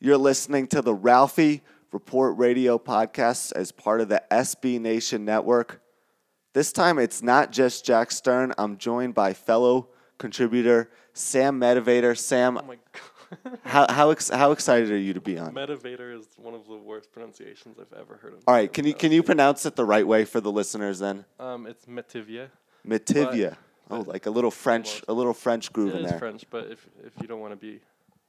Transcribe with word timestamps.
You're 0.00 0.16
listening 0.18 0.66
to 0.68 0.80
the 0.82 0.94
Ralphie 0.94 1.62
Report 1.92 2.38
Radio 2.38 2.78
podcast 2.78 3.52
as 3.52 3.70
part 3.72 4.00
of 4.00 4.08
the 4.08 4.22
SB 4.30 4.80
Nation 4.80 5.24
Network. 5.24 5.82
This 6.54 6.72
time 6.72 6.98
it's 6.98 7.22
not 7.22 7.52
just 7.52 7.84
Jack 7.84 8.10
Stern. 8.10 8.52
I'm 8.56 8.78
joined 8.78 9.14
by 9.14 9.34
fellow 9.34 9.88
contributor 10.18 10.90
Sam 11.12 11.60
Medivator. 11.60 12.16
Sam, 12.16 12.56
Oh 12.58 12.62
my 12.62 12.76
god. 12.92 13.58
how, 13.64 13.86
how, 13.92 14.10
ex- 14.10 14.30
how 14.30 14.52
excited 14.52 14.90
are 14.90 14.96
you 14.96 15.12
to 15.12 15.20
be 15.20 15.38
on? 15.38 15.52
Medivator 15.54 16.16
is 16.18 16.26
one 16.36 16.54
of 16.54 16.66
the 16.66 16.76
worst 16.76 17.12
pronunciations 17.12 17.76
I've 17.78 17.92
ever 17.98 18.16
heard 18.16 18.32
of. 18.34 18.40
All 18.46 18.54
right, 18.54 18.72
can 18.72 18.86
you 18.86 18.94
can 18.94 19.12
you 19.12 19.22
pronounce 19.22 19.66
it 19.66 19.76
the 19.76 19.84
right 19.84 20.06
way 20.06 20.24
for 20.24 20.40
the 20.40 20.50
listeners 20.50 20.98
then? 20.98 21.24
Um, 21.38 21.66
it's 21.66 21.84
Metivia. 21.86 22.48
Metivia. 22.86 23.56
Oh, 23.90 24.00
like 24.00 24.26
a 24.26 24.30
little 24.30 24.50
French, 24.50 24.88
almost. 24.88 25.04
a 25.08 25.12
little 25.12 25.34
French 25.34 25.72
groove 25.72 25.94
It 25.94 25.98
in 25.98 26.04
is 26.06 26.10
there. 26.10 26.18
French, 26.18 26.44
but 26.50 26.70
if 26.70 26.86
if 27.04 27.12
you 27.20 27.28
don't 27.28 27.40
want 27.40 27.52
to 27.52 27.56
be 27.56 27.80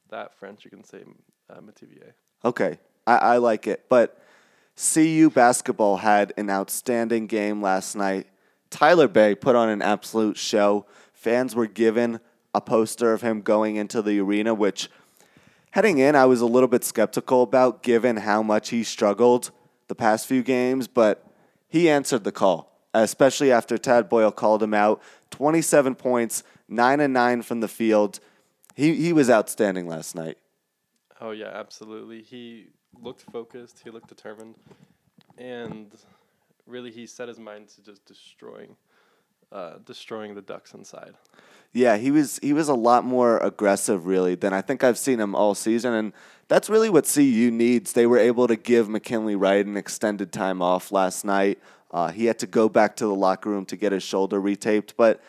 that 0.09 0.35
French, 0.35 0.65
you 0.65 0.69
can 0.71 0.83
say 0.83 1.03
uh, 1.51 1.61
Metivier. 1.61 2.13
Okay, 2.43 2.79
I, 3.05 3.17
I 3.17 3.37
like 3.37 3.67
it. 3.67 3.85
But 3.89 4.17
CU 4.75 5.29
basketball 5.29 5.97
had 5.97 6.33
an 6.37 6.49
outstanding 6.49 7.27
game 7.27 7.61
last 7.61 7.95
night. 7.95 8.27
Tyler 8.69 9.07
Bey 9.07 9.35
put 9.35 9.55
on 9.55 9.69
an 9.69 9.81
absolute 9.81 10.37
show. 10.37 10.85
Fans 11.13 11.53
were 11.53 11.67
given 11.67 12.19
a 12.53 12.61
poster 12.61 13.13
of 13.13 13.21
him 13.21 13.41
going 13.41 13.75
into 13.75 14.01
the 14.01 14.19
arena, 14.19 14.53
which 14.53 14.89
heading 15.71 15.99
in, 15.99 16.15
I 16.15 16.25
was 16.25 16.41
a 16.41 16.45
little 16.45 16.67
bit 16.67 16.83
skeptical 16.83 17.43
about 17.43 17.83
given 17.83 18.17
how 18.17 18.41
much 18.41 18.69
he 18.69 18.83
struggled 18.83 19.51
the 19.87 19.95
past 19.95 20.25
few 20.25 20.41
games, 20.41 20.87
but 20.87 21.25
he 21.67 21.89
answered 21.89 22.23
the 22.23 22.31
call, 22.31 22.79
especially 22.93 23.51
after 23.51 23.77
Tad 23.77 24.09
Boyle 24.09 24.31
called 24.31 24.63
him 24.63 24.73
out. 24.73 25.01
27 25.31 25.95
points, 25.95 26.43
9 26.67 26.99
and 26.99 27.13
9 27.13 27.41
from 27.41 27.59
the 27.59 27.67
field. 27.67 28.19
He, 28.75 28.95
he 28.95 29.13
was 29.13 29.29
outstanding 29.29 29.87
last 29.87 30.15
night. 30.15 30.37
Oh 31.21 31.31
yeah, 31.31 31.51
absolutely. 31.53 32.23
He 32.23 32.67
looked 32.99 33.21
focused. 33.31 33.81
He 33.83 33.91
looked 33.91 34.09
determined, 34.09 34.55
and 35.37 35.91
really 36.65 36.91
he 36.91 37.05
set 37.05 37.27
his 37.27 37.39
mind 37.39 37.67
to 37.69 37.83
just 37.83 38.03
destroying, 38.05 38.75
uh, 39.51 39.75
destroying 39.85 40.33
the 40.33 40.41
Ducks 40.41 40.73
inside. 40.73 41.13
Yeah, 41.73 41.97
he 41.97 42.09
was 42.09 42.39
he 42.41 42.53
was 42.53 42.67
a 42.67 42.73
lot 42.73 43.05
more 43.05 43.37
aggressive 43.37 44.07
really 44.07 44.33
than 44.35 44.51
I 44.51 44.61
think 44.61 44.83
I've 44.83 44.97
seen 44.97 45.19
him 45.19 45.35
all 45.35 45.55
season 45.55 45.93
and 45.93 46.13
that's 46.49 46.69
really 46.69 46.89
what 46.89 47.05
CU 47.05 47.49
needs. 47.49 47.93
They 47.93 48.05
were 48.05 48.17
able 48.17 48.47
to 48.47 48.57
give 48.57 48.89
McKinley 48.89 49.37
Wright 49.37 49.65
an 49.65 49.77
extended 49.77 50.33
time 50.33 50.61
off 50.61 50.91
last 50.91 51.23
night. 51.23 51.59
Uh, 51.91 52.11
he 52.11 52.25
had 52.25 52.39
to 52.39 52.47
go 52.47 52.67
back 52.67 52.97
to 52.97 53.05
the 53.05 53.15
locker 53.15 53.49
room 53.49 53.65
to 53.67 53.77
get 53.77 53.93
his 53.93 54.03
shoulder 54.03 54.41
retaped, 54.41 54.93
but 54.97 55.21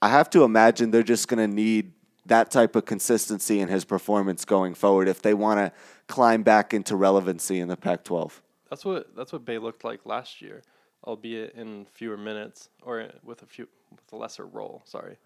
I 0.00 0.08
have 0.10 0.30
to 0.30 0.44
imagine 0.44 0.92
they're 0.92 1.02
just 1.02 1.26
going 1.26 1.38
to 1.38 1.52
need 1.52 1.92
that 2.26 2.50
type 2.50 2.76
of 2.76 2.84
consistency 2.84 3.60
in 3.60 3.68
his 3.68 3.84
performance 3.84 4.44
going 4.44 4.74
forward 4.74 5.08
if 5.08 5.22
they 5.22 5.34
want 5.34 5.58
to 5.58 5.72
climb 6.06 6.42
back 6.42 6.74
into 6.74 6.96
relevancy 6.96 7.60
in 7.60 7.68
the 7.68 7.76
Pac-12. 7.76 8.40
That's 8.68 8.84
what 8.84 9.16
that's 9.16 9.32
what 9.32 9.44
Bey 9.44 9.58
looked 9.58 9.84
like 9.84 10.06
last 10.06 10.40
year, 10.40 10.62
albeit 11.04 11.54
in 11.54 11.86
fewer 11.86 12.16
minutes 12.16 12.68
or 12.82 13.08
with 13.24 13.42
a 13.42 13.46
few 13.46 13.68
with 13.90 14.12
a 14.12 14.16
lesser 14.16 14.46
role. 14.46 14.82
Sorry, 14.84 15.16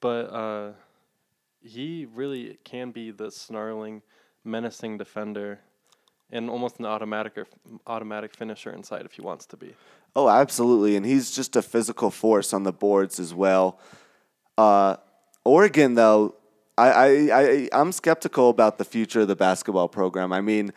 but 0.00 0.32
uh, 0.32 0.72
he 1.62 2.06
really 2.12 2.58
can 2.64 2.90
be 2.90 3.10
the 3.10 3.30
snarling, 3.30 4.02
menacing 4.44 4.98
defender, 4.98 5.60
and 6.32 6.50
almost 6.50 6.78
an 6.78 6.86
automatic 6.86 7.38
or 7.38 7.46
automatic 7.86 8.34
finisher 8.34 8.72
inside 8.72 9.04
if 9.04 9.12
he 9.12 9.22
wants 9.22 9.46
to 9.46 9.56
be. 9.56 9.74
Oh, 10.16 10.28
absolutely. 10.28 10.96
And 10.96 11.06
he's 11.06 11.30
just 11.30 11.54
a 11.54 11.62
physical 11.62 12.10
force 12.10 12.52
on 12.52 12.64
the 12.64 12.72
boards 12.72 13.20
as 13.20 13.32
well. 13.32 13.78
Uh, 14.58 14.96
Oregon, 15.44 15.94
though, 15.94 16.34
I, 16.76 16.90
I, 16.90 17.08
I, 17.32 17.68
I'm 17.72 17.92
skeptical 17.92 18.50
about 18.50 18.78
the 18.78 18.84
future 18.84 19.20
of 19.20 19.28
the 19.28 19.36
basketball 19.36 19.88
program. 19.88 20.32
I 20.32 20.40
mean, 20.40 20.72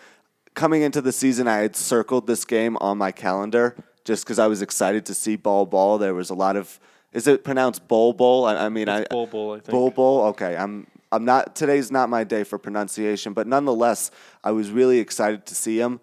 coming 0.53 0.81
into 0.81 1.02
the 1.02 1.11
season, 1.11 1.47
I 1.47 1.58
had 1.58 1.75
circled 1.75 2.28
this 2.28 2.45
game 2.45 2.78
on 2.78 2.97
my 2.97 3.11
calendar 3.11 3.75
just 4.03 4.25
because 4.25 4.39
I 4.39 4.47
was 4.47 4.61
excited 4.61 5.05
to 5.08 5.14
see 5.14 5.36
Bol 5.36 5.66
Bol. 5.66 5.97
There 5.97 6.14
was 6.14 6.30
a 6.30 6.33
lot 6.36 6.55
of, 6.55 6.80
is 7.11 7.27
it 7.27 7.43
pronounced 7.43 7.88
bowl 7.88 8.14
bowl? 8.14 8.45
I, 8.45 8.65
I 8.65 8.70
mean, 8.70 8.89
I, 8.89 9.02
It's 9.02 9.10
Bull 9.10 9.27
Bull, 9.27 9.52
I 9.52 9.55
think. 9.55 9.70
Bull 9.70 9.92
Bull. 9.92 10.21
Okay, 10.27 10.55
I'm 10.58 10.88
I'm 11.11 11.26
not 11.26 11.55
today's 11.55 11.92
not 11.92 12.09
my 12.09 12.23
day 12.23 12.43
for 12.43 12.58
pronunciation, 12.58 13.33
but 13.33 13.45
nonetheless, 13.45 14.09
I 14.43 14.52
was 14.52 14.71
really 14.71 14.98
excited 14.99 15.45
to 15.45 15.55
see 15.55 15.80
him. 15.80 15.99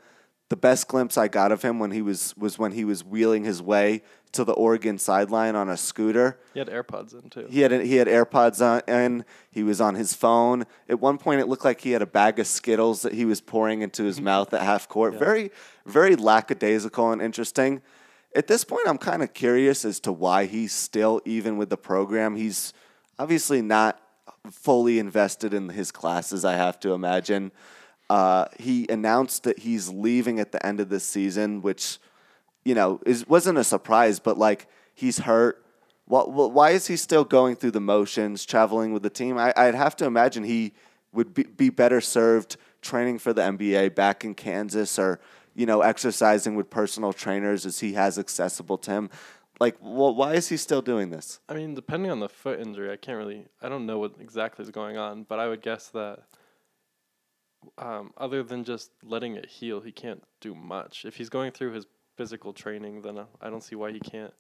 The 0.50 0.56
best 0.56 0.86
glimpse 0.86 1.18
I 1.18 1.26
got 1.26 1.50
of 1.50 1.62
him 1.62 1.78
when 1.80 1.90
he 1.90 2.00
was 2.00 2.36
was 2.36 2.58
when 2.58 2.72
he 2.72 2.84
was 2.84 3.04
wheeling 3.04 3.44
his 3.44 3.60
way 3.60 4.02
to 4.32 4.44
the 4.44 4.52
Oregon 4.52 4.98
sideline 4.98 5.56
on 5.56 5.68
a 5.68 5.76
scooter. 5.76 6.38
He 6.52 6.60
had 6.60 6.68
AirPods 6.68 7.20
in 7.20 7.30
too. 7.30 7.46
He 7.50 7.60
had 7.60 7.72
he 7.72 7.96
had 7.96 8.06
AirPods 8.06 8.64
on 8.64 8.82
and 8.86 9.24
he 9.50 9.62
was 9.62 9.80
on 9.80 9.94
his 9.94 10.14
phone. 10.14 10.66
At 10.88 11.00
one 11.00 11.18
point, 11.18 11.40
it 11.40 11.48
looked 11.48 11.64
like 11.64 11.80
he 11.80 11.92
had 11.92 12.02
a 12.02 12.06
bag 12.06 12.38
of 12.38 12.46
Skittles 12.46 13.02
that 13.02 13.12
he 13.12 13.24
was 13.24 13.40
pouring 13.40 13.82
into 13.82 14.04
his 14.04 14.20
mouth 14.30 14.54
at 14.54 14.62
half 14.62 14.88
court. 14.88 15.14
Very 15.14 15.50
very 15.86 16.16
lackadaisical 16.16 17.12
and 17.12 17.20
interesting. 17.20 17.82
At 18.34 18.46
this 18.46 18.62
point, 18.62 18.86
I'm 18.86 18.98
kind 18.98 19.22
of 19.22 19.34
curious 19.34 19.84
as 19.84 19.98
to 20.00 20.12
why 20.12 20.46
he's 20.46 20.72
still 20.72 21.20
even 21.24 21.56
with 21.56 21.68
the 21.68 21.76
program. 21.76 22.36
He's 22.36 22.72
obviously 23.18 23.60
not 23.60 24.00
fully 24.50 24.98
invested 24.98 25.52
in 25.52 25.68
his 25.68 25.90
classes. 25.90 26.44
I 26.44 26.54
have 26.54 26.78
to 26.80 26.92
imagine. 26.92 27.50
Uh, 28.08 28.46
he 28.58 28.88
announced 28.88 29.44
that 29.44 29.60
he's 29.60 29.88
leaving 29.88 30.40
at 30.40 30.52
the 30.52 30.64
end 30.64 30.80
of 30.80 30.88
this 30.88 31.04
season, 31.04 31.60
which 31.62 31.98
you 32.64 32.74
know, 32.74 33.00
is 33.06 33.26
wasn't 33.26 33.58
a 33.58 33.64
surprise, 33.64 34.18
but 34.18 34.38
like 34.38 34.66
he's 34.94 35.18
hurt. 35.18 35.64
What, 36.06 36.52
why 36.52 36.70
is 36.70 36.88
he 36.88 36.96
still 36.96 37.24
going 37.24 37.54
through 37.54 37.70
the 37.70 37.80
motions, 37.80 38.44
traveling 38.44 38.92
with 38.92 39.04
the 39.04 39.10
team? 39.10 39.38
I, 39.38 39.52
I'd 39.56 39.76
have 39.76 39.94
to 39.96 40.06
imagine 40.06 40.42
he 40.42 40.72
would 41.12 41.32
be, 41.34 41.44
be 41.44 41.70
better 41.70 42.00
served 42.00 42.56
training 42.82 43.20
for 43.20 43.32
the 43.32 43.42
NBA 43.42 43.94
back 43.94 44.24
in 44.24 44.34
Kansas 44.34 44.98
or, 44.98 45.20
you 45.54 45.66
know, 45.66 45.82
exercising 45.82 46.56
with 46.56 46.68
personal 46.68 47.12
trainers 47.12 47.64
as 47.64 47.78
he 47.78 47.92
has 47.92 48.18
accessible 48.18 48.76
to 48.78 48.90
him. 48.90 49.10
Like, 49.60 49.76
well, 49.80 50.14
why 50.14 50.34
is 50.34 50.48
he 50.48 50.56
still 50.56 50.82
doing 50.82 51.10
this? 51.10 51.38
I 51.48 51.54
mean, 51.54 51.74
depending 51.74 52.10
on 52.10 52.18
the 52.18 52.28
foot 52.28 52.60
injury, 52.60 52.90
I 52.90 52.96
can't 52.96 53.18
really. 53.18 53.44
I 53.62 53.68
don't 53.68 53.86
know 53.86 53.98
what 53.98 54.14
exactly 54.18 54.64
is 54.64 54.70
going 54.70 54.96
on, 54.96 55.24
but 55.24 55.38
I 55.38 55.48
would 55.48 55.62
guess 55.62 55.88
that. 55.88 56.20
Um, 57.76 58.14
other 58.16 58.42
than 58.42 58.64
just 58.64 58.90
letting 59.04 59.36
it 59.36 59.46
heal, 59.46 59.80
he 59.80 59.92
can't 59.92 60.24
do 60.40 60.54
much. 60.54 61.04
If 61.04 61.16
he's 61.16 61.28
going 61.28 61.52
through 61.52 61.72
his 61.72 61.86
physical 62.20 62.52
training, 62.52 63.00
then 63.00 63.16
uh, 63.16 63.24
I 63.40 63.48
don't 63.48 63.62
see 63.62 63.76
why 63.76 63.92
he 63.92 63.98
can't 63.98 64.34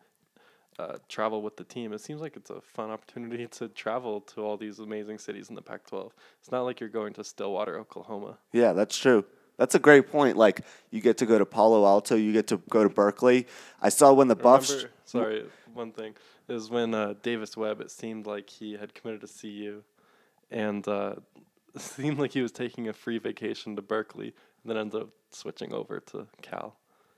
uh, 0.78 0.98
travel 1.08 1.40
with 1.40 1.56
the 1.56 1.64
team. 1.64 1.94
It 1.94 2.02
seems 2.02 2.20
like 2.20 2.36
it's 2.36 2.50
a 2.50 2.60
fun 2.60 2.90
opportunity 2.90 3.46
to 3.58 3.68
travel 3.68 4.20
to 4.32 4.42
all 4.42 4.58
these 4.58 4.80
amazing 4.80 5.16
cities 5.16 5.48
in 5.48 5.54
the 5.54 5.62
Pac-12. 5.62 6.10
It's 6.40 6.52
not 6.52 6.64
like 6.64 6.78
you're 6.78 6.90
going 6.90 7.14
to 7.14 7.24
Stillwater, 7.24 7.78
Oklahoma. 7.78 8.36
Yeah, 8.52 8.74
that's 8.74 8.98
true. 8.98 9.24
That's 9.56 9.74
a 9.74 9.78
great 9.78 10.10
point. 10.10 10.36
Like, 10.36 10.60
you 10.90 11.00
get 11.00 11.16
to 11.18 11.26
go 11.26 11.38
to 11.38 11.46
Palo 11.46 11.86
Alto, 11.86 12.16
you 12.16 12.34
get 12.34 12.48
to 12.48 12.58
go 12.68 12.82
to 12.82 12.90
Berkeley. 12.90 13.46
I 13.80 13.88
saw 13.88 14.12
when 14.12 14.28
the 14.28 14.36
Buffs. 14.36 14.70
Remember, 14.70 14.90
sorry, 15.06 15.46
one 15.72 15.92
thing 15.92 16.16
is 16.50 16.68
when 16.68 16.94
uh, 16.94 17.14
Davis 17.22 17.56
Webb. 17.56 17.80
It 17.80 17.90
seemed 17.90 18.26
like 18.26 18.50
he 18.50 18.76
had 18.76 18.92
committed 18.92 19.22
to 19.22 19.26
CU, 19.26 19.82
and 20.50 20.86
uh, 20.86 21.14
it 21.74 21.80
seemed 21.96 22.18
like 22.18 22.32
he 22.32 22.42
was 22.42 22.52
taking 22.52 22.88
a 22.88 22.92
free 22.92 23.16
vacation 23.16 23.74
to 23.76 23.82
Berkeley, 23.82 24.34
and 24.62 24.70
then 24.70 24.76
ended 24.76 25.00
up 25.00 25.08
switching 25.30 25.72
over 25.72 25.98
to 26.00 26.26
Cal. 26.42 26.76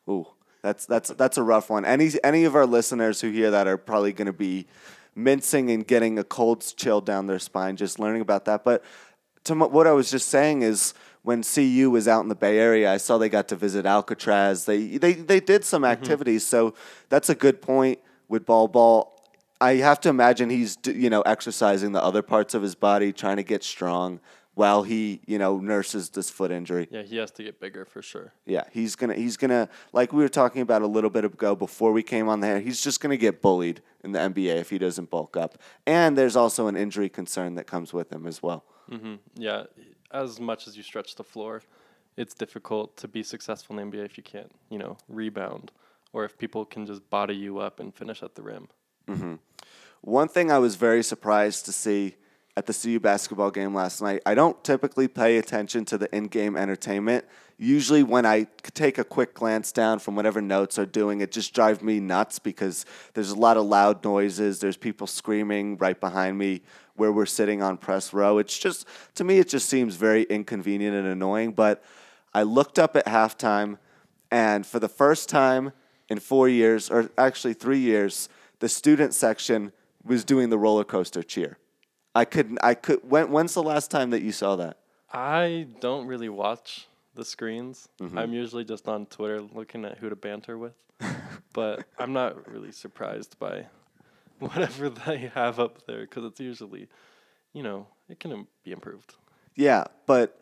Ooh, 0.09 0.27
that's 0.63 0.87
that's 0.87 1.11
that's 1.11 1.37
a 1.37 1.43
rough 1.43 1.69
one. 1.69 1.85
Any 1.85 2.11
any 2.23 2.45
of 2.45 2.55
our 2.55 2.67
listeners 2.67 3.21
who 3.21 3.31
hear 3.31 3.51
that 3.51 3.67
are 3.67 3.77
probably 3.77 4.13
going 4.13 4.27
to 4.27 4.33
be 4.33 4.67
mincing 5.15 5.71
and 5.71 5.87
getting 5.87 6.19
a 6.19 6.25
cold 6.25 6.65
chill 6.77 7.01
down 7.01 7.27
their 7.27 7.39
spine 7.39 7.77
just 7.77 7.99
learning 7.99 8.23
about 8.23 8.45
that. 8.47 8.65
But 8.65 8.83
to 9.45 9.53
m- 9.53 9.73
what 9.73 9.87
I 9.87 9.93
was 9.93 10.11
just 10.11 10.29
saying 10.29 10.63
is 10.63 10.95
when 11.23 11.43
CU 11.43 11.91
was 11.91 12.09
out 12.09 12.21
in 12.21 12.29
the 12.29 12.35
Bay 12.35 12.59
Area, 12.59 12.93
I 12.93 12.97
saw 12.97 13.19
they 13.19 13.29
got 13.29 13.49
to 13.49 13.57
visit 13.57 13.87
Alcatraz. 13.87 14.65
They 14.65 14.99
they 14.99 15.15
they 15.15 15.41
did 15.41 15.65
some 15.65 15.83
mm-hmm. 15.83 15.93
activities, 15.93 16.47
so 16.47 16.75
that's 17.09 17.29
a 17.29 17.35
good 17.35 17.61
point 17.61 17.99
with 18.29 18.47
Bol 18.47 18.69
Bol. 18.69 19.09
I 19.61 19.75
have 19.75 20.01
to 20.01 20.09
imagine 20.09 20.49
he's 20.49 20.79
you 20.87 21.11
know 21.11 21.23
exercising 21.23 21.93
the 21.93 22.03
other 22.03 22.23
parts 22.23 22.55
of 22.55 22.63
his 22.63 22.77
body, 22.77 23.13
trying 23.13 23.37
to 23.37 23.43
get 23.43 23.65
strong 23.65 24.21
while 24.55 24.83
he 24.83 25.21
you 25.27 25.39
know 25.39 25.59
nurses 25.59 26.11
this 26.11 26.31
foot 26.31 26.51
injury. 26.51 26.89
Yeah, 26.91 27.03
he 27.03 27.17
has 27.17 27.31
to 27.33 27.43
get 27.43 27.61
bigger 27.61 27.85
for 27.85 28.03
sure. 28.03 28.33
Yeah, 28.47 28.65
he's 28.71 28.97
gonna 28.97 29.15
he's 29.15 29.37
gonna 29.37 29.69
like 29.93 30.13
we 30.13 30.23
were 30.23 30.29
talking 30.29 30.63
about 30.63 30.83
a 30.83 30.87
little 30.87 31.11
bit 31.11 31.25
ago 31.25 31.55
before 31.55 31.93
we 31.93 32.03
came 32.03 32.29
on 32.29 32.41
there. 32.41 32.61
He's 32.61 32.81
just 32.81 33.01
gonna 33.01 33.17
get 33.17 33.43
bullied 33.43 33.83
in 34.05 34.13
the 34.13 34.19
NBA 34.19 34.57
if 34.57 34.71
he 34.71 34.79
doesn't 34.79 35.11
bulk 35.11 35.37
up. 35.37 35.59
And 35.87 36.17
there's 36.17 36.37
also 36.37 36.67
an 36.67 36.77
injury 36.77 37.09
concern 37.09 37.55
that 37.55 37.67
comes 37.67 37.93
with 37.93 38.13
him 38.13 38.27
as 38.27 38.43
well. 38.43 38.65
hmm 38.89 39.15
Yeah, 39.35 39.65
as 40.11 40.41
much 40.41 40.67
as 40.69 40.77
you 40.77 40.83
stretch 40.83 41.15
the 41.15 41.25
floor, 41.25 41.63
it's 42.17 42.35
difficult 42.35 42.97
to 42.99 43.09
be 43.09 43.23
successful 43.23 43.79
in 43.79 43.91
the 43.91 43.97
NBA 43.97 44.05
if 44.05 44.17
you 44.17 44.23
can't, 44.23 44.53
you 44.69 44.79
know, 44.79 44.99
rebound, 45.09 45.73
or 46.13 46.25
if 46.25 46.37
people 46.37 46.65
can 46.65 46.87
just 46.87 47.09
body 47.09 47.35
you 47.35 47.59
up 47.59 47.81
and 47.81 47.95
finish 47.95 48.23
at 48.23 48.35
the 48.35 48.43
rim. 48.43 48.69
One 50.03 50.29
thing 50.29 50.51
I 50.51 50.59
was 50.59 50.77
very 50.77 51.03
surprised 51.03 51.65
to 51.67 51.73
see 51.73 52.17
at 52.57 52.67
the 52.67 52.75
CU 52.75 53.01
basketball 53.01 53.51
game 53.51 53.75
last 53.75 54.03
night, 54.03 54.21
I 54.27 54.35
don't 54.35 54.63
typically 54.63 55.09
pay 55.09 55.39
attention 55.39 55.85
to 55.87 55.99
the 55.99 56.15
in-game 56.15 56.57
entertainment. 56.57 57.25
Usually, 57.57 58.03
when 58.03 58.27
I 58.27 58.47
take 58.75 58.99
a 58.99 59.05
quick 59.05 59.35
glance 59.35 59.73
down 59.73 60.01
from 60.01 60.17
whatever 60.17 60.43
notes 60.43 60.79
are 60.79 60.87
doing, 60.87 61.21
it 61.21 61.33
just 61.33 61.55
drives 61.55 61.81
me 61.81 62.01
nuts 62.01 62.39
because 62.39 62.85
there's 63.15 63.31
a 63.31 63.37
lot 63.37 63.57
of 63.57 63.65
loud 63.65 64.05
noises. 64.05 64.61
There's 64.61 64.77
people 64.77 65.07
screaming 65.07 65.79
right 65.79 65.99
behind 65.99 66.37
me 66.37 66.63
where 66.97 67.13
we're 67.13 67.25
sitting 67.25 67.63
on 67.63 67.79
press 67.79 68.13
row. 68.13 68.39
It's 68.39 68.59
just 68.59 68.87
to 69.15 69.25
me, 69.25 69.39
it 69.39 69.49
just 69.49 69.69
seems 69.69 69.97
very 69.97 70.25
inconvenient 70.25 70.95
and 70.95 71.07
annoying. 71.07 71.53
But 71.53 71.83
I 72.35 72.43
looked 72.43 72.79
up 72.79 72.97
at 72.97 73.07
halftime, 73.07 73.79
and 74.31 74.67
for 74.67 74.79
the 74.79 74.89
first 74.89 75.29
time 75.29 75.73
in 76.09 76.19
four 76.19 76.49
years, 76.49 76.91
or 76.91 77.11
actually 77.17 77.55
three 77.55 77.79
years, 77.79 78.29
the 78.59 78.69
student 78.69 79.15
section 79.15 79.73
was 80.05 80.25
doing 80.25 80.51
the 80.51 80.59
roller 80.59 80.85
coaster 80.85 81.23
cheer. 81.23 81.59
I 82.15 82.25
couldn't. 82.25 82.59
I 82.63 82.75
could. 82.75 83.01
When, 83.09 83.31
when's 83.31 83.55
the 83.55 83.63
last 83.63 83.91
time 83.91 84.11
that 84.11 84.23
you 84.23 84.33
saw 84.33 84.57
that? 84.57 84.79
I 85.13 85.67
don't 85.81 86.07
really 86.07 86.29
watch 86.29 86.87
the 87.15 87.25
screens. 87.25 87.89
Mm-hmm. 88.01 88.19
I'm 88.19 88.33
usually 88.33 88.65
just 88.65 88.89
on 88.89 89.07
Twitter 89.07 89.41
looking 89.41 89.85
at 89.85 89.99
who 89.99 90.09
to 90.09 90.17
banter 90.17 90.59
with. 90.59 90.75
but 91.53 91.85
I'm 91.99 92.13
not 92.13 92.51
really 92.51 92.73
surprised 92.73 93.39
by 93.39 93.67
whatever 94.39 94.89
they 94.91 95.31
have 95.35 95.59
up 95.59 95.87
there 95.87 96.03
because 96.03 96.25
it's 96.25 96.41
usually, 96.41 96.89
you 97.53 97.63
know, 97.63 97.87
it 98.09 98.21
can 98.21 98.47
be 98.65 98.73
improved. 98.73 99.15
Yeah, 99.55 99.85
but 100.07 100.41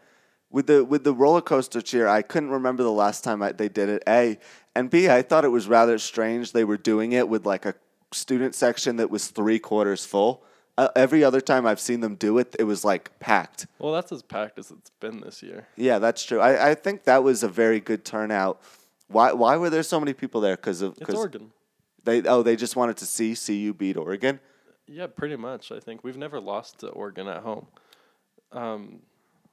with 0.50 0.66
the 0.66 0.84
with 0.84 1.04
the 1.04 1.14
roller 1.14 1.40
coaster 1.40 1.80
cheer, 1.80 2.08
I 2.08 2.22
couldn't 2.22 2.50
remember 2.50 2.82
the 2.82 2.92
last 2.92 3.24
time 3.24 3.42
I, 3.42 3.52
they 3.52 3.68
did 3.68 3.88
it. 3.88 4.02
A 4.08 4.38
and 4.74 4.90
B, 4.90 5.08
I 5.08 5.22
thought 5.22 5.44
it 5.44 5.48
was 5.48 5.66
rather 5.66 5.98
strange 5.98 6.52
they 6.52 6.64
were 6.64 6.76
doing 6.76 7.12
it 7.12 7.28
with 7.28 7.46
like 7.46 7.66
a 7.66 7.74
student 8.12 8.54
section 8.54 8.96
that 8.96 9.10
was 9.10 9.28
three 9.28 9.58
quarters 9.58 10.04
full. 10.04 10.44
Uh, 10.80 10.88
every 10.96 11.22
other 11.22 11.42
time 11.42 11.66
I've 11.66 11.78
seen 11.78 12.00
them 12.00 12.14
do 12.14 12.38
it, 12.38 12.56
it 12.58 12.64
was 12.64 12.86
like 12.86 13.10
packed. 13.20 13.66
Well, 13.78 13.92
that's 13.92 14.10
as 14.12 14.22
packed 14.22 14.58
as 14.58 14.70
it's 14.70 14.88
been 14.98 15.20
this 15.20 15.42
year. 15.42 15.68
Yeah, 15.76 15.98
that's 15.98 16.24
true. 16.24 16.40
I, 16.40 16.70
I 16.70 16.74
think 16.74 17.04
that 17.04 17.22
was 17.22 17.42
a 17.42 17.48
very 17.48 17.80
good 17.80 18.02
turnout. 18.02 18.62
Why 19.08 19.32
why 19.32 19.58
were 19.58 19.68
there 19.68 19.82
so 19.82 20.00
many 20.00 20.14
people 20.14 20.40
there? 20.40 20.56
Because 20.56 20.80
of 20.80 20.96
It's 20.98 21.12
Oregon. 21.12 21.50
they 22.04 22.22
oh 22.22 22.42
they 22.42 22.56
just 22.56 22.76
wanted 22.76 22.96
to 22.96 23.04
see 23.04 23.36
CU 23.36 23.74
beat 23.74 23.98
Oregon. 23.98 24.40
Yeah, 24.86 25.06
pretty 25.06 25.36
much. 25.36 25.70
I 25.70 25.80
think 25.80 26.02
we've 26.02 26.16
never 26.16 26.40
lost 26.40 26.78
to 26.78 26.88
Oregon 26.88 27.28
at 27.28 27.42
home. 27.42 27.66
Um, 28.50 29.00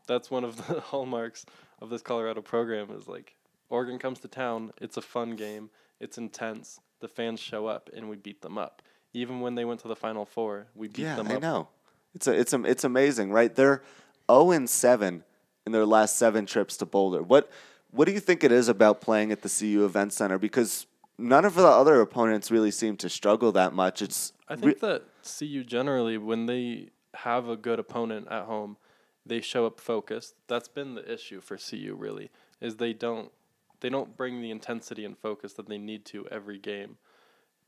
that's 0.07 0.31
one 0.31 0.45
of 0.45 0.55
the 0.67 0.79
hallmarks 0.91 1.45
of 1.81 1.89
this 1.89 2.01
Colorado 2.01 2.41
program 2.41 2.89
is 2.91 3.05
like 3.05 3.35
Oregon 3.69 3.99
comes 3.99 4.21
to 4.21 4.29
town. 4.29 4.71
It's 4.79 4.95
a 4.95 5.01
fun 5.01 5.35
game. 5.35 5.71
It's 5.99 6.17
intense. 6.17 6.79
The 7.01 7.09
fans 7.09 7.41
show 7.41 7.67
up 7.67 7.89
and 7.93 8.07
we 8.09 8.15
beat 8.15 8.41
them 8.41 8.57
up. 8.57 8.81
Even 9.13 9.41
when 9.41 9.55
they 9.55 9.65
went 9.65 9.79
to 9.81 9.87
the 9.87 9.95
Final 9.95 10.25
Four, 10.25 10.67
we 10.75 10.87
beat 10.87 11.03
Yeah, 11.03 11.15
them 11.15 11.27
I 11.27 11.35
up. 11.35 11.41
know. 11.41 11.67
It's 12.13 12.27
a, 12.27 12.31
it's 12.33 12.53
a, 12.53 12.63
it's 12.63 12.83
amazing, 12.83 13.31
right? 13.31 13.53
They're 13.53 13.81
zero 14.29 14.51
and 14.51 14.69
seven 14.69 15.23
in 15.65 15.71
their 15.71 15.85
last 15.85 16.17
seven 16.17 16.45
trips 16.45 16.77
to 16.77 16.85
Boulder. 16.85 17.21
What 17.21 17.49
what 17.91 18.05
do 18.05 18.11
you 18.11 18.19
think 18.19 18.43
it 18.43 18.51
is 18.51 18.67
about 18.67 19.01
playing 19.01 19.31
at 19.31 19.41
the 19.41 19.49
CU 19.49 19.85
Event 19.85 20.13
Center? 20.13 20.37
Because 20.37 20.87
none 21.17 21.45
of 21.45 21.55
the 21.55 21.65
other 21.65 22.01
opponents 22.01 22.51
really 22.51 22.71
seem 22.71 22.97
to 22.97 23.09
struggle 23.09 23.51
that 23.53 23.73
much. 23.73 24.01
It's 24.01 24.33
I 24.47 24.53
re- 24.53 24.59
think 24.59 24.79
that 24.81 25.03
CU 25.23 25.63
generally, 25.63 26.17
when 26.17 26.45
they 26.45 26.89
have 27.13 27.47
a 27.49 27.55
good 27.57 27.79
opponent 27.79 28.27
at 28.29 28.43
home, 28.43 28.77
they 29.25 29.41
show 29.41 29.65
up 29.65 29.79
focused. 29.79 30.35
That's 30.47 30.67
been 30.67 30.95
the 30.95 31.11
issue 31.11 31.41
for 31.41 31.57
CU 31.57 31.95
really, 31.97 32.29
is 32.61 32.75
they 32.77 32.93
don't 32.93 33.31
they 33.79 33.89
don't 33.89 34.17
bring 34.17 34.41
the 34.41 34.51
intensity 34.51 35.05
and 35.05 35.17
focus 35.17 35.53
that 35.53 35.67
they 35.67 35.77
need 35.77 36.05
to 36.05 36.27
every 36.29 36.57
game. 36.57 36.97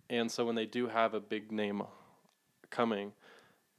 And 0.10 0.32
so 0.32 0.46
when 0.46 0.56
they 0.56 0.66
do 0.66 0.88
have 0.88 1.14
a 1.14 1.20
big 1.20 1.52
name 1.52 1.84
coming, 2.70 3.14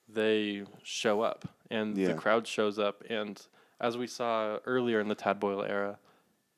they 0.09 0.65
show 0.83 1.21
up 1.21 1.49
and 1.71 1.97
Yeah. 1.97 2.09
the 2.09 2.15
crowd 2.15 2.47
shows 2.47 2.79
up 2.79 3.03
and 3.09 3.41
as 3.81 3.97
we 3.97 4.07
saw 4.07 4.59
earlier 4.67 5.01
in 5.01 5.09
the 5.09 5.15
Tad 5.15 5.41
Boyle 5.41 5.63
era, 5.63 5.99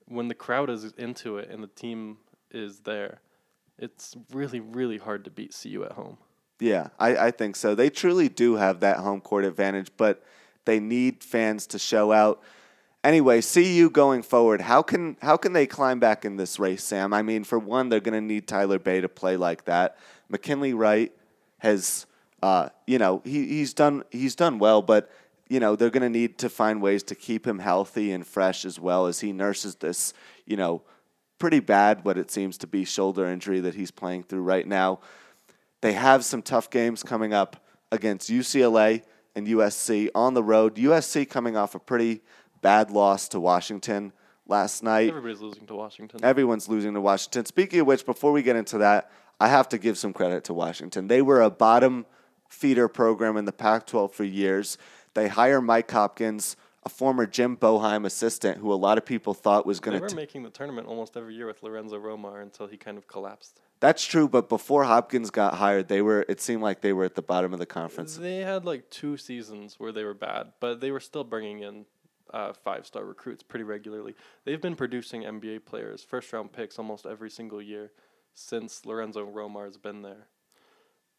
when 0.06 0.26
the 0.28 0.34
crowd 0.34 0.68
is 0.70 0.92
into 0.98 1.38
it 1.38 1.48
and 1.50 1.62
the 1.62 1.68
team 1.68 2.18
is 2.50 2.80
there, 2.80 3.20
it's 3.78 4.16
really, 4.32 4.58
really 4.60 4.98
hard 4.98 5.24
to 5.24 5.30
beat 5.30 5.54
CU 5.60 5.84
at 5.84 5.92
home. 5.92 6.18
Yeah, 6.58 6.88
I, 6.98 7.16
I 7.28 7.30
think 7.30 7.56
so. 7.56 7.74
They 7.74 7.90
truly 7.90 8.28
do 8.28 8.54
have 8.56 8.80
that 8.80 8.98
home 8.98 9.20
court 9.20 9.44
advantage, 9.44 9.90
but 9.96 10.24
they 10.64 10.80
need 10.80 11.22
fans 11.22 11.66
to 11.68 11.78
show 11.78 12.12
out. 12.12 12.42
Anyway, 13.04 13.42
CU 13.42 13.90
going 13.90 14.22
forward, 14.22 14.60
how 14.60 14.80
can 14.80 15.16
how 15.20 15.36
can 15.36 15.52
they 15.52 15.66
climb 15.66 15.98
back 15.98 16.24
in 16.24 16.36
this 16.36 16.60
race, 16.60 16.84
Sam? 16.84 17.12
I 17.12 17.22
mean, 17.22 17.42
for 17.42 17.58
one, 17.58 17.88
they're 17.88 18.00
going 18.00 18.14
to 18.14 18.20
need 18.20 18.46
Tyler 18.46 18.78
Bey 18.78 19.00
to 19.00 19.08
play 19.08 19.36
like 19.36 19.64
that. 19.64 19.96
McKinley 20.28 20.72
Wright 20.72 21.12
has, 21.58 22.06
uh, 22.42 22.68
you 22.86 22.98
know, 22.98 23.20
he, 23.24 23.46
he's 23.48 23.74
done 23.74 24.04
he's 24.10 24.36
done 24.36 24.58
well, 24.60 24.82
but 24.82 25.10
you 25.48 25.58
know 25.58 25.74
they're 25.74 25.90
going 25.90 26.02
to 26.02 26.08
need 26.08 26.38
to 26.38 26.48
find 26.48 26.80
ways 26.80 27.02
to 27.04 27.16
keep 27.16 27.44
him 27.44 27.58
healthy 27.58 28.12
and 28.12 28.24
fresh 28.24 28.64
as 28.64 28.78
well 28.78 29.06
as 29.06 29.18
he 29.18 29.32
nurses 29.32 29.74
this, 29.76 30.14
you 30.46 30.56
know, 30.56 30.82
pretty 31.40 31.58
bad 31.58 32.04
what 32.04 32.16
it 32.16 32.30
seems 32.30 32.56
to 32.58 32.68
be 32.68 32.84
shoulder 32.84 33.26
injury 33.26 33.58
that 33.58 33.74
he's 33.74 33.90
playing 33.90 34.22
through 34.22 34.42
right 34.42 34.66
now. 34.66 35.00
They 35.80 35.94
have 35.94 36.24
some 36.24 36.40
tough 36.40 36.70
games 36.70 37.02
coming 37.02 37.34
up 37.34 37.66
against 37.90 38.30
UCLA 38.30 39.02
and 39.34 39.48
USC 39.48 40.08
on 40.14 40.34
the 40.34 40.42
road. 40.42 40.76
USC 40.76 41.28
coming 41.28 41.56
off 41.56 41.74
a 41.74 41.80
pretty 41.80 42.20
bad 42.62 42.90
loss 42.90 43.28
to 43.28 43.40
Washington 43.40 44.12
last 44.46 44.82
night. 44.82 45.08
Everybody's 45.08 45.40
losing 45.40 45.66
to 45.66 45.74
Washington. 45.74 46.20
Everyone's 46.24 46.68
losing 46.68 46.94
to 46.94 47.00
Washington. 47.00 47.44
Speaking 47.44 47.80
of 47.80 47.86
which, 47.86 48.06
before 48.06 48.32
we 48.32 48.42
get 48.42 48.56
into 48.56 48.78
that, 48.78 49.10
I 49.38 49.48
have 49.48 49.68
to 49.70 49.78
give 49.78 49.98
some 49.98 50.12
credit 50.12 50.44
to 50.44 50.54
Washington. 50.54 51.08
They 51.08 51.20
were 51.20 51.42
a 51.42 51.50
bottom 51.50 52.06
feeder 52.48 52.88
program 52.88 53.36
in 53.36 53.44
the 53.44 53.52
Pac 53.52 53.86
12 53.86 54.12
for 54.12 54.24
years. 54.24 54.78
They 55.14 55.28
hire 55.28 55.60
Mike 55.60 55.90
Hopkins, 55.90 56.56
a 56.84 56.88
former 56.88 57.26
Jim 57.26 57.56
Boeheim 57.56 58.06
assistant 58.06 58.58
who 58.58 58.72
a 58.72 58.74
lot 58.74 58.98
of 58.98 59.04
people 59.04 59.34
thought 59.34 59.66
was 59.66 59.80
going 59.80 59.94
to. 59.94 59.98
they 59.98 60.02
were 60.02 60.08
to. 60.08 60.16
making 60.16 60.42
the 60.42 60.50
tournament 60.50 60.86
almost 60.86 61.16
every 61.16 61.34
year 61.34 61.46
with 61.46 61.62
Lorenzo 61.62 61.98
Romar 61.98 62.42
until 62.42 62.66
he 62.66 62.76
kind 62.76 62.98
of 62.98 63.06
collapsed. 63.06 63.60
That's 63.80 64.04
true, 64.04 64.28
but 64.28 64.48
before 64.48 64.84
Hopkins 64.84 65.30
got 65.30 65.54
hired, 65.54 65.88
they 65.88 66.02
were. 66.02 66.24
It 66.28 66.40
seemed 66.40 66.62
like 66.62 66.82
they 66.82 66.92
were 66.92 67.04
at 67.04 67.16
the 67.16 67.22
bottom 67.22 67.52
of 67.52 67.58
the 67.58 67.66
conference. 67.66 68.16
They 68.16 68.36
had 68.36 68.64
like 68.64 68.90
two 68.90 69.16
seasons 69.16 69.74
where 69.78 69.90
they 69.90 70.04
were 70.04 70.14
bad, 70.14 70.52
but 70.60 70.80
they 70.80 70.92
were 70.92 71.00
still 71.00 71.24
bringing 71.24 71.62
in 71.62 71.86
uh, 72.32 72.52
five 72.52 72.86
star 72.86 73.04
recruits 73.04 73.42
pretty 73.42 73.64
regularly. 73.64 74.14
They've 74.44 74.60
been 74.60 74.76
producing 74.76 75.22
NBA 75.22 75.64
players, 75.64 76.02
first 76.02 76.32
round 76.32 76.52
picks 76.52 76.78
almost 76.78 77.06
every 77.06 77.30
single 77.30 77.60
year 77.62 77.92
since 78.34 78.86
Lorenzo 78.86 79.26
Romar's 79.26 79.76
been 79.76 80.02
there. 80.02 80.28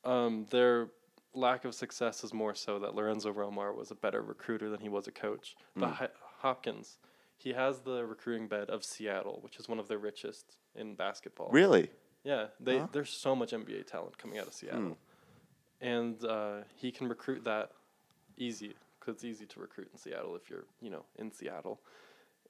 Um, 0.03 0.45
their 0.49 0.89
lack 1.33 1.65
of 1.65 1.73
success 1.73 2.23
is 2.23 2.33
more 2.33 2.55
so 2.55 2.79
that 2.79 2.95
Lorenzo 2.95 3.31
Romar 3.31 3.75
was 3.75 3.91
a 3.91 3.95
better 3.95 4.21
recruiter 4.21 4.69
than 4.69 4.79
he 4.81 4.89
was 4.89 5.07
a 5.07 5.11
coach. 5.11 5.55
But 5.75 5.91
Hi- 5.91 6.09
Hopkins, 6.39 6.97
he 7.37 7.53
has 7.53 7.79
the 7.81 8.05
recruiting 8.05 8.47
bed 8.47 8.69
of 8.69 8.83
Seattle, 8.83 9.39
which 9.41 9.57
is 9.57 9.67
one 9.69 9.79
of 9.79 9.87
the 9.87 9.97
richest 9.97 10.57
in 10.75 10.95
basketball. 10.95 11.49
Really? 11.51 11.89
Yeah, 12.23 12.47
they 12.59 12.79
Huh? 12.79 12.87
there's 12.91 13.09
so 13.09 13.35
much 13.35 13.51
NBA 13.51 13.85
talent 13.85 14.17
coming 14.17 14.37
out 14.39 14.47
of 14.47 14.53
Seattle, 14.53 14.97
and 15.81 16.23
uh, 16.23 16.61
he 16.75 16.91
can 16.91 17.07
recruit 17.09 17.43
that 17.43 17.71
easy 18.37 18.73
because 19.03 19.15
it's 19.15 19.25
easy 19.25 19.45
to 19.45 19.59
recruit 19.59 19.89
in 19.91 19.99
Seattle 19.99 20.35
if 20.35 20.49
you're 20.49 20.65
you 20.81 20.89
know 20.89 21.05
in 21.17 21.31
Seattle, 21.31 21.79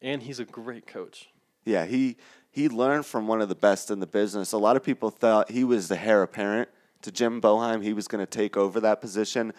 and 0.02 0.22
he's 0.22 0.40
a 0.40 0.46
great 0.46 0.86
coach. 0.86 1.30
Yeah, 1.66 1.86
he 1.86 2.18
he 2.52 2.70
learned 2.70 3.06
from 3.06 3.28
one 3.28 3.42
of 3.42 3.50
the 3.50 3.56
best 3.56 3.90
in 3.90 4.00
the 4.00 4.08
business. 4.08 4.52
A 4.52 4.58
lot 4.58 4.76
of 4.76 4.84
people 4.84 5.10
thought 5.10 5.52
he 5.52 5.64
was 5.64 5.88
the 5.88 6.00
heir 6.00 6.22
apparent 6.24 6.70
to 7.02 7.12
Jim 7.12 7.42
Boeheim. 7.42 7.84
He 7.84 7.94
was 7.94 8.08
going 8.08 8.26
to 8.26 8.30
take 8.30 8.58
over 8.58 8.80
that 8.82 9.02
position. 9.02 9.54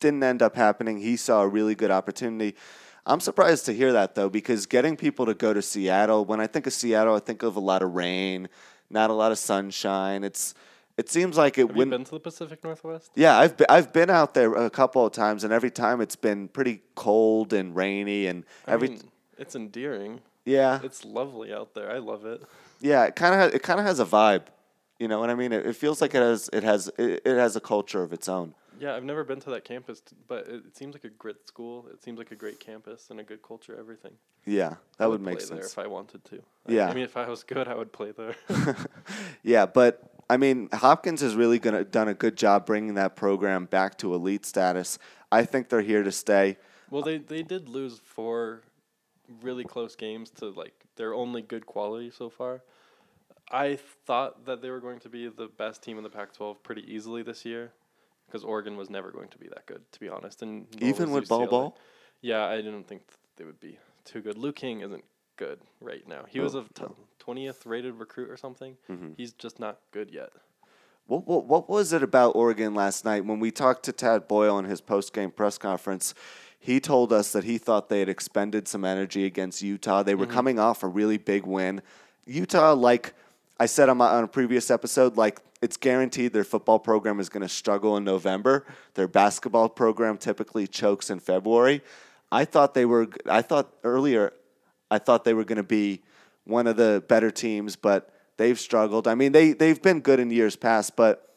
Didn't 0.00 0.22
end 0.22 0.42
up 0.42 0.56
happening. 0.56 0.98
He 0.98 1.16
saw 1.16 1.42
a 1.42 1.48
really 1.48 1.74
good 1.74 1.90
opportunity. 1.90 2.56
I'm 3.04 3.20
surprised 3.20 3.66
to 3.66 3.74
hear 3.74 3.92
that 3.92 4.14
though, 4.14 4.28
because 4.28 4.66
getting 4.66 4.96
people 4.96 5.26
to 5.26 5.34
go 5.34 5.52
to 5.52 5.62
Seattle. 5.62 6.24
When 6.24 6.40
I 6.40 6.46
think 6.46 6.66
of 6.66 6.72
Seattle, 6.72 7.16
I 7.16 7.20
think 7.20 7.42
of 7.42 7.56
a 7.56 7.60
lot 7.60 7.82
of 7.82 7.94
rain, 7.94 8.48
not 8.90 9.10
a 9.10 9.14
lot 9.14 9.32
of 9.32 9.38
sunshine. 9.38 10.22
It's 10.22 10.54
it 10.96 11.08
seems 11.08 11.36
like 11.36 11.58
it 11.58 11.66
Have 11.68 11.76
you 11.76 11.86
been 11.86 12.04
to 12.04 12.10
the 12.12 12.20
Pacific 12.20 12.62
Northwest? 12.64 13.10
Yeah, 13.14 13.38
I've 13.38 13.56
been, 13.56 13.66
I've 13.68 13.92
been 13.92 14.10
out 14.10 14.34
there 14.34 14.52
a 14.54 14.70
couple 14.70 15.04
of 15.06 15.12
times, 15.12 15.44
and 15.44 15.52
every 15.52 15.70
time 15.70 16.00
it's 16.00 16.16
been 16.16 16.48
pretty 16.48 16.82
cold 16.94 17.52
and 17.52 17.74
rainy, 17.74 18.26
and 18.26 18.44
I 18.66 18.72
every 18.72 18.88
mean, 18.88 19.00
it's 19.38 19.54
endearing. 19.56 20.20
yeah, 20.44 20.80
It's 20.82 21.04
lovely 21.04 21.52
out 21.52 21.74
there. 21.74 21.90
I 21.90 21.98
love 21.98 22.24
it. 22.26 22.42
yeah, 22.80 23.04
it 23.04 23.16
kind 23.16 23.40
of 23.40 23.54
it 23.54 23.62
kind 23.62 23.80
of 23.80 23.86
has 23.86 24.00
a 24.00 24.04
vibe. 24.04 24.42
You 24.98 25.08
know 25.08 25.18
what 25.18 25.30
I 25.30 25.34
mean? 25.34 25.52
It, 25.52 25.66
it 25.66 25.74
feels 25.76 26.00
like 26.00 26.14
it 26.14 26.22
has 26.22 26.48
it 26.52 26.62
has 26.62 26.88
it, 26.98 27.22
it 27.24 27.36
has 27.36 27.56
a 27.56 27.60
culture 27.60 28.02
of 28.02 28.12
its 28.12 28.28
own. 28.28 28.54
Yeah, 28.78 28.94
I've 28.96 29.04
never 29.04 29.22
been 29.22 29.38
to 29.40 29.50
that 29.50 29.64
campus, 29.64 30.00
t- 30.00 30.16
but 30.26 30.46
it, 30.48 30.62
it 30.66 30.76
seems 30.76 30.94
like 30.94 31.04
a 31.04 31.08
great 31.08 31.46
school. 31.46 31.86
It 31.92 32.02
seems 32.02 32.18
like 32.18 32.32
a 32.32 32.36
great 32.36 32.58
campus 32.58 33.10
and 33.10 33.20
a 33.20 33.22
good 33.22 33.42
culture. 33.42 33.76
Everything. 33.78 34.12
Yeah, 34.44 34.70
that 34.98 35.04
I 35.04 35.06
would 35.06 35.20
make 35.20 35.38
play 35.38 35.46
there 35.48 35.58
sense. 35.62 35.72
if 35.72 35.78
I 35.78 35.86
wanted 35.86 36.24
to. 36.26 36.36
I- 36.68 36.72
Yeah. 36.72 36.88
I 36.90 36.94
mean, 36.94 37.04
if 37.04 37.16
I 37.16 37.28
was 37.28 37.44
good, 37.44 37.68
I 37.68 37.74
would 37.74 37.92
play 37.92 38.10
there. 38.12 38.34
Yeah, 39.42 39.66
but 39.66 40.11
I 40.32 40.38
mean, 40.38 40.70
Hopkins 40.72 41.20
has 41.20 41.36
really 41.36 41.58
gonna, 41.58 41.84
done 41.84 42.08
a 42.08 42.14
good 42.14 42.36
job 42.36 42.64
bringing 42.64 42.94
that 42.94 43.16
program 43.16 43.66
back 43.66 43.98
to 43.98 44.14
elite 44.14 44.46
status. 44.46 44.98
I 45.30 45.44
think 45.44 45.68
they're 45.68 45.82
here 45.82 46.02
to 46.02 46.10
stay. 46.10 46.56
Well, 46.90 47.02
they 47.02 47.18
they 47.18 47.42
did 47.42 47.68
lose 47.68 48.00
four 48.02 48.62
really 49.42 49.64
close 49.64 49.94
games 49.94 50.30
to 50.38 50.46
like 50.48 50.72
their 50.96 51.12
only 51.12 51.42
good 51.42 51.66
quality 51.66 52.10
so 52.10 52.30
far. 52.30 52.62
I 53.50 53.78
thought 54.06 54.46
that 54.46 54.62
they 54.62 54.70
were 54.70 54.80
going 54.80 55.00
to 55.00 55.10
be 55.10 55.28
the 55.28 55.48
best 55.48 55.82
team 55.82 55.98
in 55.98 56.02
the 56.02 56.08
Pac-12 56.08 56.62
pretty 56.62 56.90
easily 56.90 57.22
this 57.22 57.44
year, 57.44 57.70
because 58.26 58.42
Oregon 58.42 58.78
was 58.78 58.88
never 58.88 59.10
going 59.10 59.28
to 59.28 59.36
be 59.36 59.48
that 59.48 59.66
good, 59.66 59.82
to 59.92 60.00
be 60.00 60.08
honest. 60.08 60.40
And 60.40 60.66
Even 60.80 61.10
with 61.10 61.28
Ball. 61.28 61.46
Ball? 61.46 61.76
yeah, 62.22 62.46
I 62.46 62.56
didn't 62.56 62.88
think 62.88 63.02
they 63.36 63.44
would 63.44 63.60
be 63.60 63.78
too 64.06 64.22
good. 64.22 64.38
Louis 64.38 64.54
King 64.54 64.80
isn't 64.80 65.04
good 65.36 65.60
right 65.82 66.08
now. 66.08 66.24
He 66.26 66.40
oh. 66.40 66.44
was 66.44 66.56
Oh, 66.56 66.60
a 66.60 67.11
twentieth 67.22 67.64
rated 67.64 67.94
recruit 67.94 68.28
or 68.28 68.36
something. 68.36 68.76
Mm-hmm. 68.90 69.10
He's 69.16 69.32
just 69.32 69.60
not 69.60 69.78
good 69.92 70.10
yet. 70.10 70.30
What, 71.06 71.24
what, 71.26 71.46
what 71.46 71.68
was 71.68 71.92
it 71.92 72.02
about 72.02 72.34
Oregon 72.34 72.74
last 72.74 73.04
night 73.04 73.24
when 73.24 73.38
we 73.38 73.52
talked 73.52 73.84
to 73.84 73.92
Tad 73.92 74.26
Boyle 74.26 74.58
in 74.58 74.64
his 74.64 74.80
post 74.80 75.12
game 75.12 75.30
press 75.30 75.56
conference? 75.56 76.14
He 76.58 76.80
told 76.80 77.12
us 77.12 77.32
that 77.32 77.44
he 77.44 77.58
thought 77.58 77.88
they 77.88 78.00
had 78.00 78.08
expended 78.08 78.66
some 78.66 78.84
energy 78.84 79.24
against 79.24 79.62
Utah. 79.62 80.02
They 80.02 80.14
were 80.16 80.26
Mm-hmm. 80.26 80.34
coming 80.34 80.58
off 80.58 80.82
a 80.82 80.88
really 80.88 81.18
big 81.18 81.46
win. 81.46 81.80
Utah, 82.26 82.72
like 82.72 83.14
I 83.60 83.66
said 83.66 83.88
on, 83.88 83.98
my, 83.98 84.08
on 84.08 84.24
a 84.24 84.28
previous 84.28 84.70
episode, 84.70 85.16
like 85.16 85.40
it's 85.60 85.76
guaranteed 85.76 86.32
their 86.32 86.44
football 86.44 86.80
program 86.80 87.20
is 87.20 87.28
going 87.28 87.42
to 87.42 87.48
struggle 87.48 87.96
in 87.96 88.02
November. 88.04 88.64
Their 88.94 89.08
basketball 89.08 89.68
program 89.68 90.18
typically 90.18 90.66
chokes 90.66 91.08
in 91.10 91.20
February. 91.20 91.82
I 92.32 92.44
thought 92.44 92.74
they 92.74 92.84
were. 92.84 93.08
I 93.28 93.42
thought 93.42 93.72
earlier, 93.84 94.32
I 94.90 94.98
thought 94.98 95.24
they 95.24 95.34
were 95.34 95.44
going 95.44 95.56
to 95.58 95.62
be 95.62 96.00
one 96.44 96.66
of 96.66 96.76
the 96.76 97.02
better 97.08 97.30
teams, 97.30 97.76
but 97.76 98.10
they've 98.36 98.58
struggled. 98.58 99.06
I 99.08 99.14
mean, 99.14 99.32
they 99.32 99.52
they've 99.52 99.80
been 99.80 100.00
good 100.00 100.20
in 100.20 100.30
years 100.30 100.56
past, 100.56 100.96
but 100.96 101.32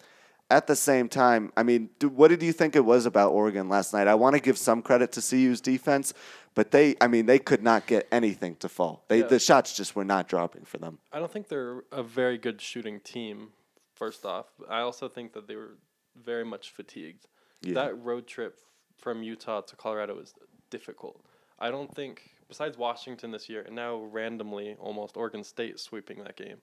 at 0.49 0.67
the 0.67 0.75
same 0.75 1.09
time, 1.09 1.51
I 1.57 1.63
mean, 1.63 1.89
do, 1.99 2.07
what 2.07 2.27
did 2.27 2.43
you 2.43 2.53
think 2.53 2.75
it 2.75 2.85
was 2.85 3.05
about 3.05 3.31
Oregon 3.31 3.67
last 3.67 3.93
night? 3.93 4.07
I 4.07 4.15
want 4.15 4.35
to 4.35 4.41
give 4.41 4.57
some 4.57 4.81
credit 4.81 5.11
to 5.13 5.21
CU's 5.21 5.59
defense, 5.59 6.13
but 6.53 6.71
they, 6.71 6.95
I 7.01 7.07
mean, 7.07 7.25
they 7.25 7.39
could 7.39 7.63
not 7.63 7.87
get 7.87 8.07
anything 8.11 8.55
to 8.57 8.69
fall. 8.69 9.05
They, 9.07 9.19
Yeah. 9.19 9.27
The 9.27 9.39
shots 9.39 9.75
just 9.75 9.95
were 9.95 10.05
not 10.05 10.27
dropping 10.27 10.63
for 10.65 10.77
them. 10.77 10.99
I 11.11 11.19
don't 11.19 11.31
think 11.31 11.47
they're 11.47 11.83
a 11.91 12.03
very 12.03 12.37
good 12.37 12.61
shooting 12.61 12.99
team. 12.99 13.49
First 13.95 14.25
off, 14.25 14.45
I 14.69 14.81
also 14.81 15.07
think 15.07 15.33
that 15.33 15.47
they 15.47 15.55
were 15.55 15.77
very 16.15 16.45
much 16.45 16.69
fatigued. 16.69 17.25
Yeah. 17.61 17.73
That 17.73 18.03
road 18.03 18.27
trip 18.27 18.59
from 18.97 19.23
Utah 19.23 19.61
to 19.61 19.75
Colorado 19.75 20.15
was 20.15 20.33
difficult. 20.69 21.25
I 21.57 21.71
don't 21.71 21.93
think, 21.93 22.34
besides 22.47 22.77
Washington 22.77 23.31
this 23.31 23.49
year, 23.49 23.61
and 23.61 23.75
now 23.75 23.97
randomly 23.97 24.75
almost 24.79 25.17
Oregon 25.17 25.43
State 25.43 25.79
sweeping 25.79 26.23
that 26.23 26.35
game, 26.35 26.57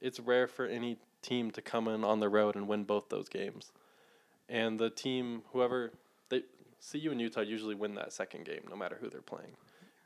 it's 0.00 0.20
rare 0.20 0.46
for 0.46 0.66
any 0.66 0.98
team 1.22 1.50
to 1.52 1.62
come 1.62 1.88
in 1.88 2.04
on 2.04 2.20
the 2.20 2.28
road 2.28 2.56
and 2.56 2.66
win 2.66 2.84
both 2.84 3.08
those 3.08 3.28
games. 3.28 3.72
And 4.48 4.78
the 4.78 4.90
team, 4.90 5.42
whoever 5.52 5.92
they 6.28 6.42
CU 6.90 7.10
and 7.10 7.20
Utah 7.20 7.42
usually 7.42 7.74
win 7.74 7.94
that 7.94 8.12
second 8.12 8.44
game, 8.44 8.62
no 8.68 8.76
matter 8.76 8.98
who 9.00 9.08
they're 9.10 9.20
playing, 9.20 9.56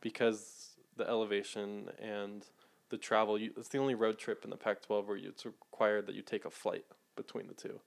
because 0.01 0.75
the 0.97 1.09
elevation 1.09 1.89
and 2.01 2.45
the 2.91 2.99
travel. 2.99 3.39
You, 3.39 3.53
it's 3.57 3.69
the 3.69 3.79
only 3.79 3.95
road 3.95 4.19
trip 4.19 4.45
in 4.45 4.51
the 4.51 4.57
Pac-12 4.57 5.07
where 5.07 5.17
you, 5.17 5.29
it's 5.31 5.45
required 5.45 6.07
that 6.07 6.15
you 6.15 6.23
take 6.23 6.45
a 6.45 6.51
flight 6.51 6.85
between 7.17 7.49
the 7.49 7.55
two. 7.55 7.81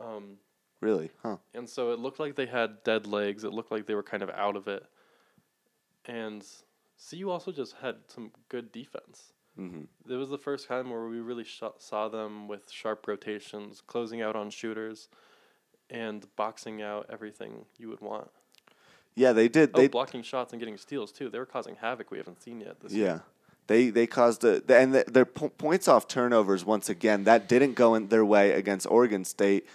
Um, 0.00 0.38
Really? 0.80 1.10
Huh. 1.22 1.36
and 1.52 1.68
so 1.68 1.92
it 1.92 1.98
looked 1.98 2.18
like 2.18 2.36
they 2.36 2.46
had 2.46 2.82
dead 2.84 3.06
legs. 3.06 3.44
It 3.44 3.52
looked 3.52 3.70
like 3.70 3.86
they 3.86 3.94
were 3.94 4.02
kind 4.02 4.22
of 4.22 4.30
out 4.30 4.56
of 4.56 4.66
it. 4.66 4.82
And 6.06 6.44
CU 7.10 7.30
also 7.30 7.52
just 7.52 7.76
had 7.82 7.96
some 8.08 8.30
good 8.48 8.72
defense. 8.72 9.32
hmm 9.56 9.82
It 10.08 10.14
was 10.14 10.30
the 10.30 10.38
first 10.38 10.68
time 10.68 10.90
where 10.90 11.06
we 11.06 11.20
really 11.20 11.44
sh- 11.44 11.62
saw 11.78 12.08
them 12.08 12.48
with 12.48 12.70
sharp 12.70 13.06
rotations, 13.06 13.82
closing 13.86 14.22
out 14.22 14.36
on 14.36 14.50
shooters, 14.50 15.08
and 15.88 16.26
boxing 16.36 16.82
out 16.82 17.06
everything 17.10 17.64
you 17.78 17.88
would 17.88 18.00
want. 18.00 18.30
Yeah, 19.14 19.32
they 19.32 19.48
did. 19.48 19.70
Oh, 19.74 19.78
They 19.80 19.88
blocking 19.88 20.22
shots 20.22 20.52
and 20.52 20.60
getting 20.60 20.78
steals 20.78 21.12
too. 21.12 21.28
They 21.28 21.38
were 21.38 21.46
causing 21.46 21.76
havoc 21.76 22.10
we 22.10 22.18
haven't 22.18 22.40
seen 22.42 22.60
yet 22.60 22.80
this 22.80 22.92
yeah. 22.92 23.04
year. 23.04 23.22
They 23.66 23.90
they 23.90 24.06
caused 24.06 24.42
a 24.44 24.60
the- 24.60 24.78
and 24.78 24.94
the, 24.94 25.04
their 25.06 25.26
po- 25.26 25.50
points 25.50 25.86
off 25.88 26.08
turnovers 26.08 26.64
once 26.64 26.88
again 26.88 27.24
that 27.24 27.48
didn't 27.48 27.74
go 27.74 27.94
in 27.94 28.08
their 28.08 28.24
way 28.24 28.52
against 28.52 28.86
Oregon 28.86 29.24
State. 29.24 29.66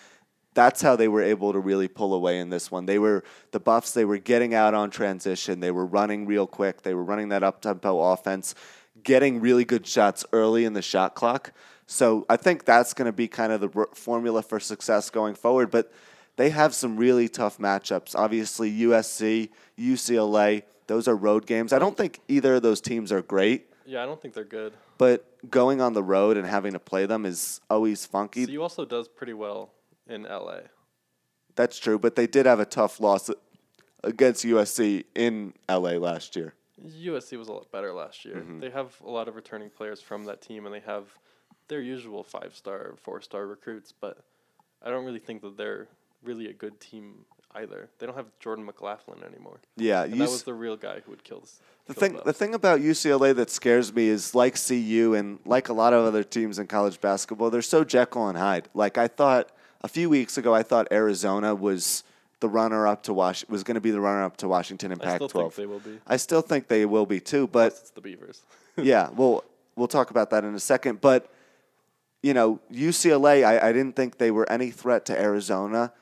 That's 0.56 0.82
how 0.82 0.96
they 0.96 1.10
were 1.10 1.22
able 1.22 1.52
to 1.52 1.60
really 1.60 1.90
pull 1.90 2.14
away 2.14 2.40
in 2.40 2.50
this 2.50 2.72
one. 2.72 2.86
They 2.86 2.98
were 2.98 3.24
the 3.52 3.60
Buffs. 3.60 3.92
They 3.92 4.06
were 4.06 4.18
getting 4.18 4.56
out 4.56 4.74
on 4.74 4.90
transition. 4.90 5.60
They 5.60 5.70
were 5.70 5.86
running 5.86 6.26
real 6.26 6.48
quick. 6.48 6.82
They 6.82 6.94
were 6.94 7.04
running 7.04 7.30
that 7.30 7.44
up 7.44 7.62
tempo 7.62 8.00
offense, 8.00 8.56
getting 9.04 9.42
really 9.42 9.66
good 9.66 9.86
shots 9.86 10.26
early 10.32 10.64
in 10.64 10.72
the 10.72 10.82
shot 10.82 11.14
clock. 11.14 11.52
So 11.88 12.26
I 12.30 12.38
think 12.38 12.64
that's 12.64 12.94
going 12.94 13.06
to 13.06 13.12
be 13.12 13.28
kind 13.28 13.52
of 13.52 13.60
the 13.60 13.70
r- 13.76 13.90
formula 13.94 14.42
for 14.42 14.62
success 14.62 15.10
going 15.10 15.36
forward. 15.36 15.70
But 15.70 15.92
they 16.38 16.50
have 16.52 16.74
some 16.74 16.96
really 16.96 17.28
tough 17.28 17.58
matchups. 17.58 18.16
Obviously, 18.16 18.72
USC, 18.80 19.50
UCLA. 19.78 20.64
Those 20.88 21.10
are 21.10 21.18
road 21.18 21.46
games. 21.46 21.74
I 21.74 21.80
don't 21.80 21.98
think 21.98 22.22
either 22.30 22.56
of 22.56 22.62
those 22.62 22.80
teams 22.80 23.12
are 23.12 23.22
great. 23.22 23.70
Yeah, 23.86 24.04
I 24.04 24.06
don't 24.06 24.22
think 24.22 24.34
they're 24.34 24.46
good. 24.46 24.74
But 24.98 25.26
going 25.52 25.82
on 25.82 25.92
the 25.92 26.02
road 26.04 26.38
and 26.38 26.48
having 26.48 26.74
to 26.74 26.80
play 26.80 27.06
them 27.06 27.26
is 27.26 27.60
always 27.70 28.06
funky. 28.06 28.46
CU 28.48 28.62
also 28.62 28.86
does 28.86 29.10
pretty 29.10 29.34
well 29.34 29.72
in 30.08 30.24
LA. 30.24 30.60
That's 31.56 31.78
true, 31.78 31.98
but 31.98 32.16
they 32.16 32.28
did 32.28 32.46
have 32.46 32.60
a 32.60 32.66
tough 32.66 33.00
loss 33.00 33.30
against 34.04 34.46
USC 34.46 35.06
in 35.16 35.54
LA 35.70 35.92
last 35.92 36.36
year. 36.36 36.54
USC 36.86 37.38
was 37.38 37.48
a 37.48 37.54
lot 37.54 37.72
better 37.72 37.94
last 37.94 38.26
year. 38.26 38.36
Mm-hmm. 38.36 38.60
They 38.60 38.70
have 38.70 38.94
a 39.06 39.10
lot 39.10 39.28
of 39.28 39.36
returning 39.36 39.70
players 39.70 40.02
from 40.02 40.26
that 40.26 40.42
team, 40.42 40.66
and 40.66 40.76
they 40.76 40.82
have 40.82 41.06
their 41.68 41.82
usual 41.82 42.24
five 42.24 42.54
star, 42.56 42.96
four 43.02 43.22
star 43.22 43.48
recruits. 43.48 43.94
But 43.94 44.20
I 44.84 44.90
don't 44.90 45.06
really 45.06 45.20
think 45.20 45.42
that 45.42 45.58
they're 45.58 45.88
really 46.24 46.48
a 46.48 46.54
good 46.54 46.80
team 46.80 47.26
either. 47.56 47.90
They 48.00 48.06
don't 48.06 48.16
have 48.16 48.28
Jordan 48.40 48.66
McLaughlin 48.66 49.24
anymore, 49.24 49.60
Yeah, 49.78 50.04
and 50.04 50.14
UC 50.14 50.18
that 50.18 50.30
was 50.30 50.44
the 50.44 50.54
real 50.54 50.76
guy 50.76 51.00
who 51.06 51.12
would 51.12 51.24
kill 51.24 51.40
this. 51.40 51.62
the 51.86 51.94
kill 51.94 52.02
thing 52.02 52.20
the 52.26 52.34
thing 52.34 52.54
about 52.54 52.82
UCLA 52.82 53.34
that 53.36 53.50
scares 53.50 53.94
me 53.94 54.08
is 54.08 54.36
like 54.36 54.56
CU 54.62 55.14
and 55.18 55.40
like 55.46 55.70
a 55.70 55.74
lot 55.74 55.94
of 55.94 56.04
other 56.04 56.24
teams 56.24 56.60
in 56.60 56.68
college 56.68 57.00
basketball, 57.00 57.50
they're 57.50 57.62
so 57.62 57.86
Jekyll 57.86 58.28
and 58.28 58.38
Hyde. 58.38 58.68
Like 58.74 58.98
I 58.98 59.08
thought 59.08 59.50
a 59.82 59.88
few 59.88 60.10
weeks 60.10 60.38
ago, 60.38 60.54
I 60.54 60.64
thought 60.64 60.88
Arizona 60.92 61.54
was 61.54 62.04
the 62.40 62.50
runner 62.50 62.88
up 62.88 63.04
to 63.04 63.14
Wash 63.14 63.48
was 63.48 63.64
going 63.64 63.76
to 63.76 63.82
be 63.82 63.92
the 63.92 64.02
runner 64.02 64.24
up 64.24 64.38
to 64.38 64.48
Washington 64.48 64.92
in 64.92 65.02
I 65.02 65.16
still 65.16 65.28
think 65.28 65.32
Pac-12. 65.32 65.56
they 65.56 65.66
will 65.66 65.80
be. 65.80 66.00
I 66.06 66.18
still 66.18 66.42
think 66.42 66.68
they 66.68 66.86
will 66.86 67.06
be 67.06 67.20
too, 67.20 67.48
but 67.48 67.70
Plus 67.70 67.82
it's 67.82 67.90
the 67.92 68.02
Beavers. 68.02 68.42
yeah, 68.78 69.10
well, 69.16 69.44
we'll 69.76 69.88
talk 69.88 70.12
about 70.12 70.30
that 70.32 70.44
in 70.44 70.54
a 70.54 70.60
second. 70.60 71.02
But 71.02 71.32
you 72.22 72.34
know, 72.34 72.60
UCLA, 72.72 73.46
I, 73.46 73.70
I 73.70 73.72
didn't 73.72 73.96
think 73.96 74.18
they 74.18 74.32
were 74.32 74.50
any 74.52 74.72
threat 74.72 75.06
to 75.06 75.20
Arizona. 75.20 75.94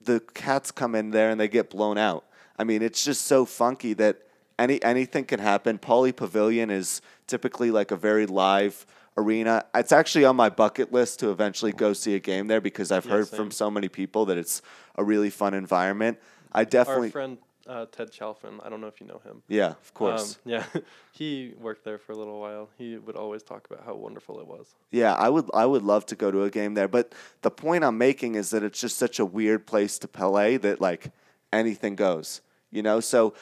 The 0.00 0.20
Cats 0.20 0.70
come 0.70 0.94
in 0.94 1.10
there 1.10 1.30
and 1.30 1.40
they 1.40 1.48
get 1.48 1.70
blown 1.70 1.98
out. 1.98 2.24
I 2.58 2.64
mean, 2.64 2.82
it's 2.82 3.04
just 3.04 3.22
so 3.22 3.44
funky 3.44 3.92
that 3.94 4.18
any 4.58 4.82
anything 4.82 5.24
can 5.24 5.40
happen. 5.40 5.78
Pauley 5.78 6.14
Pavilion 6.14 6.70
is 6.70 7.02
typically 7.26 7.70
like 7.70 7.90
a 7.90 7.96
very 7.96 8.26
live 8.26 8.86
arena. 9.16 9.64
It's 9.74 9.92
actually 9.92 10.24
on 10.24 10.36
my 10.36 10.48
bucket 10.48 10.92
list 10.92 11.20
to 11.20 11.30
eventually 11.30 11.72
go 11.72 11.92
see 11.92 12.14
a 12.14 12.20
game 12.20 12.46
there 12.46 12.60
because 12.60 12.90
I've 12.92 13.04
Yeah, 13.06 13.12
heard 13.12 13.28
same. 13.28 13.36
from 13.38 13.50
so 13.50 13.70
many 13.70 13.88
people 13.88 14.24
that 14.26 14.38
it's 14.38 14.62
a 14.96 15.04
really 15.04 15.30
fun 15.30 15.54
environment. 15.54 16.18
I 16.52 16.64
definitely, 16.64 17.08
Our 17.08 17.12
friend 17.12 17.38
uh, 17.66 17.86
Ted 17.90 18.12
Chalfin, 18.12 18.64
I 18.64 18.68
don't 18.68 18.80
know 18.80 18.86
if 18.88 19.00
you 19.00 19.06
know 19.06 19.20
him. 19.24 19.42
yeah, 19.48 19.70
of 19.70 19.94
course. 19.94 20.34
Um, 20.34 20.36
yeah, 20.52 20.64
he 21.12 21.54
worked 21.58 21.84
there 21.84 21.98
for 21.98 22.12
a 22.12 22.16
little 22.16 22.40
while. 22.40 22.68
He 22.76 22.96
would 22.98 23.16
always 23.16 23.42
talk 23.42 23.66
about 23.70 23.84
how 23.84 23.94
wonderful 23.94 24.38
it 24.40 24.46
was. 24.46 24.74
Yeah, 24.90 25.14
I 25.14 25.28
would 25.28 25.48
I 25.54 25.66
would 25.66 25.82
love 25.82 26.06
to 26.06 26.16
go 26.16 26.30
to 26.30 26.42
a 26.42 26.50
game 26.50 26.74
there, 26.74 26.88
but 26.88 27.14
the 27.42 27.50
point 27.50 27.82
I'm 27.84 27.98
making 27.98 28.34
is 28.36 28.50
that 28.50 28.62
it's 28.62 28.80
just 28.80 28.96
such 28.98 29.18
a 29.18 29.24
weird 29.24 29.66
place 29.66 29.98
to 30.00 30.08
play 30.08 30.56
that 30.58 30.80
like 30.80 31.10
anything 31.52 31.96
goes, 31.96 32.40
you 32.70 32.82
know. 32.82 33.00
So 33.00 33.34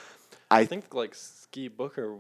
I, 0.51 0.61
I 0.61 0.65
think 0.67 0.95
like 0.95 1.15
Ski 1.15 1.69
Booker, 1.69 2.17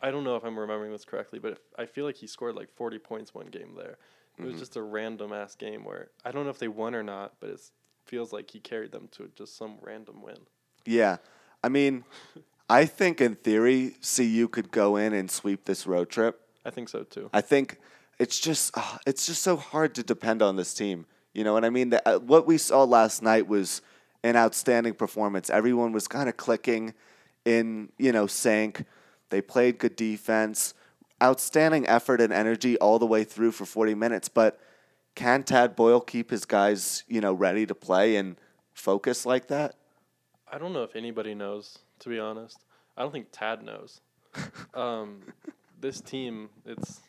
I 0.00 0.10
don't 0.10 0.24
know 0.24 0.36
if 0.36 0.44
I'm 0.44 0.58
remembering 0.58 0.92
this 0.92 1.04
correctly, 1.04 1.38
but 1.38 1.52
if, 1.52 1.58
I 1.78 1.86
feel 1.86 2.04
like 2.04 2.16
he 2.16 2.26
scored 2.26 2.54
like 2.54 2.70
40 2.70 2.98
points 2.98 3.34
one 3.34 3.46
game 3.46 3.74
there. 3.76 3.92
It 3.92 3.98
Mm-hmm. 4.40 4.50
was 4.50 4.58
just 4.58 4.76
a 4.76 4.82
random 4.82 5.32
ass 5.32 5.54
game 5.54 5.84
where 5.84 6.10
I 6.24 6.32
don't 6.32 6.44
know 6.44 6.50
if 6.50 6.58
they 6.58 6.66
won 6.68 6.94
or 6.94 7.04
not, 7.04 7.34
but 7.40 7.50
it 7.50 7.60
feels 8.04 8.32
like 8.32 8.50
he 8.50 8.58
carried 8.58 8.90
them 8.90 9.08
to 9.12 9.30
just 9.36 9.56
some 9.56 9.76
random 9.80 10.22
win. 10.22 10.38
yeah, 10.84 11.18
I 11.62 11.68
mean, 11.68 12.04
I 12.68 12.84
think 12.84 13.20
in 13.20 13.36
theory 13.36 13.94
CU 14.02 14.48
could 14.48 14.70
go 14.72 14.96
in 14.96 15.12
and 15.12 15.30
sweep 15.30 15.64
this 15.66 15.86
road 15.86 16.10
trip. 16.10 16.40
I 16.64 16.70
think 16.70 16.88
so 16.88 17.04
too. 17.04 17.30
I 17.32 17.40
think 17.42 17.78
it's 18.18 18.40
just 18.40 18.72
ah, 18.76 18.98
it's 19.06 19.24
just 19.26 19.42
so 19.42 19.56
hard 19.56 19.94
to 19.94 20.02
depend 20.02 20.42
on 20.42 20.56
this 20.56 20.74
team. 20.74 21.06
You 21.32 21.44
know 21.44 21.52
what 21.52 21.64
I 21.64 21.70
mean? 21.70 21.90
The, 21.90 22.06
uh, 22.08 22.18
what 22.18 22.46
we 22.46 22.58
saw 22.58 22.82
last 22.84 23.22
night 23.22 23.46
was 23.46 23.82
an 24.24 24.36
outstanding 24.36 24.94
performance. 24.94 25.48
Everyone 25.48 25.92
was 25.92 26.08
kind 26.08 26.28
of 26.28 26.36
clicking 26.36 26.92
in, 27.44 27.90
you 27.98 28.12
know, 28.12 28.26
sync. 28.26 28.84
They 29.34 29.42
played 29.42 29.78
good 29.78 29.96
defense, 29.96 30.74
outstanding 31.20 31.88
effort 31.88 32.20
and 32.20 32.32
energy 32.32 32.78
all 32.78 33.00
the 33.00 33.06
way 33.06 33.24
through 33.24 33.50
for 33.50 33.64
40 33.64 33.96
minutes. 33.96 34.28
But 34.28 34.60
can 35.16 35.42
Tad 35.42 35.74
Boyle 35.74 36.00
keep 36.00 36.30
his 36.30 36.44
guys, 36.44 37.02
you 37.08 37.20
know, 37.20 37.32
ready 37.32 37.66
to 37.66 37.74
play 37.74 38.14
and 38.14 38.36
focus 38.74 39.26
like 39.26 39.48
that? 39.48 39.74
I 40.46 40.58
don't 40.58 40.72
know 40.72 40.84
if 40.84 40.94
anybody 40.94 41.34
knows, 41.34 41.80
to 41.98 42.08
be 42.08 42.20
honest. 42.20 42.64
I 42.96 43.02
don't 43.02 43.10
think 43.10 43.26
Tad 43.32 43.64
knows. 43.64 44.02
um, 44.74 45.22
this 45.80 46.00
team, 46.00 46.48
it's. 46.64 47.00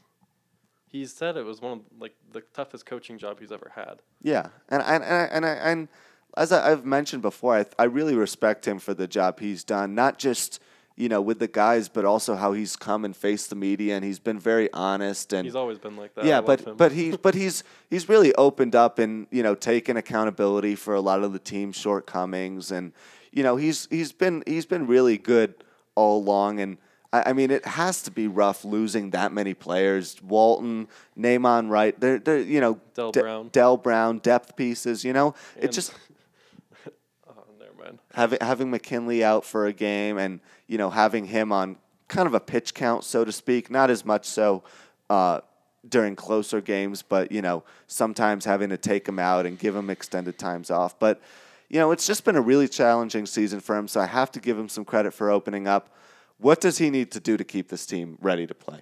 He 0.88 1.05
said 1.05 1.38
it 1.38 1.46
was 1.46 1.62
one 1.62 1.74
of 1.74 1.79
like 2.00 2.15
the 2.32 2.41
toughest 2.55 2.88
coaching 2.88 3.20
job 3.20 3.39
he's 3.39 3.51
ever 3.51 3.72
had. 3.75 4.01
Yeah, 4.24 4.48
and 4.67 4.82
and 4.82 5.03
and 5.03 5.32
and, 5.32 5.46
I, 5.46 5.50
and 5.50 5.88
as 6.36 6.51
I, 6.51 6.72
I've 6.72 6.86
mentioned 6.86 7.22
before, 7.22 7.55
I, 7.55 7.65
I 7.77 7.84
really 7.84 8.15
respect 8.15 8.67
him 8.67 8.79
for 8.79 8.96
the 8.96 9.05
job 9.05 9.39
he's 9.39 9.63
done. 9.63 9.94
Not 9.94 10.17
just 10.17 10.60
you 10.96 11.10
know 11.10 11.22
with 11.22 11.40
the 11.40 11.48
guys, 11.48 11.90
but 11.90 12.06
also 12.06 12.36
how 12.36 12.54
he's 12.54 12.75
come 12.75 13.04
and 13.06 13.16
faced 13.16 13.50
the 13.50 13.56
media, 13.56 13.96
and 13.96 14.06
he's 14.06 14.20
been 14.20 14.40
very 14.40 14.72
honest 14.74 15.34
and 15.34 15.46
He's 15.46 15.56
always 15.56 15.78
been 15.78 15.98
like 15.98 16.16
that. 16.16 16.25
Yeah, 16.25 16.42
but 16.42 16.78
but 16.78 16.92
he's 16.92 17.18
but 17.25 17.36
he's 17.36 17.64
he's 17.90 18.08
really 18.10 18.34
opened 18.36 18.75
up 18.75 19.00
and 19.00 19.28
you 19.32 19.44
know 19.44 19.56
taken 19.56 19.98
accountability 19.98 20.75
for 20.75 20.94
a 20.94 21.02
lot 21.02 21.24
of 21.24 21.34
the 21.34 21.40
team's 21.40 21.75
shortcomings, 21.75 22.72
and 22.72 22.94
you 23.32 23.44
know 23.44 23.56
he's 23.58 23.88
he's 23.90 24.12
been 24.12 24.44
he's 24.48 24.66
been 24.66 24.88
really 24.88 25.18
good 25.18 25.56
all 25.96 26.20
along, 26.20 26.60
and 26.60 26.78
I, 27.14 27.30
I 27.30 27.34
mean, 27.34 27.52
it 27.52 27.66
has 27.66 28.02
to 28.04 28.12
be 28.12 28.28
rough 28.28 28.66
losing 28.66 29.12
that 29.12 29.32
many 29.32 29.54
players. 29.54 30.22
Walton, 30.22 30.88
Namon 31.18 31.70
Wright, 31.70 31.98
they're, 32.00 32.20
they're 32.20 32.40
you 32.42 32.60
know, 32.60 32.80
Del 32.94 33.12
De- 33.12 33.22
Brown. 33.22 33.50
Del 33.52 33.78
Brown, 33.78 34.18
depth 34.20 34.56
pieces. 34.56 35.06
You 35.06 35.14
know, 35.14 35.34
And- 35.56 35.64
it's 35.66 35.75
just 35.75 35.94
having 38.13 38.39
having 38.42 38.72
McKinley 38.72 39.24
out 39.24 39.46
for 39.46 39.65
a 39.65 39.74
game 39.74 40.18
and 40.18 40.39
you 40.68 40.77
know 40.77 40.89
having 40.89 41.25
him 41.25 41.51
on 41.51 41.77
kind 42.08 42.27
of 42.27 42.34
a 42.34 42.39
pitch 42.39 42.74
count, 42.74 43.04
so 43.04 43.25
to 43.25 43.32
speak, 43.32 43.70
not 43.70 43.89
as 43.89 44.06
much 44.06 44.25
so 44.25 44.63
uh, 45.10 45.42
during 45.88 46.15
closer 46.15 46.62
games, 46.62 47.01
but 47.01 47.32
you 47.32 47.42
know 47.42 47.63
sometimes 47.88 48.46
having 48.46 48.70
to 48.70 48.77
take 48.77 49.08
him 49.08 49.20
out 49.20 49.46
and 49.46 49.60
give 49.60 49.75
him 49.75 49.89
extended 49.89 50.38
times 50.38 50.72
off. 50.72 50.98
But 51.00 51.22
you 51.70 51.80
know 51.80 51.92
it's 51.92 52.08
just 52.08 52.24
been 52.24 52.36
a 52.36 52.42
really 52.42 52.68
challenging 52.68 53.25
season 53.25 53.60
for 53.60 53.75
him, 53.75 53.88
so 53.88 54.00
I 54.00 54.06
have 54.06 54.32
to 54.34 54.39
give 54.39 54.58
him 54.58 54.70
some 54.70 54.86
credit 54.86 55.13
for 55.13 55.30
opening 55.30 55.68
up. 55.68 55.89
What 56.38 56.60
does 56.60 56.77
he 56.77 56.89
need 56.89 57.12
to 57.12 57.20
do 57.20 57.38
to 57.38 57.44
keep 57.44 57.70
this 57.70 57.86
team 57.86 58.18
ready 58.22 58.46
to 58.46 58.54
play? 58.54 58.82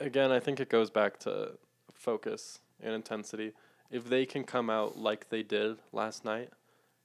Again, 0.00 0.30
I 0.30 0.40
think 0.40 0.60
it 0.60 0.68
goes 0.68 0.90
back 0.90 1.18
to 1.20 1.52
focus 1.94 2.58
and 2.82 2.94
intensity. 2.94 3.52
If 3.90 4.08
they 4.08 4.26
can 4.26 4.44
come 4.44 4.68
out 4.68 4.98
like 4.98 5.28
they 5.30 5.42
did 5.42 5.78
last 5.92 6.24
night, 6.24 6.50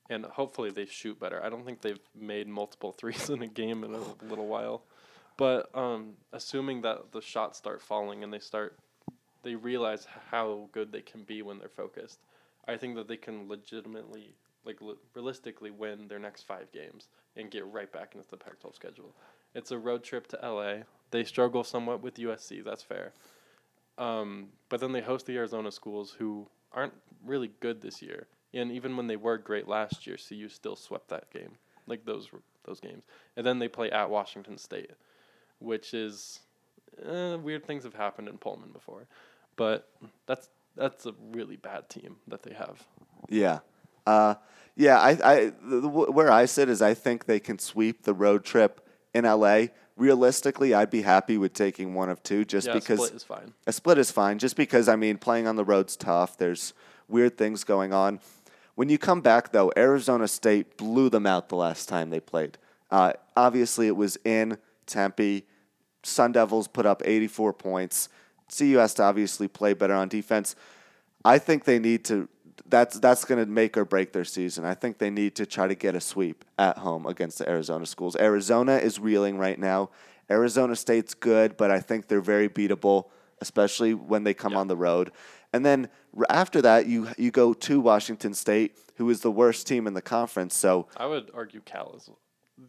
and 0.09 0.25
hopefully 0.25 0.71
they 0.71 0.85
shoot 0.85 1.19
better. 1.19 1.43
I 1.43 1.49
don't 1.49 1.65
think 1.65 1.81
they've 1.81 1.99
made 2.19 2.47
multiple 2.47 2.91
threes 2.97 3.29
in 3.29 3.41
a 3.41 3.47
game 3.47 3.83
in 3.83 3.93
a 3.93 4.25
little 4.25 4.47
while, 4.47 4.83
but 5.37 5.69
um, 5.75 6.13
assuming 6.33 6.81
that 6.81 7.11
the 7.11 7.21
shots 7.21 7.57
start 7.57 7.81
falling 7.81 8.23
and 8.23 8.31
they 8.33 8.39
start, 8.39 8.77
they 9.43 9.55
realize 9.55 10.07
how 10.29 10.69
good 10.71 10.91
they 10.91 11.01
can 11.01 11.23
be 11.23 11.41
when 11.41 11.57
they're 11.57 11.69
focused. 11.69 12.19
I 12.67 12.77
think 12.77 12.95
that 12.95 13.07
they 13.07 13.17
can 13.17 13.47
legitimately, 13.47 14.35
like 14.65 14.81
li- 14.81 14.99
realistically, 15.15 15.71
win 15.71 16.07
their 16.07 16.19
next 16.19 16.43
five 16.43 16.71
games 16.71 17.07
and 17.35 17.49
get 17.49 17.65
right 17.65 17.91
back 17.91 18.13
into 18.13 18.27
the 18.29 18.37
Pac-12 18.37 18.75
schedule. 18.75 19.15
It's 19.55 19.71
a 19.71 19.77
road 19.77 20.03
trip 20.03 20.27
to 20.27 20.39
LA. 20.41 20.83
They 21.09 21.23
struggle 21.23 21.63
somewhat 21.63 22.01
with 22.01 22.15
USC. 22.15 22.63
That's 22.63 22.83
fair. 22.83 23.13
Um, 23.97 24.49
but 24.69 24.79
then 24.79 24.91
they 24.91 25.01
host 25.01 25.25
the 25.25 25.35
Arizona 25.37 25.71
schools 25.71 26.15
who 26.17 26.47
aren't 26.71 26.93
really 27.25 27.51
good 27.59 27.81
this 27.81 28.01
year. 28.01 28.27
And 28.53 28.71
even 28.71 28.97
when 28.97 29.07
they 29.07 29.15
were 29.15 29.37
great 29.37 29.67
last 29.67 30.05
year, 30.05 30.17
CU 30.17 30.49
still 30.49 30.75
swept 30.75 31.09
that 31.09 31.31
game, 31.31 31.57
like 31.87 32.05
those 32.05 32.29
those 32.65 32.79
games. 32.79 33.05
And 33.37 33.45
then 33.45 33.59
they 33.59 33.67
play 33.67 33.91
at 33.91 34.09
Washington 34.09 34.57
State, 34.57 34.91
which 35.59 35.93
is 35.93 36.39
uh, 37.07 37.37
weird 37.41 37.65
things 37.65 37.83
have 37.83 37.93
happened 37.93 38.27
in 38.27 38.37
Pullman 38.37 38.71
before, 38.71 39.07
but 39.55 39.89
that's 40.25 40.49
that's 40.75 41.05
a 41.05 41.13
really 41.33 41.55
bad 41.55 41.89
team 41.89 42.17
that 42.27 42.43
they 42.43 42.53
have. 42.53 42.85
Yeah. 43.29 43.59
Uh, 44.05 44.35
yeah, 44.75 44.99
I, 44.99 45.09
I, 45.09 45.51
the, 45.61 45.81
the, 45.81 45.89
where 45.89 46.31
I 46.31 46.45
sit 46.45 46.69
is 46.69 46.81
I 46.81 46.93
think 46.93 47.25
they 47.25 47.39
can 47.39 47.59
sweep 47.59 48.03
the 48.03 48.13
road 48.13 48.43
trip 48.43 48.87
in 49.13 49.25
LA. 49.25 49.65
Realistically, 49.97 50.73
I'd 50.73 50.89
be 50.89 51.01
happy 51.01 51.37
with 51.37 51.53
taking 51.53 51.93
one 51.93 52.09
of 52.09 52.23
two 52.23 52.45
just 52.45 52.67
yeah, 52.67 52.73
because 52.73 52.99
a 52.99 53.03
split 53.03 53.15
is 53.15 53.23
fine. 53.23 53.53
a 53.67 53.73
split 53.73 53.97
is 53.97 54.11
fine. 54.11 54.39
Just 54.39 54.55
because, 54.55 54.87
I 54.87 54.95
mean, 54.95 55.17
playing 55.17 55.45
on 55.45 55.57
the 55.57 55.65
road's 55.65 55.95
tough. 55.95 56.37
There's 56.37 56.73
weird 57.07 57.37
things 57.37 57.63
going 57.63 57.93
on. 57.93 58.19
When 58.75 58.89
you 58.89 58.97
come 58.97 59.21
back, 59.21 59.51
though, 59.51 59.71
Arizona 59.75 60.27
State 60.27 60.77
blew 60.77 61.09
them 61.09 61.25
out 61.25 61.49
the 61.49 61.55
last 61.55 61.89
time 61.89 62.09
they 62.09 62.19
played. 62.19 62.57
Uh, 62.89 63.13
obviously, 63.35 63.87
it 63.87 63.95
was 63.95 64.17
in 64.23 64.57
Tempe. 64.85 65.45
Sun 66.03 66.33
Devils 66.33 66.67
put 66.67 66.85
up 66.85 67.01
84 67.05 67.53
points. 67.53 68.09
CU 68.55 68.77
has 68.77 68.93
to 68.95 69.03
obviously 69.03 69.47
play 69.47 69.73
better 69.73 69.93
on 69.93 70.09
defense. 70.09 70.55
I 71.23 71.37
think 71.37 71.63
they 71.63 71.79
need 71.79 72.05
to. 72.05 72.27
That's 72.67 72.99
that's 72.99 73.25
going 73.25 73.43
to 73.43 73.49
make 73.49 73.77
or 73.77 73.85
break 73.85 74.13
their 74.13 74.23
season. 74.23 74.65
I 74.65 74.73
think 74.73 74.97
they 74.97 75.09
need 75.09 75.35
to 75.35 75.45
try 75.45 75.67
to 75.67 75.75
get 75.75 75.95
a 75.95 76.01
sweep 76.01 76.45
at 76.57 76.77
home 76.77 77.05
against 77.05 77.37
the 77.37 77.49
Arizona 77.49 77.85
schools. 77.85 78.15
Arizona 78.15 78.77
is 78.77 78.99
reeling 78.99 79.37
right 79.37 79.59
now. 79.59 79.89
Arizona 80.29 80.75
State's 80.75 81.13
good, 81.13 81.57
but 81.57 81.69
I 81.69 81.79
think 81.79 82.07
they're 82.07 82.21
very 82.21 82.47
beatable, 82.47 83.07
especially 83.51 83.93
when 83.93 84.23
they 84.23 84.33
come 84.33 84.53
Yeah. 84.53 84.59
on 84.59 84.67
the 84.67 84.77
road. 84.77 85.11
And 85.53 85.65
then 85.65 85.89
after 86.29 86.61
that, 86.61 86.85
you 86.87 87.09
you 87.17 87.31
go 87.31 87.53
to 87.53 87.81
Washington 87.81 88.33
State, 88.33 88.77
who 88.95 89.09
is 89.09 89.21
the 89.21 89.31
worst 89.31 89.67
team 89.67 89.87
in 89.87 89.93
the 89.93 90.01
conference. 90.01 90.55
So 90.55 90.87
I 90.95 91.07
would 91.07 91.29
argue 91.33 91.59
Cal 91.65 91.93
is 91.97 92.09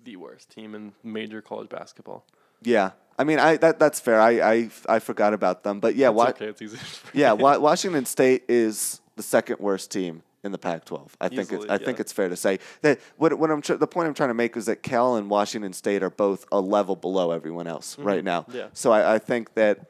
the 0.05 0.17
worst 0.17 0.51
team 0.51 0.75
in 0.75 0.93
major 1.05 1.41
college 1.43 1.69
basketball. 1.69 2.25
yeah, 2.63 2.93
I 3.19 3.25
mean, 3.25 3.39
I 3.39 3.57
that 3.59 3.79
that's 3.79 4.01
fair. 4.01 4.21
I 4.21 4.31
I, 4.55 4.71
I 4.89 4.99
forgot 4.99 5.33
about 5.35 5.63
them, 5.63 5.79
but 5.79 5.95
yeah, 5.95 6.09
Wa- 6.09 6.31
okay. 6.31 6.47
It's 6.47 6.63
easy. 6.63 6.79
yeah, 7.13 7.33
Wa- 7.33 7.59
Washington 7.71 8.05
State 8.07 8.45
is 8.49 9.01
the 9.17 9.23
second 9.23 9.61
worst 9.61 9.91
team 9.93 10.23
in 10.43 10.51
the 10.51 10.59
Pac-12. 10.59 11.11
I 11.21 11.29
think 11.29 11.41
it's 11.43 11.53
Easily, 11.53 11.71
I 11.71 11.79
think 11.79 12.01
it's 12.01 12.13
fair 12.13 12.29
to 12.29 12.37
say 12.37 12.59
that 12.81 12.99
what 13.17 13.39
what 13.39 13.51
I'm 13.53 13.63
tr- 13.63 13.75
the 13.75 13.87
point 13.87 14.09
I'm 14.09 14.15
trying 14.15 14.31
to 14.31 14.35
make 14.35 14.57
is 14.57 14.67
that 14.67 14.83
Cal 14.83 15.15
and 15.17 15.31
Washington 15.31 15.73
State 15.73 16.03
are 16.03 16.11
both 16.11 16.47
a 16.51 16.61
level 16.61 16.97
below 16.97 17.31
everyone 17.31 17.69
else 17.69 17.97
right 17.99 18.25
now. 18.25 18.41
Mm-hmm. 18.43 18.57
Yeah. 18.57 18.67
So 18.73 18.91
I, 18.91 19.15
I 19.15 19.19
think 19.21 19.55
that 19.55 19.87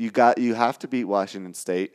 you 0.00 0.10
got 0.10 0.38
you 0.38 0.54
have 0.54 0.78
to 0.78 0.88
beat 0.88 1.04
Washington 1.04 1.52
State. 1.52 1.94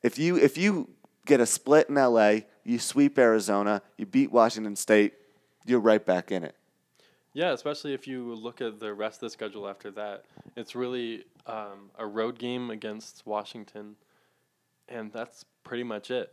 If 0.00 0.16
you 0.16 0.36
if 0.36 0.56
you 0.56 0.88
get 1.26 1.40
a 1.40 1.46
split 1.46 1.88
in 1.88 1.96
LA, 1.96 2.40
you 2.62 2.78
sweep 2.78 3.18
Arizona, 3.18 3.82
you 3.98 4.06
beat 4.06 4.30
Washington 4.30 4.76
State, 4.76 5.14
you're 5.64 5.80
right 5.80 6.04
back 6.06 6.30
in 6.30 6.44
it. 6.44 6.54
Yeah, 7.32 7.50
especially 7.50 7.94
if 7.94 8.06
you 8.06 8.32
look 8.32 8.60
at 8.60 8.78
the 8.78 8.94
rest 8.94 9.16
of 9.16 9.20
the 9.22 9.30
schedule 9.30 9.68
after 9.68 9.90
that. 9.90 10.24
It's 10.56 10.76
really 10.76 11.24
um, 11.46 11.90
a 11.98 12.06
road 12.06 12.38
game 12.38 12.70
against 12.70 13.26
Washington, 13.26 13.96
and 14.88 15.12
that's 15.12 15.44
pretty 15.64 15.82
much 15.82 16.12
it. 16.12 16.32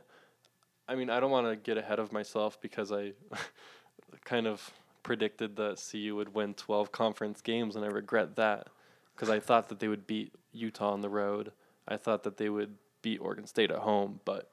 I 0.87 0.93
mean, 0.93 1.09
I 1.09 1.19
don't 1.19 1.31
want 1.31 1.47
to 1.47 1.55
get 1.55 1.77
ahead 1.77 1.97
of 1.97 2.13
myself 2.13 2.61
because 2.61 2.91
I 2.91 3.13
kind 4.25 4.45
of 4.45 4.71
predicted 5.01 5.55
that 5.55 5.83
CU 5.91 6.15
would 6.15 6.35
win 6.35 6.53
12 6.53 6.91
conference 6.91 7.41
games, 7.41 7.75
and 7.75 7.83
I 7.83 7.87
regret 7.87 8.35
that 8.35 8.67
because 9.15 9.31
I 9.31 9.39
thought 9.39 9.69
that 9.69 9.79
they 9.79 9.87
would 9.87 10.05
beat 10.05 10.31
Utah 10.53 10.91
on 10.91 11.01
the 11.01 11.09
road. 11.09 11.51
I 11.87 11.97
thought 11.97 12.23
that 12.23 12.37
they 12.37 12.49
would 12.49 12.75
beat 13.01 13.19
Oregon 13.19 13.45
State 13.45 13.71
at 13.71 13.79
home, 13.79 14.19
but 14.23 14.49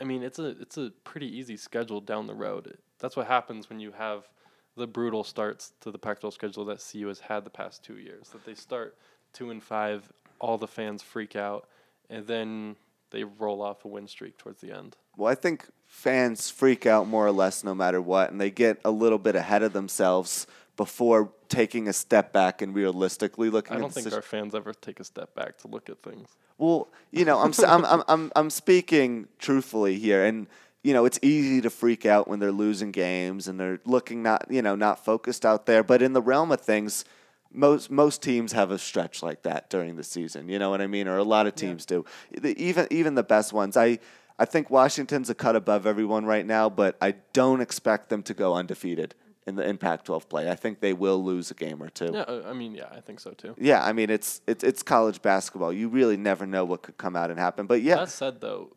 I 0.00 0.04
mean, 0.04 0.22
it's 0.22 0.38
a 0.38 0.48
it's 0.60 0.76
a 0.76 0.92
pretty 1.04 1.26
easy 1.26 1.56
schedule 1.56 2.00
down 2.00 2.26
the 2.26 2.34
road. 2.34 2.76
That's 2.98 3.16
what 3.16 3.26
happens 3.26 3.68
when 3.68 3.80
you 3.80 3.92
have 3.92 4.28
the 4.76 4.86
brutal 4.86 5.22
starts 5.22 5.72
to 5.80 5.90
the 5.90 5.98
Pac-12 5.98 6.32
schedule 6.32 6.64
that 6.64 6.84
CU 6.90 7.06
has 7.06 7.20
had 7.20 7.44
the 7.44 7.50
past 7.50 7.84
two 7.84 7.98
years. 7.98 8.30
That 8.30 8.44
they 8.44 8.54
start 8.54 8.96
two 9.32 9.50
and 9.50 9.62
five, 9.62 10.12
all 10.40 10.58
the 10.58 10.66
fans 10.66 11.02
freak 11.02 11.36
out, 11.36 11.68
and 12.10 12.26
then 12.26 12.76
they 13.10 13.24
roll 13.24 13.62
off 13.62 13.84
a 13.84 13.88
win 13.88 14.08
streak 14.08 14.36
towards 14.36 14.60
the 14.60 14.72
end. 14.72 14.96
Well, 15.16 15.30
I 15.30 15.36
think 15.36 15.68
fans 15.86 16.50
freak 16.50 16.86
out 16.86 17.06
more 17.06 17.24
or 17.24 17.32
less 17.32 17.62
no 17.62 17.74
matter 17.74 18.00
what, 18.00 18.32
and 18.32 18.40
they 18.40 18.50
get 18.50 18.80
a 18.84 18.90
little 18.90 19.18
bit 19.18 19.36
ahead 19.36 19.62
of 19.62 19.72
themselves 19.72 20.48
before 20.76 21.32
taking 21.48 21.88
a 21.88 21.92
step 21.92 22.32
back 22.32 22.62
and 22.62 22.74
realistically 22.74 23.50
looking 23.50 23.74
at 23.74 23.78
things, 23.80 23.80
I 23.80 23.84
don't 23.84 23.92
think 23.94 24.04
situ- 24.04 24.16
our 24.16 24.22
fans 24.22 24.54
ever 24.54 24.72
take 24.74 25.00
a 25.00 25.04
step 25.04 25.34
back 25.34 25.58
to 25.58 25.68
look 25.68 25.88
at 25.88 26.02
things. 26.02 26.28
Well, 26.58 26.88
you 27.10 27.24
know, 27.24 27.38
I'm, 27.40 27.52
I'm, 27.66 27.84
I'm, 27.84 28.02
I'm, 28.08 28.32
I'm 28.36 28.50
speaking 28.50 29.28
truthfully 29.38 29.98
here, 29.98 30.24
and 30.24 30.46
you 30.82 30.92
know, 30.92 31.04
it's 31.06 31.18
easy 31.22 31.60
to 31.62 31.70
freak 31.70 32.04
out 32.04 32.28
when 32.28 32.40
they're 32.40 32.52
losing 32.52 32.90
games 32.92 33.48
and 33.48 33.58
they're 33.58 33.80
looking 33.86 34.22
not, 34.22 34.46
you 34.50 34.60
know, 34.60 34.74
not 34.74 35.02
focused 35.02 35.46
out 35.46 35.64
there. 35.64 35.82
But 35.82 36.02
in 36.02 36.12
the 36.12 36.20
realm 36.20 36.52
of 36.52 36.60
things, 36.60 37.06
most 37.52 37.90
most 37.90 38.20
teams 38.22 38.52
have 38.52 38.70
a 38.70 38.78
stretch 38.78 39.22
like 39.22 39.42
that 39.44 39.70
during 39.70 39.96
the 39.96 40.04
season. 40.04 40.48
You 40.48 40.58
know 40.58 40.68
what 40.70 40.80
I 40.82 40.86
mean? 40.86 41.08
Or 41.08 41.16
a 41.16 41.24
lot 41.24 41.46
of 41.46 41.54
teams 41.54 41.86
do. 41.86 42.04
The- 42.38 42.60
Even 42.62 42.86
even 42.90 43.14
the 43.14 43.22
best 43.22 43.52
ones. 43.52 43.76
I 43.76 43.98
I 44.38 44.44
think 44.44 44.68
Washington's 44.68 45.30
a 45.30 45.34
cut 45.34 45.56
above 45.56 45.86
everyone 45.86 46.26
right 46.26 46.44
now, 46.44 46.68
but 46.68 46.96
I 47.00 47.14
don't 47.32 47.60
expect 47.62 48.08
them 48.10 48.22
to 48.24 48.34
go 48.34 48.54
undefeated 48.54 49.14
in 49.46 49.56
the 49.56 49.68
in 49.68 49.76
Pac-12 49.78 50.28
play. 50.28 50.50
I 50.50 50.54
think 50.54 50.80
they 50.80 50.92
will 50.92 51.22
lose 51.22 51.50
a 51.50 51.54
game 51.54 51.82
or 51.82 51.88
two. 51.90 52.10
Yeah, 52.12 52.20
uh, 52.22 52.42
I 52.46 52.52
mean, 52.54 52.74
yeah, 52.74 52.88
I 52.90 53.00
think 53.00 53.20
so 53.20 53.32
too. 53.32 53.54
Yeah, 53.58 53.84
I 53.84 53.92
mean 53.92 54.10
it's 54.10 54.40
it's 54.46 54.64
it's 54.64 54.82
college 54.82 55.20
basketball. 55.22 55.72
You 55.72 55.88
really 55.88 56.16
never 56.16 56.46
know 56.46 56.64
what 56.64 56.82
could 56.82 56.96
come 56.98 57.14
out 57.16 57.30
and 57.30 57.38
happen. 57.38 57.66
But 57.66 57.82
yeah, 57.82 57.96
That 57.96 58.10
said, 58.10 58.40
though, 58.40 58.74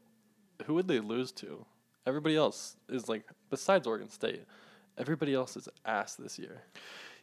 who 0.65 0.73
would 0.75 0.87
they 0.87 0.99
lose 0.99 1.31
to? 1.33 1.65
Everybody 2.05 2.35
else 2.35 2.75
is 2.89 3.09
like, 3.09 3.23
besides 3.49 3.85
Oregon 3.85 4.09
State, 4.09 4.43
everybody 4.97 5.33
else 5.33 5.57
is 5.57 5.67
ass 5.85 6.15
this 6.15 6.39
year. 6.39 6.61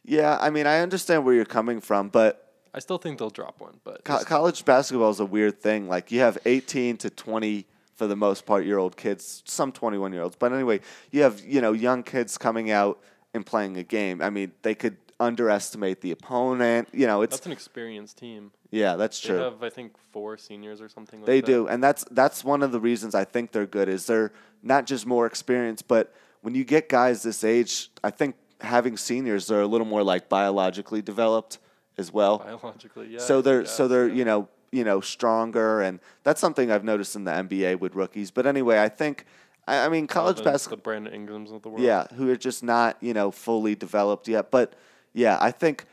yeah, 0.03 0.37
I 0.39 0.49
mean 0.49 0.67
I 0.67 0.79
understand 0.79 1.25
where 1.25 1.33
you're 1.33 1.45
coming 1.45 1.81
from, 1.81 2.09
but 2.09 2.41
I 2.73 2.79
still 2.79 2.97
think 2.97 3.19
they'll 3.19 3.29
drop 3.29 3.61
one, 3.61 3.79
but 3.83 4.03
co- 4.03 4.23
college 4.23 4.65
basketball 4.65 5.09
is 5.09 5.19
a 5.19 5.25
weird 5.25 5.61
thing. 5.61 5.87
Like 5.87 6.11
you 6.11 6.19
have 6.19 6.37
18 6.45 6.97
to 6.97 7.09
20 7.09 7.65
for 7.95 8.05
the 8.07 8.15
most 8.15 8.45
part 8.45 8.65
year 8.65 8.77
old 8.77 8.97
kids, 8.97 9.41
some 9.45 9.71
21 9.71 10.11
year 10.13 10.21
olds. 10.23 10.35
But 10.37 10.51
anyway, 10.51 10.81
you 11.11 11.21
have 11.23 11.39
you 11.45 11.61
know 11.61 11.71
young 11.73 12.03
kids 12.03 12.37
coming 12.37 12.69
out 12.71 12.99
and 13.35 13.45
playing 13.45 13.77
a 13.77 13.83
game. 13.83 14.21
I 14.21 14.29
mean 14.31 14.53
they 14.63 14.73
could 14.73 14.97
underestimate 15.19 16.01
the 16.01 16.11
opponent. 16.11 16.89
You 16.91 17.05
know 17.07 17.21
it's 17.21 17.35
that's 17.37 17.45
an 17.45 17.51
experienced 17.51 18.17
team. 18.17 18.51
yeah 18.71 18.95
that's 18.95 19.19
true. 19.19 19.37
They 19.37 19.43
have, 19.43 19.63
I 19.63 19.69
think, 19.69 19.97
four 20.11 20.37
seniors 20.37 20.81
or 20.81 20.89
something 20.89 21.19
like 21.19 21.27
They 21.27 21.41
that. 21.41 21.47
do, 21.47 21.67
and 21.67 21.83
that's 21.83 22.05
that's 22.11 22.43
one 22.43 22.63
of 22.63 22.71
the 22.71 22.79
reasons 22.79 23.13
I 23.13 23.25
think 23.25 23.51
they're 23.51 23.67
good. 23.67 23.89
Is 23.89 24.07
they're 24.07 24.31
not 24.63 24.85
just 24.87 25.05
more 25.05 25.25
experienced, 25.25 25.87
but 25.87 26.13
when 26.41 26.55
you 26.55 26.63
get 26.63 26.89
guys 26.89 27.23
this 27.23 27.43
age, 27.43 27.91
I 28.03 28.11
think 28.11 28.35
having 28.61 28.97
seniors 28.97 29.47
they're 29.47 29.61
a 29.61 29.67
little 29.67 29.87
more 29.87 30.03
like 30.03 30.29
biologically 30.29 31.01
developed 31.01 31.59
as 31.97 32.11
well. 32.11 32.39
Biologically, 32.39 33.07
yeah. 33.11 33.19
so 33.19 33.41
they're 33.41 33.65
so 33.65 33.87
they're 33.87 34.07
yeah. 34.07 34.15
you 34.15 34.25
know 34.25 34.49
you 34.71 34.83
know 34.83 35.01
stronger, 35.01 35.81
and 35.81 35.99
that's 36.23 36.41
something 36.41 36.71
I've 36.71 36.83
noticed 36.83 37.15
in 37.15 37.23
the 37.23 37.31
NBA 37.31 37.79
with 37.79 37.95
rookies. 37.95 38.31
But 38.31 38.45
anyway, 38.45 38.79
I 38.79 38.89
think 38.89 39.25
I, 39.67 39.85
I 39.85 39.89
mean 39.89 40.07
college 40.07 40.43
basketball. 40.43 40.77
The 40.77 40.81
Brandon 40.83 41.13
Ingrams 41.13 41.51
of 41.51 41.61
the 41.61 41.69
world. 41.69 41.81
Yeah, 41.83 42.05
who 42.15 42.29
are 42.31 42.35
just 42.35 42.63
not 42.63 42.97
you 43.01 43.13
know 43.13 43.31
fully 43.31 43.75
developed 43.75 44.27
yet. 44.27 44.51
But 44.51 44.73
yeah, 45.13 45.37
I 45.41 45.51
think 45.51 45.85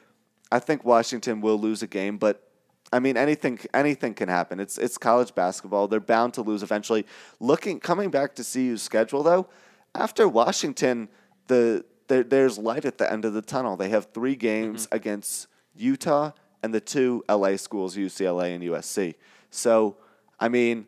I 0.51 0.59
think 0.59 0.85
Washington 0.85 1.41
will 1.41 1.59
lose 1.59 1.83
a 1.83 1.87
game, 1.87 2.19
but 2.19 2.49
I 2.93 2.99
mean 2.99 3.17
anything 3.17 3.59
anything 3.73 4.15
can 4.15 4.29
happen. 4.29 4.61
It's 4.61 4.77
it's 4.79 4.99
college 4.99 5.35
basketball. 5.35 5.89
They're 5.89 6.01
bound 6.01 6.35
to 6.35 6.43
lose 6.43 6.63
eventually. 6.63 7.07
Looking 7.41 7.81
coming 7.81 8.11
back 8.11 8.35
to 8.37 8.45
CU's 8.45 8.83
schedule 8.83 9.23
though, 9.23 9.49
after 9.95 10.29
Washington, 10.29 11.09
the 11.47 11.85
there, 12.09 12.23
there's 12.25 12.59
light 12.59 12.85
at 12.85 12.99
the 12.99 13.11
end 13.11 13.25
of 13.25 13.33
the 13.33 13.41
tunnel. 13.43 13.77
They 13.77 13.89
have 13.89 14.09
three 14.13 14.37
games 14.37 14.87
Mm-hmm. 14.87 14.97
against 14.97 15.47
Utah 15.75 16.33
and 16.63 16.75
the 16.75 16.81
two 16.81 17.25
LA 17.31 17.57
schools, 17.57 17.97
UCLA 17.97 18.55
and 18.55 18.63
USC. 18.63 19.15
So, 19.51 19.97
I 20.39 20.49
mean, 20.49 20.87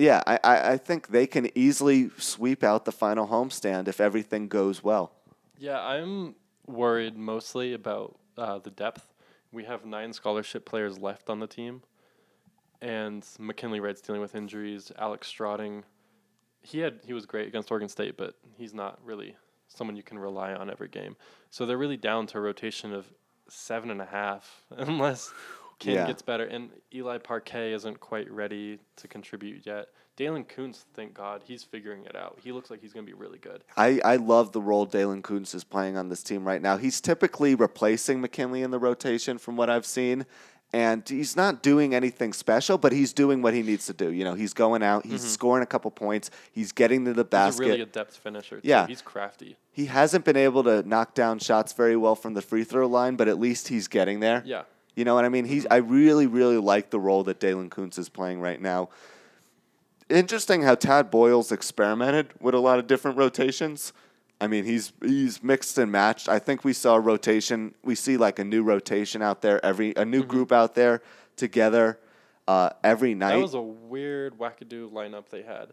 yeah, 0.00 0.22
I, 0.26 0.72
I, 0.72 0.76
think 0.76 1.08
they 1.08 1.26
can 1.26 1.50
easily 1.56 2.10
sweep 2.18 2.64
out 2.64 2.84
the 2.84 2.92
final 2.92 3.28
homestand 3.28 3.88
if 3.88 4.00
everything 4.00 4.48
goes 4.48 4.82
well. 4.82 5.12
Yeah, 5.58 5.80
I'm 5.80 6.34
worried 6.66 7.16
mostly 7.16 7.74
about 7.74 8.18
uh, 8.36 8.58
the 8.58 8.70
depth. 8.70 9.12
We 9.52 9.64
have 9.64 9.84
nine 9.84 10.12
scholarship 10.12 10.64
players 10.64 10.98
left 10.98 11.28
on 11.28 11.40
the 11.40 11.46
team, 11.46 11.82
and 12.80 13.26
McKinley 13.38 13.80
Wright's 13.80 14.00
dealing 14.00 14.20
with 14.20 14.34
injuries. 14.34 14.90
Alex 14.98 15.32
Strating, 15.32 15.82
he 16.62 16.78
had 16.78 17.00
he 17.06 17.12
was 17.12 17.26
great 17.26 17.48
against 17.48 17.70
Oregon 17.70 17.88
State, 17.88 18.16
but 18.16 18.34
he's 18.56 18.72
not 18.72 18.98
really 19.04 19.36
someone 19.68 19.96
you 19.96 20.02
can 20.02 20.18
rely 20.18 20.52
on 20.54 20.70
every 20.70 20.88
game. 20.88 21.16
So 21.50 21.66
they're 21.66 21.78
really 21.78 21.96
down 21.96 22.26
to 22.28 22.38
a 22.38 22.40
rotation 22.40 22.92
of 22.92 23.06
seven 23.48 23.90
and 23.90 24.00
a 24.00 24.06
half, 24.06 24.64
unless 24.76 25.32
Ken 25.80 25.94
Yeah. 25.94 26.06
gets 26.06 26.22
better. 26.22 26.44
And 26.44 26.70
Eli 26.94 27.18
Parquet 27.18 27.72
isn't 27.72 27.98
quite 27.98 28.30
ready 28.30 28.78
to 28.96 29.08
contribute 29.08 29.66
yet. 29.66 29.88
Daylen 30.16 30.46
Kuentz, 30.46 30.84
thank 30.94 31.14
God, 31.14 31.42
he's 31.44 31.64
figuring 31.64 32.04
it 32.04 32.14
out. 32.14 32.38
He 32.42 32.52
looks 32.52 32.70
like 32.70 32.80
he's 32.82 32.92
going 32.92 33.06
to 33.06 33.10
be 33.10 33.16
really 33.18 33.38
good. 33.38 33.64
I, 33.76 34.00
I 34.04 34.16
love 34.16 34.52
the 34.52 34.60
role 34.60 34.86
Daylen 34.86 35.22
Kuentz 35.22 35.54
is 35.54 35.64
playing 35.64 35.96
on 35.96 36.08
this 36.10 36.22
team 36.22 36.46
right 36.46 36.60
now. 36.60 36.76
He's 36.76 37.00
typically 37.00 37.54
replacing 37.54 38.20
McKinley 38.20 38.62
in 38.62 38.70
the 38.70 38.78
rotation 38.78 39.38
from 39.38 39.56
what 39.56 39.70
I've 39.70 39.86
seen. 39.86 40.26
And 40.72 41.08
he's 41.08 41.34
not 41.36 41.64
doing 41.64 41.94
anything 41.96 42.32
special, 42.32 42.78
but 42.78 42.92
he's 42.92 43.12
doing 43.12 43.42
what 43.42 43.54
he 43.54 43.62
needs 43.62 43.86
to 43.86 43.92
do. 43.92 44.12
You 44.12 44.22
know, 44.22 44.34
he's 44.34 44.52
going 44.52 44.84
out, 44.84 45.04
he's 45.04 45.22
scoring 45.28 45.64
a 45.64 45.66
couple 45.66 45.90
points, 45.90 46.30
he's 46.52 46.70
getting 46.70 47.04
to 47.06 47.12
the 47.12 47.24
Mm-hmm. 47.24 47.46
He's 47.46 47.56
basket. 47.56 47.64
a 47.64 47.68
really 47.72 47.84
depth 47.86 48.16
finisher. 48.18 48.60
Too. 48.60 48.68
Yeah. 48.68 48.86
he's 48.86 49.02
crafty. 49.02 49.56
he 49.72 49.86
hasn't 49.86 50.24
been 50.24 50.36
able 50.36 50.62
to 50.64 50.86
knock 50.88 51.14
down 51.14 51.40
shots 51.40 51.72
very 51.72 51.96
well 51.96 52.14
from 52.14 52.34
the 52.34 52.42
free 52.42 52.62
throw 52.62 52.86
line, 52.86 53.16
but 53.16 53.26
at 53.26 53.40
least 53.40 53.66
he's 53.66 53.88
getting 53.88 54.20
there. 54.20 54.44
Yeah, 54.46 54.62
You 54.94 55.04
know 55.04 55.14
what 55.14 55.24
I 55.24 55.28
mean? 55.28 55.44
He's 55.44 55.66
I 55.70 55.76
really, 55.76 56.26
really 56.26 56.58
like 56.58 56.90
the 56.90 57.00
role 57.00 57.22
that 57.24 57.40
Daylen 57.40 57.68
Kuentz 57.68 57.98
is 57.98 58.08
playing 58.08 58.40
right 58.40 58.60
now. 58.60 58.88
Interesting 60.08 60.62
how 60.62 60.74
Tad 60.74 61.10
Boyle's 61.10 61.52
experimented 61.52 62.32
with 62.40 62.54
a 62.54 62.58
lot 62.58 62.78
of 62.78 62.86
different 62.86 63.16
rotations. 63.16 63.92
I 64.40 64.46
mean, 64.46 64.64
he's 64.64 64.92
he's 65.02 65.42
mixed 65.42 65.78
and 65.78 65.92
matched. 65.92 66.28
I 66.28 66.38
think 66.38 66.64
we 66.64 66.72
saw 66.72 66.96
a 66.96 67.00
rotation. 67.00 67.74
We 67.84 67.94
see 67.94 68.16
like 68.16 68.38
a 68.38 68.44
new 68.44 68.62
rotation 68.62 69.22
out 69.22 69.42
there 69.42 69.64
every 69.64 69.92
a 69.96 70.04
new 70.04 70.24
group 70.24 70.50
out 70.50 70.74
there 70.74 71.02
together 71.36 71.98
uh, 72.48 72.70
every 72.82 73.14
night. 73.14 73.36
that 73.36 73.42
was 73.42 73.54
a 73.54 73.60
weird 73.60 74.38
wackadoo 74.38 74.90
lineup 74.90 75.28
they 75.28 75.42
had 75.42 75.68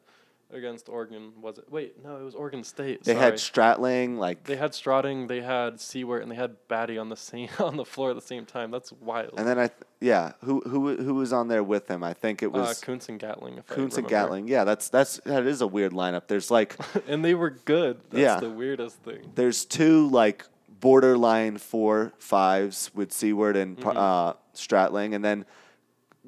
against 0.51 0.87
Oregon. 0.89 1.33
Was 1.41 1.57
it? 1.57 1.65
Wait, 1.69 2.03
no, 2.03 2.17
it 2.17 2.23
was 2.23 2.35
Oregon 2.35 2.63
State. 2.63 3.03
they 3.03 3.13
sorry. 3.13 3.23
had 3.25 3.33
Strating 3.35 4.17
like 4.17 4.43
they 4.45 4.55
had 4.55 4.71
Strating, 4.71 5.27
they 5.27 5.41
had 5.41 5.75
Siewert, 5.75 6.21
and 6.21 6.31
they 6.31 6.35
had 6.35 6.55
Battey 6.69 6.99
on 6.99 7.09
the 7.09 7.15
same 7.17 7.49
on 7.59 7.77
the 7.77 7.85
floor 7.85 8.09
at 8.11 8.15
the 8.15 8.21
same 8.21 8.45
time. 8.45 8.71
That's 8.71 8.91
wild. 8.93 9.33
and 9.37 9.47
then 9.47 9.59
I 9.59 9.67
th- 9.67 9.79
yeah, 9.99 10.33
who 10.43 10.61
who 10.61 10.95
who 10.97 11.15
was 11.15 11.33
on 11.33 11.47
there 11.47 11.63
with 11.63 11.89
him? 11.89 12.03
I 12.03 12.13
think 12.13 12.41
it 12.43 12.47
uh, 12.47 12.49
was 12.59 12.81
Kuentz 12.81 13.09
and 13.09 13.19
Gatling. 13.19 13.57
If 13.57 13.67
Kuentz 13.67 13.97
and. 13.97 14.07
Gatling. 14.07 14.47
Yeah, 14.47 14.63
that's 14.63 14.89
that's 14.89 15.17
that 15.25 15.45
is 15.45 15.61
a 15.61 15.67
weird 15.67 15.91
lineup. 15.91 16.27
There's 16.27 16.49
like 16.51 16.75
and 17.07 17.23
they 17.25 17.33
were 17.33 17.49
good. 17.51 17.99
That's 18.09 18.21
Yeah. 18.21 18.39
the 18.39 18.49
weirdest 18.49 18.97
thing. 19.03 19.31
there's 19.35 19.65
two 19.65 20.07
like 20.09 20.45
borderline 20.79 21.57
four 21.57 22.13
fives 22.19 22.91
with 22.93 23.09
Siewert 23.09 23.55
and 23.55 23.77
Mm-hmm. 23.77 23.97
uh, 23.97 24.33
Strating, 24.55 25.13
and 25.13 25.23
then 25.25 25.45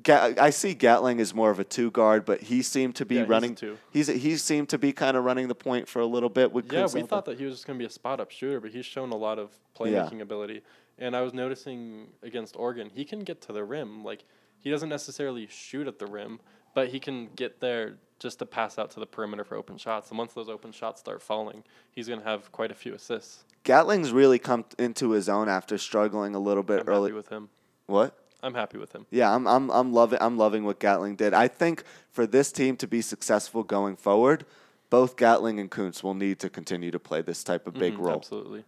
Ga- 0.03 0.33
I 0.39 0.49
see 0.49 0.73
Gatling 0.73 1.19
is 1.19 1.33
more 1.33 1.49
of 1.49 1.59
a 1.59 1.63
two 1.63 1.91
guard, 1.91 2.25
but 2.25 2.41
he 2.41 2.61
seemed 2.61 2.95
to 2.95 3.05
be 3.05 3.15
Yeah, 3.15 3.21
he's 3.21 3.29
running. 3.29 3.55
two. 3.55 3.77
He's 3.91 4.07
he 4.07 4.37
seemed 4.37 4.69
to 4.69 4.77
be 4.77 4.93
kind 4.93 5.17
of 5.17 5.23
running 5.23 5.47
the 5.47 5.55
point 5.55 5.87
for 5.87 5.99
a 5.99 6.05
little 6.05 6.29
bit 6.29 6.51
with. 6.51 6.71
Yeah, 6.71 6.87
we 6.93 7.01
thought 7.01 7.25
that 7.25 7.37
he 7.37 7.45
was 7.45 7.55
just 7.55 7.67
going 7.67 7.77
to 7.77 7.81
be 7.83 7.87
a 7.87 7.89
spot 7.89 8.19
up 8.19 8.31
shooter, 8.31 8.59
but 8.59 8.71
he's 8.71 8.85
shown 8.85 9.11
a 9.11 9.15
lot 9.17 9.39
of 9.39 9.51
playmaking 9.77 10.21
ability. 10.21 10.61
And 10.97 11.15
I 11.15 11.21
was 11.21 11.33
noticing 11.33 12.07
against 12.23 12.55
Oregon, 12.57 12.89
he 12.93 13.05
can 13.05 13.19
get 13.21 13.41
to 13.43 13.53
the 13.53 13.63
rim. 13.63 14.03
Like, 14.03 14.25
he 14.59 14.69
doesn't 14.69 14.89
necessarily 14.89 15.47
shoot 15.47 15.87
at 15.87 15.97
the 15.97 16.05
rim, 16.07 16.39
but 16.75 16.89
he 16.89 16.99
can 16.99 17.29
get 17.35 17.61
there 17.61 17.95
just 18.19 18.39
to 18.39 18.45
pass 18.45 18.77
out 18.77 18.91
to 18.91 18.99
the 18.99 19.05
perimeter 19.05 19.45
for 19.45 19.55
open 19.55 19.77
shots. 19.77 20.09
And 20.09 20.17
once 20.17 20.33
those 20.33 20.49
open 20.49 20.73
shots 20.73 20.99
start 20.99 21.21
falling, 21.21 21.63
he's 21.91 22.07
going 22.09 22.19
to 22.19 22.25
have 22.25 22.51
quite 22.51 22.69
a 22.69 22.75
few 22.75 22.93
assists. 22.93 23.45
Gatling's 23.63 24.11
really 24.11 24.39
come 24.39 24.65
into 24.77 25.11
his 25.11 25.29
own 25.29 25.47
after 25.47 25.77
struggling 25.77 26.35
a 26.35 26.39
little 26.39 26.63
bit 26.63 26.81
I'm 26.81 26.89
early. 26.89 27.09
happy 27.11 27.15
with 27.17 27.29
him. 27.29 27.49
what? 27.85 28.17
I'm 28.41 28.53
happy 28.53 28.77
with 28.77 28.93
him. 28.93 29.05
Yeah, 29.11 29.33
I'm 29.33 29.47
I'm 29.47 29.69
I'm 29.69 29.91
loving 29.93 30.19
I'm 30.21 30.37
loving 30.37 30.63
what 30.63 30.79
Gatling 30.79 31.15
did. 31.15 31.33
I 31.33 31.47
think 31.47 31.83
for 32.11 32.25
this 32.25 32.51
team 32.51 32.77
to 32.77 32.87
be 32.87 33.01
successful 33.01 33.63
going 33.63 33.95
forward, 33.95 34.45
both 34.89 35.17
Gatling 35.17 35.59
and 35.59 35.69
Kuentz 35.69 36.03
will 36.03 36.13
need 36.13 36.39
to 36.39 36.49
continue 36.49 36.91
to 36.91 36.99
play 36.99 37.21
this 37.21 37.43
type 37.43 37.67
of 37.67 37.73
big 37.73 37.93
Mhm, 37.95 37.99
role. 38.05 38.15
Absolutely. 38.17 38.63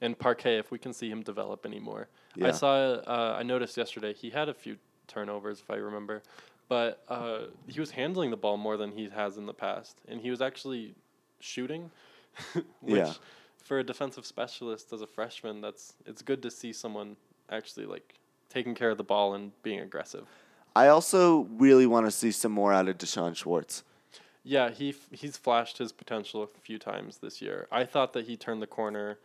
And 0.00 0.18
Parquet, 0.18 0.58
if 0.58 0.70
we 0.70 0.78
can 0.78 0.92
see 0.92 1.08
him 1.10 1.22
develop 1.22 1.64
anymore. 1.64 2.08
Yeah. 2.36 2.48
I 2.48 2.50
saw, 2.50 2.74
uh, 2.76 3.36
I 3.38 3.42
noticed 3.42 3.76
yesterday 3.76 4.12
he 4.12 4.30
had 4.30 4.48
a 4.48 4.54
few 4.54 4.76
turnovers, 5.06 5.60
if 5.60 5.70
I 5.70 5.76
remember, 5.76 6.22
but 6.68 7.02
uh, 7.08 7.46
he 7.66 7.80
was 7.80 7.92
handling 7.92 8.30
the 8.30 8.36
ball 8.36 8.56
more 8.56 8.76
than 8.76 8.92
he 8.92 9.08
has 9.08 9.36
in 9.38 9.46
the 9.46 9.54
past. 9.54 9.98
And 10.08 10.20
he 10.20 10.30
was 10.30 10.42
actually 10.42 10.94
shooting, 11.40 11.90
which 12.80 12.98
Yeah. 12.98 13.12
for 13.62 13.78
a 13.78 13.84
defensive 13.84 14.26
specialist 14.26 14.92
as 14.92 15.00
a 15.00 15.06
freshman, 15.06 15.60
that's 15.60 15.94
it's 16.04 16.20
good 16.22 16.42
to 16.42 16.50
see 16.50 16.72
someone 16.72 17.16
actually 17.50 17.86
like 17.86 18.14
taking 18.48 18.74
care 18.74 18.90
of 18.90 18.98
the 18.98 19.04
ball 19.04 19.34
and 19.34 19.52
being 19.62 19.80
aggressive. 19.80 20.26
I 20.76 20.88
also 20.88 21.42
really 21.58 21.86
want 21.86 22.06
to 22.06 22.10
see 22.10 22.30
some 22.32 22.52
more 22.52 22.72
out 22.72 22.88
of 22.88 22.98
D'Shawn 22.98 23.34
Schwartz. 23.34 23.84
Yeah, 24.42 24.70
he 24.70 24.90
f- 24.90 25.08
he's 25.12 25.36
flashed 25.36 25.78
his 25.78 25.92
potential 25.92 26.42
a 26.42 26.46
few 26.60 26.78
times 26.78 27.18
this 27.18 27.40
year. 27.40 27.66
I 27.72 27.84
thought 27.84 28.12
that 28.14 28.26
he 28.26 28.36
turned 28.36 28.60
the 28.60 28.66
corner 28.66 29.18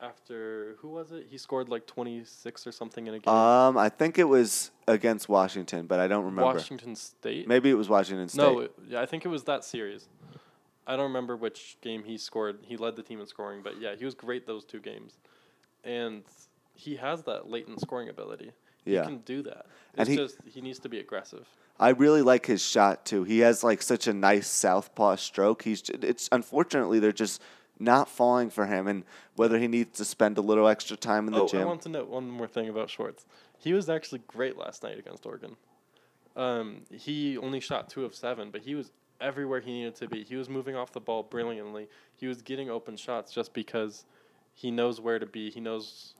after 0.00 0.76
who 0.78 0.88
was 0.88 1.12
it? 1.12 1.26
He 1.30 1.38
scored 1.38 1.68
like 1.68 1.86
26 1.86 2.66
or 2.66 2.72
something 2.72 3.06
in 3.06 3.14
a 3.14 3.18
game. 3.18 3.32
Um, 3.34 3.76
I 3.76 3.88
think 3.88 4.18
it 4.18 4.24
was 4.24 4.70
against 4.88 5.28
Washington, 5.28 5.86
but 5.86 6.00
I 6.00 6.08
don't 6.08 6.24
remember. 6.24 6.54
Washington 6.54 6.96
State? 6.96 7.46
Maybe 7.46 7.70
it 7.70 7.74
was 7.74 7.88
Washington 7.88 8.28
State. 8.28 8.40
No, 8.42 8.60
it- 8.60 8.72
yeah, 8.88 9.00
I 9.00 9.06
think 9.06 9.24
it 9.24 9.28
was 9.28 9.44
that 9.44 9.64
series. 9.64 10.08
I 10.86 10.96
don't 10.96 11.04
remember 11.04 11.36
which 11.36 11.76
game 11.80 12.02
he 12.04 12.16
scored. 12.18 12.58
He 12.62 12.76
led 12.76 12.96
the 12.96 13.02
team 13.02 13.20
in 13.20 13.26
scoring, 13.26 13.60
but 13.62 13.80
yeah, 13.80 13.94
he 13.96 14.04
was 14.04 14.14
great 14.14 14.46
those 14.46 14.64
two 14.64 14.80
games. 14.80 15.18
And 15.84 16.22
he 16.74 16.96
has 16.96 17.22
that 17.24 17.48
latent 17.48 17.80
scoring 17.80 18.08
ability. 18.08 18.50
Yeah. 18.84 19.02
He 19.02 19.08
can 19.08 19.18
do 19.18 19.42
that. 19.42 19.66
And 19.96 20.08
he- 20.08 20.16
just 20.16 20.38
he 20.44 20.60
needs 20.60 20.78
to 20.80 20.88
be 20.88 20.98
aggressive. 20.98 21.46
I 21.78 21.90
really 21.90 22.22
like 22.22 22.46
his 22.46 22.62
shot 22.62 23.04
too. 23.04 23.24
He 23.24 23.40
has 23.40 23.64
like 23.64 23.82
such 23.82 24.06
a 24.06 24.12
nice 24.12 24.46
southpaw 24.46 25.16
stroke. 25.16 25.62
He's 25.62 25.82
it's 25.90 26.28
unfortunately 26.30 26.98
they're 27.00 27.12
just 27.12 27.42
not 27.78 28.08
falling 28.08 28.50
for 28.50 28.66
him, 28.66 28.86
and 28.86 29.04
whether 29.34 29.58
he 29.58 29.66
needs 29.66 29.98
to 29.98 30.04
spend 30.04 30.38
a 30.38 30.40
little 30.40 30.68
extra 30.68 30.96
time 30.96 31.26
in 31.26 31.32
the 31.32 31.42
oh, 31.42 31.48
I 31.58 31.64
want 31.64 31.82
to 31.82 31.88
note 31.88 32.08
one 32.08 32.30
more 32.30 32.46
thing 32.46 32.68
about 32.68 32.88
Schwartz. 32.90 33.26
He 33.58 33.72
was 33.72 33.88
actually 33.88 34.20
great 34.28 34.56
last 34.56 34.82
night 34.82 34.98
against 34.98 35.26
Oregon. 35.26 35.56
Um, 36.36 36.82
he 36.90 37.36
only 37.38 37.60
shot 37.60 37.88
two 37.88 38.04
of 38.04 38.14
seven, 38.14 38.50
but 38.50 38.62
he 38.62 38.74
was 38.74 38.92
everywhere 39.20 39.60
he 39.60 39.72
needed 39.72 39.94
to 39.96 40.08
be. 40.08 40.24
He 40.24 40.36
was 40.36 40.48
moving 40.48 40.76
off 40.76 40.92
the 40.92 41.00
ball 41.00 41.22
brilliantly. 41.22 41.88
He 42.16 42.26
was 42.26 42.42
getting 42.42 42.70
open 42.70 42.96
shots 42.96 43.32
just 43.32 43.52
because 43.52 44.04
he 44.54 44.70
knows 44.70 45.00
where 45.00 45.18
to 45.18 45.26
be. 45.26 45.50
He 45.50 45.60
knows 45.60 46.14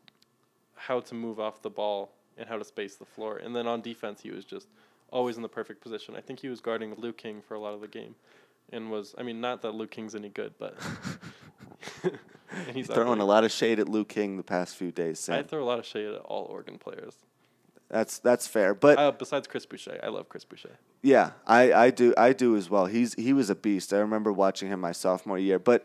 how 0.74 1.00
to 1.00 1.14
move 1.14 1.38
off 1.38 1.62
the 1.62 1.70
ball 1.70 2.12
and 2.36 2.48
how 2.48 2.56
to 2.58 2.64
space 2.64 2.96
the 2.96 3.04
floor. 3.04 3.36
And 3.36 3.54
then 3.54 3.66
on 3.66 3.80
defense, 3.80 4.20
he 4.22 4.30
was 4.30 4.44
just 4.44 4.68
always 5.10 5.36
in 5.36 5.42
the 5.42 5.48
perfect 5.48 5.80
position. 5.82 6.14
I 6.16 6.20
think 6.20 6.40
he 6.40 6.48
was 6.48 6.60
guarding 6.60 6.94
Louis 6.96 7.12
King 7.12 7.42
for 7.46 7.54
a 7.54 7.58
lot 7.60 7.74
of 7.74 7.80
the 7.80 7.88
game, 7.88 8.14
and 8.72 8.90
was 8.90 9.14
I 9.18 9.22
mean 9.22 9.40
not 9.40 9.62
that 9.62 9.72
Louis 9.74 9.88
King's 9.88 10.14
any 10.14 10.28
good, 10.28 10.54
but 10.58 10.76
and 12.02 12.76
he's 12.76 12.86
Throwing 12.88 13.20
a 13.20 13.24
lot 13.24 13.44
of 13.44 13.52
shade 13.52 13.78
at 13.78 13.88
Louis 13.88 14.04
King 14.04 14.36
the 14.36 14.42
past 14.42 14.76
few 14.76 14.92
days. 14.92 15.18
Sam. 15.20 15.38
I 15.38 15.42
throw 15.42 15.62
a 15.62 15.66
lot 15.66 15.78
of 15.78 15.86
shade 15.86 16.06
at 16.06 16.20
all 16.20 16.44
Oregon 16.44 16.78
players. 16.78 17.14
that's 17.88 18.18
that's 18.18 18.46
fair, 18.46 18.74
but 18.74 18.98
Uh, 18.98 19.10
besides 19.12 19.46
Chris 19.46 19.66
Boucher, 19.66 20.00
I 20.02 20.08
love 20.08 20.28
Chris 20.28 20.44
Boucher. 20.44 20.78
Yeah, 21.02 21.32
I, 21.46 21.72
I 21.72 21.90
do 21.90 22.14
I 22.16 22.32
do 22.32 22.56
as 22.56 22.70
well. 22.70 22.86
He's 22.86 23.14
he 23.14 23.32
was 23.32 23.50
a 23.50 23.54
beast. 23.54 23.92
I 23.92 23.98
remember 23.98 24.32
watching 24.32 24.68
him 24.68 24.80
my 24.80 24.92
sophomore 24.92 25.38
year. 25.38 25.58
But 25.58 25.84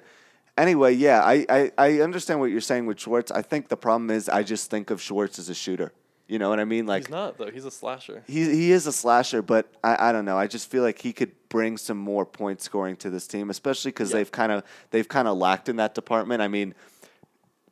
anyway, 0.58 0.94
yeah, 0.94 1.22
I, 1.24 1.46
I, 1.50 1.72
I 1.78 2.00
understand 2.02 2.40
what 2.40 2.52
you're 2.52 2.62
saying 2.62 2.86
with 2.86 3.00
Schwartz. 3.00 3.32
I 3.32 3.42
think 3.42 3.70
the 3.70 3.78
problem 3.78 4.12
is 4.12 4.30
I 4.30 4.44
just 4.44 4.70
think 4.70 4.92
of 4.92 5.02
Schwartz 5.02 5.40
as 5.40 5.50
a 5.50 5.56
shooter. 5.56 5.92
You 6.28 6.40
know 6.40 6.50
what 6.50 6.60
I 6.60 6.66
mean? 6.66 6.86
Like 6.86 7.04
he's 7.04 7.10
not 7.10 7.38
though. 7.38 7.50
He's 7.52 7.64
a 7.66 7.72
slasher. 7.72 8.24
he 8.28 8.44
he 8.44 8.72
is 8.72 8.86
a 8.86 8.92
slasher, 8.92 9.42
but 9.42 9.72
I, 9.84 10.10
I 10.10 10.12
don't 10.12 10.26
know. 10.26 10.38
I 10.38 10.48
just 10.48 10.70
feel 10.70 10.84
like 10.84 11.00
he 11.00 11.14
could 11.14 11.32
bring 11.50 11.78
some 11.78 11.98
more 11.98 12.26
point 12.26 12.62
scoring 12.62 12.98
to 12.98 13.10
this 13.10 13.28
team, 13.28 13.50
especially 13.50 13.92
because 13.92 14.10
Yeah. 14.12 14.18
they've 14.18 14.32
kind 14.32 14.52
of 14.52 14.64
they've 14.92 15.08
kind 15.08 15.28
of 15.28 15.38
lacked 15.38 15.70
in 15.70 15.78
that 15.78 15.96
department. 15.96 16.42
I 16.42 16.48
mean, 16.50 16.76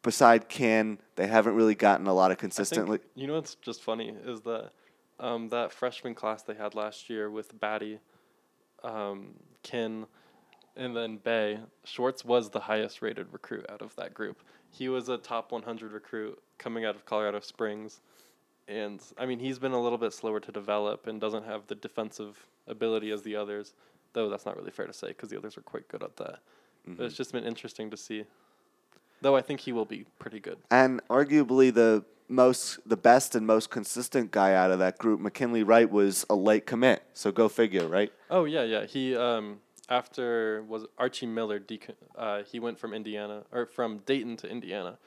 beside 0.01 0.47
Ken, 0.47 0.99
they 1.15 1.27
haven't 1.27 1.55
really 1.55 1.75
gotten 1.75 2.07
a 2.07 2.13
lot 2.13 2.31
of 2.31 2.37
consistently. 2.37 2.99
think, 2.99 3.09
you 3.15 3.27
know 3.27 3.33
what's 3.33 3.55
just 3.55 3.83
funny 3.83 4.13
is 4.25 4.41
that 4.41 4.71
um, 5.19 5.49
that 5.49 5.71
freshman 5.73 6.13
class 6.15 6.43
they 6.43 6.53
had 6.55 6.75
last 6.75 7.09
year 7.09 7.29
with 7.29 7.59
Battey, 7.59 7.99
um, 8.83 9.33
Ken, 9.63 10.05
and 10.77 10.95
then 10.95 11.17
Bey. 11.17 11.59
Schwartz 11.83 12.23
was 12.23 12.49
the 12.51 12.59
highest 12.61 13.01
rated 13.01 13.31
recruit 13.33 13.65
out 13.69 13.81
of 13.81 13.95
that 13.97 14.13
group. 14.13 14.37
he 14.71 14.89
was 14.89 15.07
a 15.09 15.17
top 15.17 15.51
100 15.53 15.91
recruit 15.93 16.37
coming 16.57 16.83
out 16.85 16.95
of 16.95 17.05
Colorado 17.05 17.39
Springs, 17.39 18.01
and 18.67 19.01
I 19.17 19.25
mean 19.25 19.39
he's 19.39 19.59
been 19.59 19.71
a 19.73 19.81
little 19.81 19.97
bit 19.97 20.13
slower 20.13 20.39
to 20.39 20.51
develop 20.51 21.07
and 21.07 21.19
doesn't 21.21 21.45
have 21.45 21.67
the 21.67 21.75
defensive 21.75 22.47
ability 22.67 23.11
as 23.11 23.21
the 23.23 23.35
others. 23.35 23.73
Though 24.13 24.29
that's 24.29 24.45
not 24.45 24.55
really 24.57 24.71
fair 24.71 24.87
to 24.87 24.93
say 24.93 25.09
because 25.09 25.29
the 25.29 25.37
others 25.37 25.57
are 25.57 25.61
quite 25.61 25.87
good 25.87 26.03
at 26.03 26.15
that. 26.17 26.39
But 26.87 27.05
it's 27.05 27.15
just 27.15 27.31
been 27.31 27.43
interesting 27.43 27.89
to 27.89 27.97
see. 27.97 28.25
Though 29.21 29.35
I 29.35 29.41
think 29.41 29.61
he 29.61 29.71
will 29.71 29.85
be 29.85 30.05
pretty 30.19 30.39
good. 30.39 30.57
And 30.69 31.01
arguably 31.09 31.73
the 31.73 32.05
most, 32.27 32.79
the 32.87 32.97
best 32.97 33.35
and 33.35 33.45
most 33.45 33.69
consistent 33.69 34.31
guy 34.31 34.53
out 34.53 34.71
of 34.71 34.79
that 34.79 34.97
group, 34.97 35.19
McKinley 35.19 35.63
Wright, 35.63 35.89
was 35.89 36.25
a 36.29 36.35
late 36.35 36.65
commit. 36.65 37.03
So 37.13 37.31
go 37.31 37.49
figure, 37.49 37.87
right? 37.87 38.11
Oh 38.29 38.45
yeah, 38.45 38.63
yeah. 38.63 38.85
He 38.85 39.15
um 39.15 39.59
after 39.89 40.63
was 40.67 40.85
Archie 40.97 41.27
Miller. 41.27 41.59
Dec- 41.59 41.95
uh, 42.17 42.43
he 42.43 42.59
went 42.59 42.79
from 42.79 42.93
Indiana 42.93 43.43
or 43.51 43.65
from 43.65 43.99
Dayton 44.05 44.37
to 44.37 44.47
Indiana. 44.47 44.97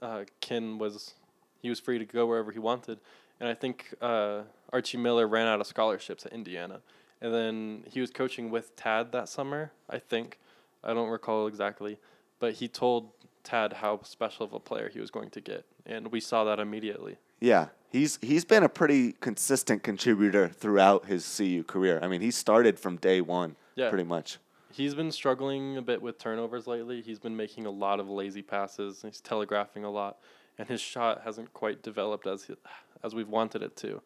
Uh, 0.00 0.24
Ken 0.40 0.78
was 0.78 1.14
he 1.60 1.68
was 1.68 1.80
free 1.80 1.98
to 1.98 2.04
go 2.04 2.26
wherever 2.26 2.50
he 2.52 2.58
wanted, 2.58 2.98
and 3.38 3.48
I 3.48 3.54
think 3.54 3.94
uh, 4.00 4.42
Archie 4.72 4.98
Miller 4.98 5.26
ran 5.28 5.46
out 5.46 5.60
of 5.60 5.66
scholarships 5.66 6.26
at 6.26 6.32
Indiana, 6.32 6.80
and 7.20 7.32
then 7.34 7.84
he 7.90 8.00
was 8.00 8.10
coaching 8.10 8.50
with 8.50 8.74
Tad 8.76 9.12
that 9.12 9.28
summer. 9.28 9.72
I 9.88 9.98
think 9.98 10.38
I 10.82 10.94
don't 10.94 11.08
recall 11.10 11.46
exactly, 11.46 11.98
but 12.38 12.54
he 12.54 12.68
told 12.68 13.10
Tad 13.44 13.74
how 13.74 14.00
special 14.02 14.44
of 14.46 14.52
a 14.52 14.60
player 14.60 14.88
he 14.92 15.00
was 15.00 15.10
going 15.10 15.30
to 15.30 15.40
get, 15.40 15.64
and 15.86 16.10
we 16.10 16.20
saw 16.20 16.44
that 16.44 16.58
immediately. 16.60 17.16
Yeah, 17.40 17.68
he's 17.90 18.18
he's 18.22 18.44
been 18.44 18.62
a 18.62 18.68
pretty 18.68 19.12
consistent 19.12 19.82
contributor 19.82 20.48
throughout 20.48 21.06
his 21.06 21.24
CU 21.36 21.62
career. 21.64 21.98
I 22.02 22.08
mean, 22.08 22.20
he 22.20 22.30
started 22.30 22.78
from 22.78 22.96
day 22.96 23.20
one, 23.20 23.56
Yeah. 23.76 23.88
pretty 23.88 24.04
much. 24.04 24.38
He's 24.72 24.94
been 24.94 25.10
struggling 25.10 25.76
a 25.78 25.82
bit 25.82 26.00
with 26.00 26.16
turnovers 26.18 26.66
lately. 26.68 27.00
He's 27.02 27.18
been 27.18 27.36
making 27.36 27.66
a 27.66 27.70
lot 27.70 27.98
of 27.98 28.08
lazy 28.08 28.40
passes. 28.42 29.02
He's 29.02 29.20
telegraphing 29.20 29.82
a 29.84 29.90
lot, 29.90 30.18
and 30.60 30.68
his 30.68 30.80
shot 30.82 31.22
hasn't 31.24 31.54
quite 31.54 31.82
developed 31.82 32.26
as 32.26 32.44
he, 32.44 32.54
as 33.02 33.14
we've 33.14 33.30
wanted 33.30 33.62
it 33.62 33.76
to. 33.76 34.02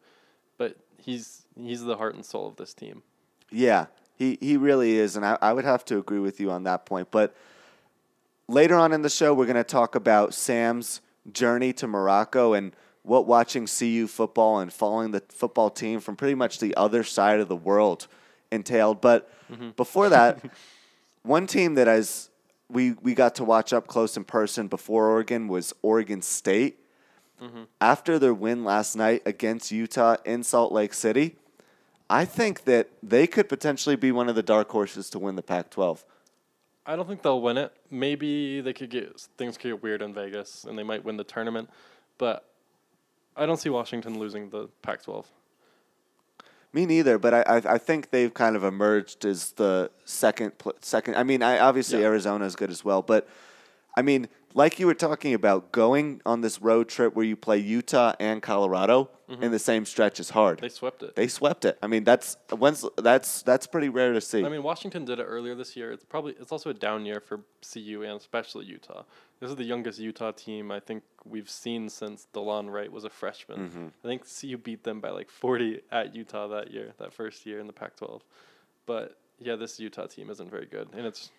But 0.56 0.76
he's 0.98 1.42
he's 1.60 1.82
the 1.82 1.96
heart 1.96 2.14
and 2.14 2.24
soul 2.24 2.46
of 2.46 2.54
this 2.54 2.72
team. 2.72 3.02
Yeah, 3.50 3.86
he, 4.16 4.38
he 4.40 4.56
really 4.56 4.92
is, 4.92 5.16
and 5.16 5.26
I, 5.26 5.36
I 5.42 5.52
would 5.52 5.64
have 5.64 5.84
to 5.86 5.98
agree 5.98 6.20
with 6.20 6.38
you 6.38 6.52
on 6.52 6.62
that 6.62 6.86
point. 6.86 7.08
But 7.10 7.34
later 8.46 8.76
on 8.76 8.92
in 8.92 9.02
the 9.02 9.10
show, 9.10 9.34
we're 9.34 9.46
going 9.46 9.56
to 9.56 9.64
talk 9.64 9.96
about 9.96 10.32
Sam's 10.32 11.00
journey 11.32 11.72
to 11.72 11.88
Morocco 11.88 12.52
and 12.52 12.74
what 13.02 13.26
watching 13.26 13.66
CU 13.66 14.06
football 14.06 14.60
and 14.60 14.72
following 14.72 15.10
the 15.10 15.22
football 15.28 15.70
team 15.70 15.98
from 15.98 16.14
pretty 16.14 16.36
much 16.36 16.60
the 16.60 16.76
other 16.76 17.02
side 17.02 17.40
of 17.40 17.48
the 17.48 17.56
world 17.56 18.06
entailed. 18.52 19.00
But 19.00 19.28
mm-hmm. 19.50 19.70
before 19.70 20.08
that, 20.08 20.40
one 21.24 21.48
team 21.48 21.74
that 21.74 21.88
as 21.88 22.30
we, 22.70 22.92
we 22.92 23.14
got 23.14 23.34
to 23.36 23.44
watch 23.44 23.72
up 23.72 23.86
close 23.86 24.16
in 24.16 24.24
person 24.24 24.68
before 24.68 25.08
Oregon 25.08 25.48
was 25.48 25.72
Oregon 25.82 26.22
State. 26.22 26.80
Mm-hmm. 27.42 27.64
After 27.80 28.18
their 28.18 28.34
win 28.34 28.64
last 28.64 28.96
night 28.96 29.22
against 29.26 29.70
Utah 29.72 30.16
in 30.24 30.42
Salt 30.42 30.72
Lake 30.72 30.94
City, 30.94 31.36
I 32.08 32.24
think 32.24 32.64
that 32.64 32.90
they 33.02 33.26
could 33.26 33.48
potentially 33.48 33.96
be 33.96 34.12
one 34.12 34.28
of 34.28 34.34
the 34.34 34.42
dark 34.42 34.70
horses 34.70 35.10
to 35.10 35.18
win 35.18 35.36
the 35.36 35.42
Pac 35.42 35.70
12. 35.70 36.04
I 36.86 36.96
don't 36.96 37.08
think 37.08 37.22
they'll 37.22 37.40
win 37.40 37.56
it. 37.56 37.72
Maybe 37.90 38.60
they 38.60 38.72
could 38.72 38.90
get 38.90 39.20
things 39.38 39.56
could 39.56 39.68
get 39.68 39.82
weird 39.82 40.02
in 40.02 40.12
Vegas, 40.12 40.64
and 40.64 40.78
they 40.78 40.82
might 40.82 41.04
win 41.04 41.16
the 41.16 41.24
tournament. 41.24 41.70
But 42.18 42.44
I 43.36 43.46
don't 43.46 43.56
see 43.56 43.70
Washington 43.70 44.18
losing 44.18 44.50
the 44.50 44.68
Pac-12. 44.82 45.24
Me 46.74 46.86
neither, 46.86 47.18
but 47.18 47.32
I, 47.32 47.42
I, 47.42 47.56
I 47.74 47.78
think 47.78 48.10
they've 48.10 48.34
kind 48.34 48.56
of 48.56 48.64
emerged 48.64 49.24
as 49.24 49.52
the 49.52 49.92
second. 50.04 50.52
Second, 50.80 51.14
I 51.14 51.22
mean, 51.22 51.40
I, 51.40 51.60
obviously 51.60 52.00
Yeah. 52.00 52.06
Arizona 52.06 52.44
is 52.44 52.56
good 52.56 52.68
as 52.70 52.84
well, 52.84 53.00
but 53.00 53.28
I 53.96 54.02
mean, 54.02 54.26
like 54.54 54.78
you 54.78 54.86
were 54.86 54.94
talking 54.94 55.34
about, 55.34 55.72
going 55.72 56.22
on 56.24 56.40
this 56.40 56.62
road 56.62 56.88
trip 56.88 57.14
where 57.14 57.24
you 57.24 57.36
play 57.36 57.58
Utah 57.58 58.14
and 58.20 58.40
Colorado 58.40 59.10
in 59.40 59.50
the 59.50 59.58
same 59.58 59.84
stretch 59.84 60.20
is 60.20 60.30
hard. 60.30 60.60
They 60.60 60.68
swept 60.68 61.02
it. 61.02 61.16
They 61.16 61.26
swept 61.26 61.64
it. 61.64 61.76
I 61.82 61.88
mean, 61.88 62.04
that's 62.04 62.36
when's 62.50 62.84
that's 62.96 63.42
that's 63.42 63.66
pretty 63.66 63.88
rare 63.88 64.12
to 64.12 64.20
see. 64.20 64.44
I 64.44 64.48
mean, 64.48 64.62
Washington 64.62 65.04
did 65.04 65.18
it 65.18 65.24
earlier 65.24 65.54
this 65.54 65.76
year. 65.76 65.90
It's 65.92 66.04
probably 66.04 66.34
it's 66.38 66.52
also 66.52 66.70
a 66.70 66.74
down 66.74 67.04
year 67.04 67.20
for 67.20 67.40
CU 67.72 68.02
and 68.02 68.20
especially 68.20 68.66
Utah. 68.66 69.02
This 69.40 69.50
is 69.50 69.56
the 69.56 69.64
youngest 69.64 69.98
Utah 69.98 70.30
team 70.30 70.70
I 70.70 70.78
think 70.78 71.02
we've 71.24 71.50
seen 71.50 71.88
since 71.88 72.28
DeLon 72.32 72.70
Wright 72.70 72.92
was 72.92 73.04
a 73.04 73.10
freshman. 73.10 73.68
Mm-hmm. 73.68 73.86
I 74.04 74.06
think 74.06 74.22
CU 74.40 74.56
beat 74.56 74.84
them 74.84 75.00
by 75.00 75.10
like 75.10 75.28
40 75.28 75.80
at 75.90 76.14
Utah 76.14 76.46
that 76.48 76.70
year, 76.70 76.92
that 76.98 77.12
first 77.12 77.44
year 77.44 77.58
in 77.58 77.66
the 77.66 77.72
Pac-12. 77.72 78.20
But 78.86 79.18
yeah, 79.38 79.56
this 79.56 79.80
Utah 79.80 80.06
team 80.06 80.30
isn't 80.30 80.50
very 80.50 80.66
good, 80.66 80.88
and 80.92 81.06
it's 81.06 81.30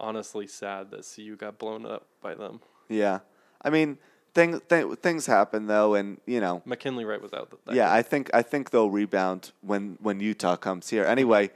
honestly 0.00 0.46
sad 0.46 0.90
that 0.90 1.06
CU 1.14 1.36
got 1.36 1.58
blown 1.58 1.86
up 1.86 2.06
by 2.20 2.34
them. 2.34 2.60
yeah, 2.88 3.20
I 3.62 3.70
mean, 3.70 3.98
things 4.34 4.60
th- 4.68 4.98
things 4.98 5.26
happen 5.26 5.66
though, 5.66 5.94
and 5.94 6.20
you 6.26 6.40
know, 6.40 6.62
McKinley 6.64 7.04
Wright 7.04 7.20
was 7.20 7.32
out. 7.32 7.50
That 7.50 7.74
yeah, 7.74 7.86
game. 7.86 7.94
I 7.94 8.02
think 8.02 8.30
I 8.34 8.42
think 8.42 8.70
they'll 8.70 8.90
rebound 8.90 9.52
when 9.60 9.98
when 10.00 10.20
Utah 10.20 10.56
comes 10.56 10.88
here. 10.88 11.04
Anyway, 11.04 11.50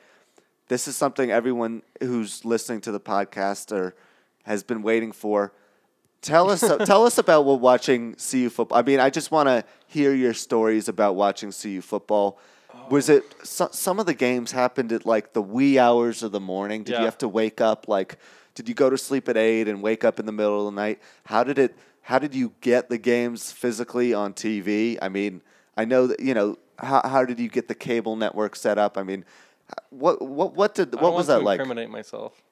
this 0.69 0.89
is 0.89 0.97
something 0.97 1.31
everyone 1.31 1.83
who's 2.01 2.45
listening 2.45 2.81
to 2.83 2.93
the 2.93 3.01
podcast 3.01 3.73
or 3.73 3.95
has 4.45 4.63
been 4.63 4.83
waiting 4.83 5.13
for. 5.13 5.53
Tell 6.23 6.51
us 6.51 6.61
tell 6.85 7.05
us 7.05 7.19
about 7.19 7.45
what 7.45 7.61
watching 7.61 8.15
CU 8.15 8.49
football. 8.51 8.79
I 8.79 8.83
mean, 8.83 9.01
I 9.01 9.11
just 9.11 9.31
want 9.31 9.49
to 9.49 9.65
hear 9.87 10.15
your 10.15 10.35
stories 10.35 10.89
about 10.89 11.17
watching 11.17 11.53
CU 11.53 11.81
football. 11.81 12.39
Was 12.91 13.09
it 13.09 13.25
so, 13.43 13.69
some 13.73 13.99
of 13.99 14.07
the 14.07 14.15
games 14.15 14.53
happened 14.53 14.93
at 14.93 15.07
like 15.07 15.33
the 15.33 15.43
wee 15.43 15.79
hours 15.79 16.23
of 16.23 16.33
the 16.33 16.41
morning? 16.41 16.85
Did 16.85 16.99
you 16.99 17.05
have 17.05 17.19
to 17.19 17.29
wake 17.29 17.61
up 17.61 17.89
like? 17.89 18.19
Did 18.55 18.69
you 18.69 18.75
go 18.75 18.89
to 18.89 18.97
sleep 18.99 19.29
at 19.29 19.37
eight 19.37 19.67
and 19.67 19.83
wake 19.83 20.05
up 20.05 20.21
in 20.21 20.27
the 20.27 20.33
middle 20.33 20.69
of 20.69 20.75
the 20.75 20.81
night? 20.81 21.01
How 21.25 21.43
did 21.45 21.59
it? 21.59 21.77
How 22.03 22.19
did 22.19 22.35
you 22.35 22.53
get 22.61 22.91
the 22.91 22.99
games 22.99 23.51
physically 23.51 24.13
on 24.13 24.35
TV? 24.35 24.99
I 25.01 25.09
mean, 25.09 25.43
I 25.77 25.85
know 25.85 26.07
that 26.07 26.21
you 26.21 26.35
know. 26.35 26.59
How 26.79 27.01
how 27.05 27.25
did 27.25 27.39
you 27.39 27.49
get 27.49 27.69
the 27.69 27.75
cable 27.75 28.17
network 28.17 28.57
set 28.57 28.79
up? 28.79 28.99
I 28.99 29.05
mean, 29.05 29.25
what 29.91 30.21
what 30.21 30.55
what 30.55 30.75
did 30.75 30.95
what 31.01 31.15
was 31.15 31.29
that 31.29 31.39
to 31.39 31.45
like? 31.45 31.61
Incriminate 31.61 31.91
myself. 31.91 32.43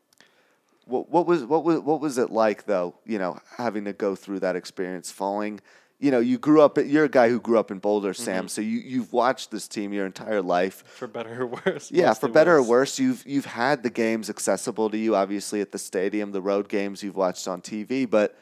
What, 0.85 1.11
what 1.11 1.27
was 1.27 1.45
what 1.45 1.65
was 1.65 1.81
what 1.81 2.01
was 2.01 2.19
it 2.19 2.31
like 2.31 2.67
though? 2.67 2.95
You 3.05 3.19
know, 3.19 3.39
having 3.57 3.85
to 3.85 3.93
go 3.93 4.15
through 4.15 4.41
that 4.41 4.57
experience, 4.57 5.11
falling. 5.11 5.61
You 6.03 6.11
know, 6.11 6.19
you 6.19 6.37
grew 6.37 6.61
up. 6.63 6.77
You're 6.79 7.05
a 7.05 7.09
guy 7.09 7.29
who 7.29 7.39
grew 7.41 7.61
up 7.61 7.71
in 7.71 7.79
Boulder, 7.79 8.11
Mm-hmm. 8.13 8.25
Sam. 8.25 8.49
So 8.49 8.61
you 8.61 8.79
you've 8.81 9.13
watched 9.13 9.53
this 9.53 9.69
team 9.69 9.93
your 9.93 10.05
entire 10.05 10.43
life. 10.43 10.83
For 10.85 11.07
better 11.07 11.43
or 11.43 11.47
worse. 11.47 11.93
Yeah, 11.93 12.13
for 12.13 12.29
better 12.29 12.57
or 12.57 12.63
worse, 12.63 12.99
you've 12.99 13.23
you've 13.25 13.45
had 13.45 13.85
the 13.85 13.91
games 13.91 14.29
accessible 14.29 14.91
to 14.91 14.99
you. 14.99 15.15
Obviously, 15.15 15.61
at 15.61 15.71
the 15.71 15.79
stadium, 15.79 16.33
the 16.33 16.43
road 16.43 16.69
games 16.69 17.05
you've 17.05 17.15
watched 17.15 17.47
on 17.47 17.61
TV. 17.63 18.11
But 18.11 18.37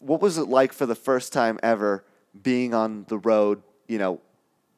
what 0.00 0.22
was 0.22 0.38
it 0.38 0.48
like 0.48 0.72
for 0.72 0.86
the 0.86 0.94
first 0.94 1.30
time 1.32 1.60
ever 1.62 2.04
being 2.42 2.72
on 2.72 3.04
the 3.08 3.18
road? 3.18 3.62
You 3.86 3.98
know, 3.98 4.20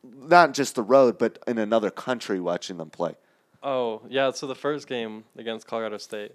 not 0.02 0.52
just 0.52 0.74
the 0.74 0.82
road, 0.82 1.16
but 1.16 1.38
in 1.46 1.58
another 1.58 1.90
country 1.92 2.40
watching 2.40 2.76
them 2.76 2.90
play. 2.90 3.14
Oh 3.62 4.02
yeah, 4.08 4.32
so 4.32 4.48
the 4.48 4.56
first 4.56 4.88
game 4.88 5.22
against 5.38 5.68
Colorado 5.68 5.98
State, 5.98 6.32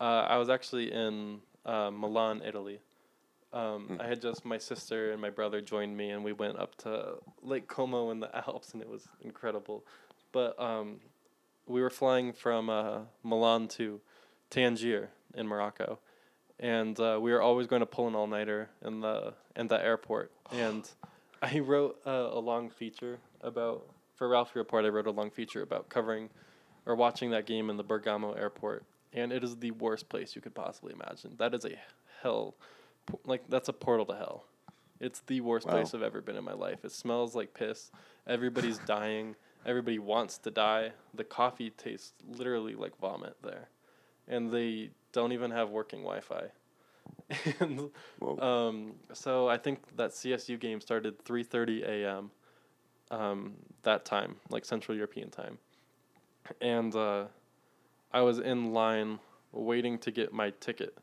uh, 0.00 0.26
I 0.28 0.36
was 0.36 0.50
actually 0.50 0.92
in 0.92 1.40
uh, 1.64 1.90
Milan, 1.90 2.42
Italy. 2.44 2.78
Um, 3.52 3.98
I 4.00 4.06
had 4.06 4.22
just 4.22 4.44
my 4.44 4.58
sister 4.58 5.12
and 5.12 5.20
my 5.20 5.30
brother 5.30 5.60
joined 5.60 5.96
me, 5.96 6.10
and 6.10 6.24
we 6.24 6.32
went 6.32 6.58
up 6.58 6.74
to 6.78 7.16
Lake 7.42 7.68
Como 7.68 8.10
in 8.10 8.20
the 8.20 8.34
Alps, 8.48 8.72
and 8.72 8.82
it 8.82 8.88
was 8.88 9.08
incredible. 9.20 9.84
But 10.32 10.58
um, 10.60 11.00
we 11.66 11.82
were 11.82 11.90
flying 11.90 12.32
from 12.32 12.70
uh, 12.70 13.00
Milan 13.22 13.68
to 13.68 14.00
Tangier 14.50 15.10
in 15.34 15.46
Morocco, 15.46 15.98
and 16.58 16.98
uh, 16.98 17.18
we 17.20 17.32
were 17.32 17.42
always 17.42 17.66
going 17.66 17.80
to 17.80 17.86
pull 17.86 18.08
an 18.08 18.14
all 18.14 18.26
nighter 18.26 18.70
in 18.84 19.00
the 19.00 19.34
in 19.56 19.68
the 19.68 19.82
airport. 19.82 20.32
And 20.52 20.88
I 21.40 21.58
wrote 21.60 21.98
uh, 22.06 22.28
a 22.30 22.38
long 22.38 22.70
feature 22.70 23.18
about 23.40 23.86
for 24.14 24.28
Ralphie 24.28 24.58
Report. 24.58 24.84
I 24.84 24.88
wrote 24.88 25.06
a 25.06 25.10
long 25.10 25.30
feature 25.30 25.62
about 25.62 25.88
covering 25.88 26.30
or 26.86 26.94
watching 26.94 27.30
that 27.30 27.46
game 27.46 27.70
in 27.70 27.76
the 27.76 27.82
Bergamo 27.82 28.32
airport, 28.32 28.84
and 29.12 29.32
it 29.32 29.42
is 29.42 29.56
the 29.56 29.70
worst 29.72 30.08
place 30.08 30.34
you 30.36 30.42
could 30.42 30.54
possibly 30.54 30.92
imagine. 30.92 31.34
That 31.38 31.54
is 31.54 31.64
a 31.64 31.78
hell, 32.22 32.54
like 33.24 33.42
that's 33.48 33.68
a 33.68 33.72
portal 33.72 34.06
to 34.06 34.14
hell. 34.14 34.44
It's 35.00 35.20
the 35.20 35.40
worst 35.40 35.66
Wow. 35.66 35.72
place 35.74 35.94
I've 35.94 36.02
ever 36.02 36.20
been 36.20 36.36
in 36.36 36.44
my 36.44 36.52
life. 36.52 36.84
It 36.84 36.92
smells 36.92 37.34
like 37.34 37.54
piss. 37.54 37.90
Everybody's 38.26 38.78
dying. 38.86 39.34
Everybody 39.66 39.98
wants 39.98 40.38
to 40.38 40.50
die. 40.50 40.92
The 41.14 41.24
coffee 41.24 41.70
tastes 41.70 42.12
literally 42.28 42.74
like 42.74 42.96
vomit 42.98 43.36
there, 43.42 43.68
and 44.28 44.50
they 44.50 44.90
don't 45.12 45.32
even 45.32 45.50
have 45.50 45.70
working 45.70 46.00
Wi-Fi. 46.00 46.44
and 47.60 47.90
um, 48.38 48.94
so 49.12 49.48
I 49.48 49.56
think 49.58 49.96
that 49.96 50.10
CSU 50.10 50.58
game 50.58 50.80
started 50.80 51.24
3:30 51.24 51.82
a.m. 51.84 52.30
Um, 53.10 53.54
that 53.82 54.04
time, 54.04 54.36
like 54.50 54.64
Central 54.64 54.96
European 54.96 55.30
time, 55.30 55.58
and 56.60 56.94
uh, 56.94 57.26
I 58.12 58.22
was 58.22 58.38
in 58.38 58.72
line 58.72 59.18
waiting 59.52 59.98
to 59.98 60.10
get 60.10 60.32
my 60.32 60.50
ticket 60.60 60.96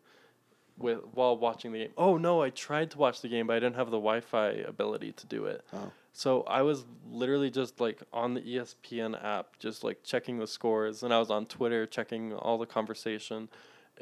with 0.79 0.99
while 1.13 1.37
watching 1.37 1.71
the 1.71 1.79
game. 1.79 1.91
Oh 1.97 2.17
no, 2.17 2.41
I 2.41 2.49
tried 2.49 2.91
to 2.91 2.97
watch 2.97 3.21
the 3.21 3.27
game, 3.27 3.47
but 3.47 3.55
I 3.55 3.59
didn't 3.59 3.75
have 3.75 3.87
the 3.87 3.97
Wi-Fi 3.97 4.49
ability 4.67 5.11
to 5.13 5.27
do 5.27 5.45
it. 5.45 5.63
Oh. 5.73 5.91
So 6.13 6.43
I 6.43 6.63
was 6.63 6.85
literally 7.09 7.49
just 7.49 7.79
like 7.79 8.01
on 8.11 8.33
the 8.33 8.41
ESPN 8.41 9.23
app, 9.23 9.59
just 9.59 9.83
like 9.83 10.03
checking 10.03 10.39
the 10.39 10.47
scores, 10.47 11.03
and 11.03 11.13
I 11.13 11.19
was 11.19 11.29
on 11.29 11.45
Twitter 11.45 11.85
checking 11.85 12.33
all 12.33 12.57
the 12.57 12.65
conversation, 12.65 13.49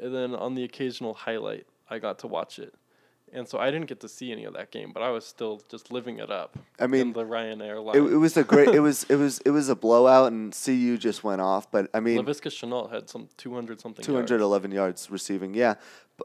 and 0.00 0.14
then 0.14 0.34
on 0.34 0.54
the 0.54 0.64
occasional 0.64 1.14
highlight, 1.14 1.66
I 1.90 1.98
got 1.98 2.18
to 2.20 2.26
watch 2.26 2.58
it. 2.58 2.74
And 3.32 3.48
so 3.48 3.58
I 3.58 3.70
didn't 3.70 3.86
get 3.86 4.00
to 4.00 4.08
see 4.08 4.32
any 4.32 4.44
of 4.44 4.54
that 4.54 4.70
game, 4.70 4.92
but 4.92 5.02
I 5.02 5.10
was 5.10 5.24
still 5.26 5.62
just 5.70 5.90
living 5.90 6.18
it 6.18 6.30
up. 6.30 6.58
I 6.78 6.86
mean, 6.86 7.12
the 7.12 7.24
Ryanair 7.24 7.84
line. 7.84 7.96
It, 7.96 8.12
it 8.12 8.16
was 8.16 8.36
a 8.36 8.44
great. 8.44 8.68
it 8.68 8.80
was 8.88 9.04
it 9.04 9.16
was 9.16 9.40
it 9.40 9.50
was 9.50 9.68
a 9.68 9.76
blowout, 9.76 10.32
and 10.32 10.56
CU 10.64 10.96
just 10.98 11.24
went 11.24 11.40
off. 11.40 11.70
But 11.70 11.90
I 11.94 12.00
mean, 12.00 12.18
Laviska 12.24 12.50
Shenault 12.50 12.92
had 12.92 13.08
some 13.08 13.28
two 13.36 13.54
hundred 13.54 13.80
something. 13.80 14.04
two 14.04 14.14
hundred 14.14 14.40
yards. 14.40 14.72
yards 14.72 15.10
receiving. 15.10 15.54
Yeah, 15.54 15.74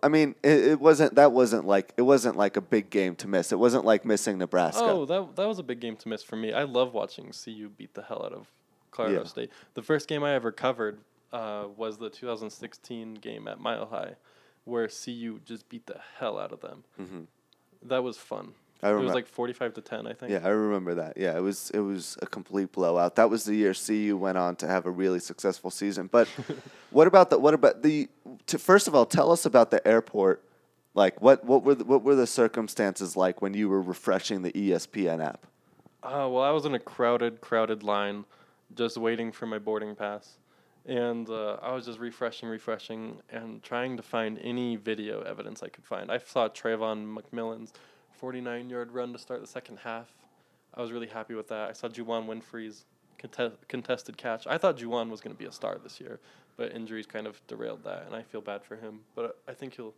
I 0.02 0.08
mean, 0.08 0.36
it, 0.42 0.66
it 0.66 0.80
wasn't 0.80 1.16
that 1.16 1.32
wasn't 1.32 1.66
like 1.66 1.94
it 1.98 2.04
wasn't 2.04 2.38
like 2.38 2.58
a 2.58 2.62
big 2.62 2.90
game 2.90 3.16
to 3.18 3.28
miss. 3.28 3.52
It 3.52 3.60
wasn't 3.60 3.86
like 3.86 4.06
missing 4.06 4.38
Nebraska. 4.38 4.84
Oh, 4.84 5.06
that 5.06 5.36
that 5.36 5.48
was 5.48 5.60
a 5.60 5.64
big 5.64 5.80
game 5.80 5.96
to 5.98 6.10
miss 6.10 6.24
for 6.24 6.36
me. 6.36 6.54
I 6.54 6.64
love 6.64 6.94
watching 6.94 7.32
CU 7.32 7.70
beat 7.70 7.94
the 7.94 8.02
hell 8.02 8.24
out 8.26 8.34
of 8.34 8.48
Colorado 8.92 9.20
Yeah. 9.20 9.28
State. 9.28 9.52
The 9.76 9.84
first 9.84 10.08
game 10.08 10.24
I 10.24 10.34
ever 10.34 10.52
covered 10.52 11.00
uh, 11.32 11.66
was 11.76 11.98
the 11.98 12.10
2016 12.10 13.16
game 13.16 13.48
at 13.48 13.60
Mile 13.60 13.86
High, 13.86 14.16
where 14.66 14.88
CU 14.88 15.40
just 15.46 15.68
beat 15.70 15.86
the 15.88 16.00
hell 16.20 16.38
out 16.40 16.52
of 16.52 16.62
them. 16.62 16.84
Mhm. 17.00 17.28
That 17.84 18.04
was 18.04 18.18
fun. 18.18 18.54
I 18.82 18.92
It 18.92 18.96
was 18.96 19.14
like 19.14 19.28
45 19.28 19.74
to 19.76 19.82
10, 19.82 20.08
I 20.08 20.14
think. 20.14 20.30
yeah, 20.32 20.42
I 20.44 20.50
remember 20.50 20.94
that. 20.96 21.16
Yeah, 21.16 21.38
it 21.38 21.42
was 21.42 21.70
it 21.72 21.80
was 21.80 22.18
a 22.22 22.26
complete 22.26 22.72
blowout. 22.74 23.16
That 23.16 23.30
was 23.30 23.46
the 23.46 23.56
year 23.56 23.74
CU 23.74 24.18
went 24.18 24.38
on 24.38 24.58
to 24.58 24.68
have 24.68 24.86
a 24.86 24.92
really 24.92 25.20
successful 25.20 25.72
season. 25.72 26.08
But 26.08 26.28
what 26.92 27.08
about 27.08 27.30
the 27.30 27.40
what 27.40 27.54
about 27.54 27.82
the? 27.82 28.10
To, 28.48 28.58
first 28.60 28.88
of 28.90 28.96
all, 28.96 29.06
tell 29.06 29.32
us 29.32 29.46
about 29.46 29.72
the 29.72 29.86
airport. 29.88 30.44
Like 30.96 31.22
what 31.22 31.46
what 31.46 31.64
were 31.64 31.76
the, 31.76 31.86
what 31.86 32.04
were 32.04 32.16
the 32.16 32.28
circumstances 32.28 33.16
like 33.16 33.42
when 33.42 33.54
you 33.54 33.70
were 33.70 33.82
refreshing 33.82 34.42
the 34.42 34.52
ESPN 34.52 35.24
app? 35.24 35.46
Uh, 36.04 36.28
well, 36.30 36.42
I 36.42 36.52
was 36.52 36.66
in 36.66 36.76
a 36.76 36.80
crowded, 36.80 37.40
crowded 37.40 37.84
line, 37.84 38.26
just 38.76 38.98
waiting 38.98 39.32
for 39.32 39.46
my 39.46 39.58
boarding 39.60 39.96
pass, 39.96 40.38
and 40.86 41.30
uh, 41.30 41.58
I 41.62 41.74
was 41.74 41.86
just 41.86 42.00
refreshing, 42.00 42.50
refreshing, 42.50 43.22
and 43.30 43.64
trying 43.64 43.98
to 43.98 44.04
find 44.04 44.38
any 44.40 44.76
video 44.76 45.22
evidence 45.22 45.64
I 45.64 45.70
could 45.70 45.86
find. 45.86 46.12
I 46.12 46.18
saw 46.18 46.50
Travon 46.50 47.18
McMillian's 47.18 47.74
49-yard 48.22 48.92
run 48.92 49.14
to 49.14 49.20
start 49.20 49.42
the 49.42 49.48
second 49.48 49.80
half. 49.80 50.14
I 50.74 50.82
was 50.82 50.92
really 50.92 51.08
happy 51.08 51.36
with 51.36 51.48
that. 51.50 51.70
I 51.70 51.74
saw 51.74 51.88
Juwann 51.88 52.26
Winfree's 52.26 52.86
contest- 53.18 53.68
contested 53.68 54.18
catch. 54.18 54.46
I 54.48 54.58
thought 54.58 54.78
Juwann 54.78 55.10
was 55.10 55.22
going 55.22 55.36
to 55.36 55.40
be 55.40 55.48
a 55.48 55.52
star 55.52 55.78
this 55.82 56.02
year, 56.02 56.20
but 56.58 56.74
injuries 56.74 57.06
kind 57.06 57.28
of 57.28 57.40
derailed 57.48 57.84
that, 57.84 58.06
and 58.06 58.16
I 58.16 58.24
feel 58.24 58.42
bad 58.42 58.64
for 58.64 58.76
him. 58.76 59.02
But 59.16 59.40
I 59.48 59.54
think 59.54 59.76
he'll 59.76 59.94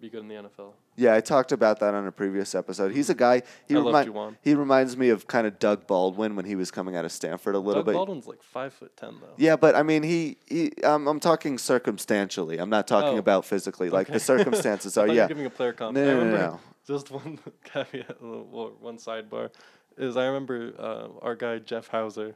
be 0.00 0.10
good 0.10 0.20
in 0.20 0.28
the 0.28 0.34
NFL. 0.34 0.72
Yeah, 0.96 1.14
I 1.14 1.20
talked 1.20 1.52
about 1.52 1.80
that 1.80 1.94
on 1.94 2.06
a 2.06 2.12
previous 2.12 2.54
episode. 2.54 2.92
He's 2.92 3.10
a 3.10 3.14
guy. 3.14 3.42
He 3.66 3.74
I 3.74 3.78
love 3.78 4.06
Juwann. 4.06 4.36
He 4.42 4.54
reminds 4.54 4.96
me 4.96 5.08
of 5.08 5.26
kind 5.26 5.46
of 5.46 5.58
Doug 5.58 5.86
Baldwin 5.86 6.36
when 6.36 6.44
he 6.44 6.56
was 6.56 6.70
coming 6.70 6.96
out 6.96 7.04
of 7.04 7.12
Stanford 7.12 7.54
a 7.54 7.58
little 7.58 7.82
Doug 7.82 7.86
bit. 7.86 7.94
Baldwin's 7.94 8.26
like 8.26 8.42
five 8.42 8.72
foot 8.72 8.96
ten 8.96 9.14
though. 9.20 9.34
Yeah, 9.36 9.56
but 9.56 9.74
I 9.74 9.82
mean, 9.82 10.02
he, 10.02 10.36
he 10.46 10.72
um, 10.82 11.06
I'm 11.08 11.20
talking 11.20 11.58
circumstantially. 11.58 12.58
I'm 12.58 12.70
not 12.70 12.86
talking 12.86 13.16
Oh, 13.16 13.18
about 13.18 13.44
physically. 13.44 13.90
Like 13.90 14.08
the 14.08 14.20
circumstances 14.32 14.96
are, 14.96 15.02
thought 15.02 15.12
you 15.12 15.18
were 15.18 15.22
yeah. 15.22 15.28
giving 15.28 15.46
a 15.46 15.50
player 15.50 15.72
comp. 15.72 15.94
No, 15.96 16.04
no, 16.04 16.24
no, 16.24 16.36
no. 16.36 16.60
Just 16.86 17.10
one 17.10 17.38
caveat 17.64 18.16
or 18.20 18.72
one 18.80 18.98
sidebar 18.98 19.50
is 19.96 20.16
I 20.16 20.26
remember 20.26 20.72
uh, 20.78 21.08
our 21.22 21.34
guy 21.34 21.58
Jeff 21.58 21.88
Hauser. 21.88 22.34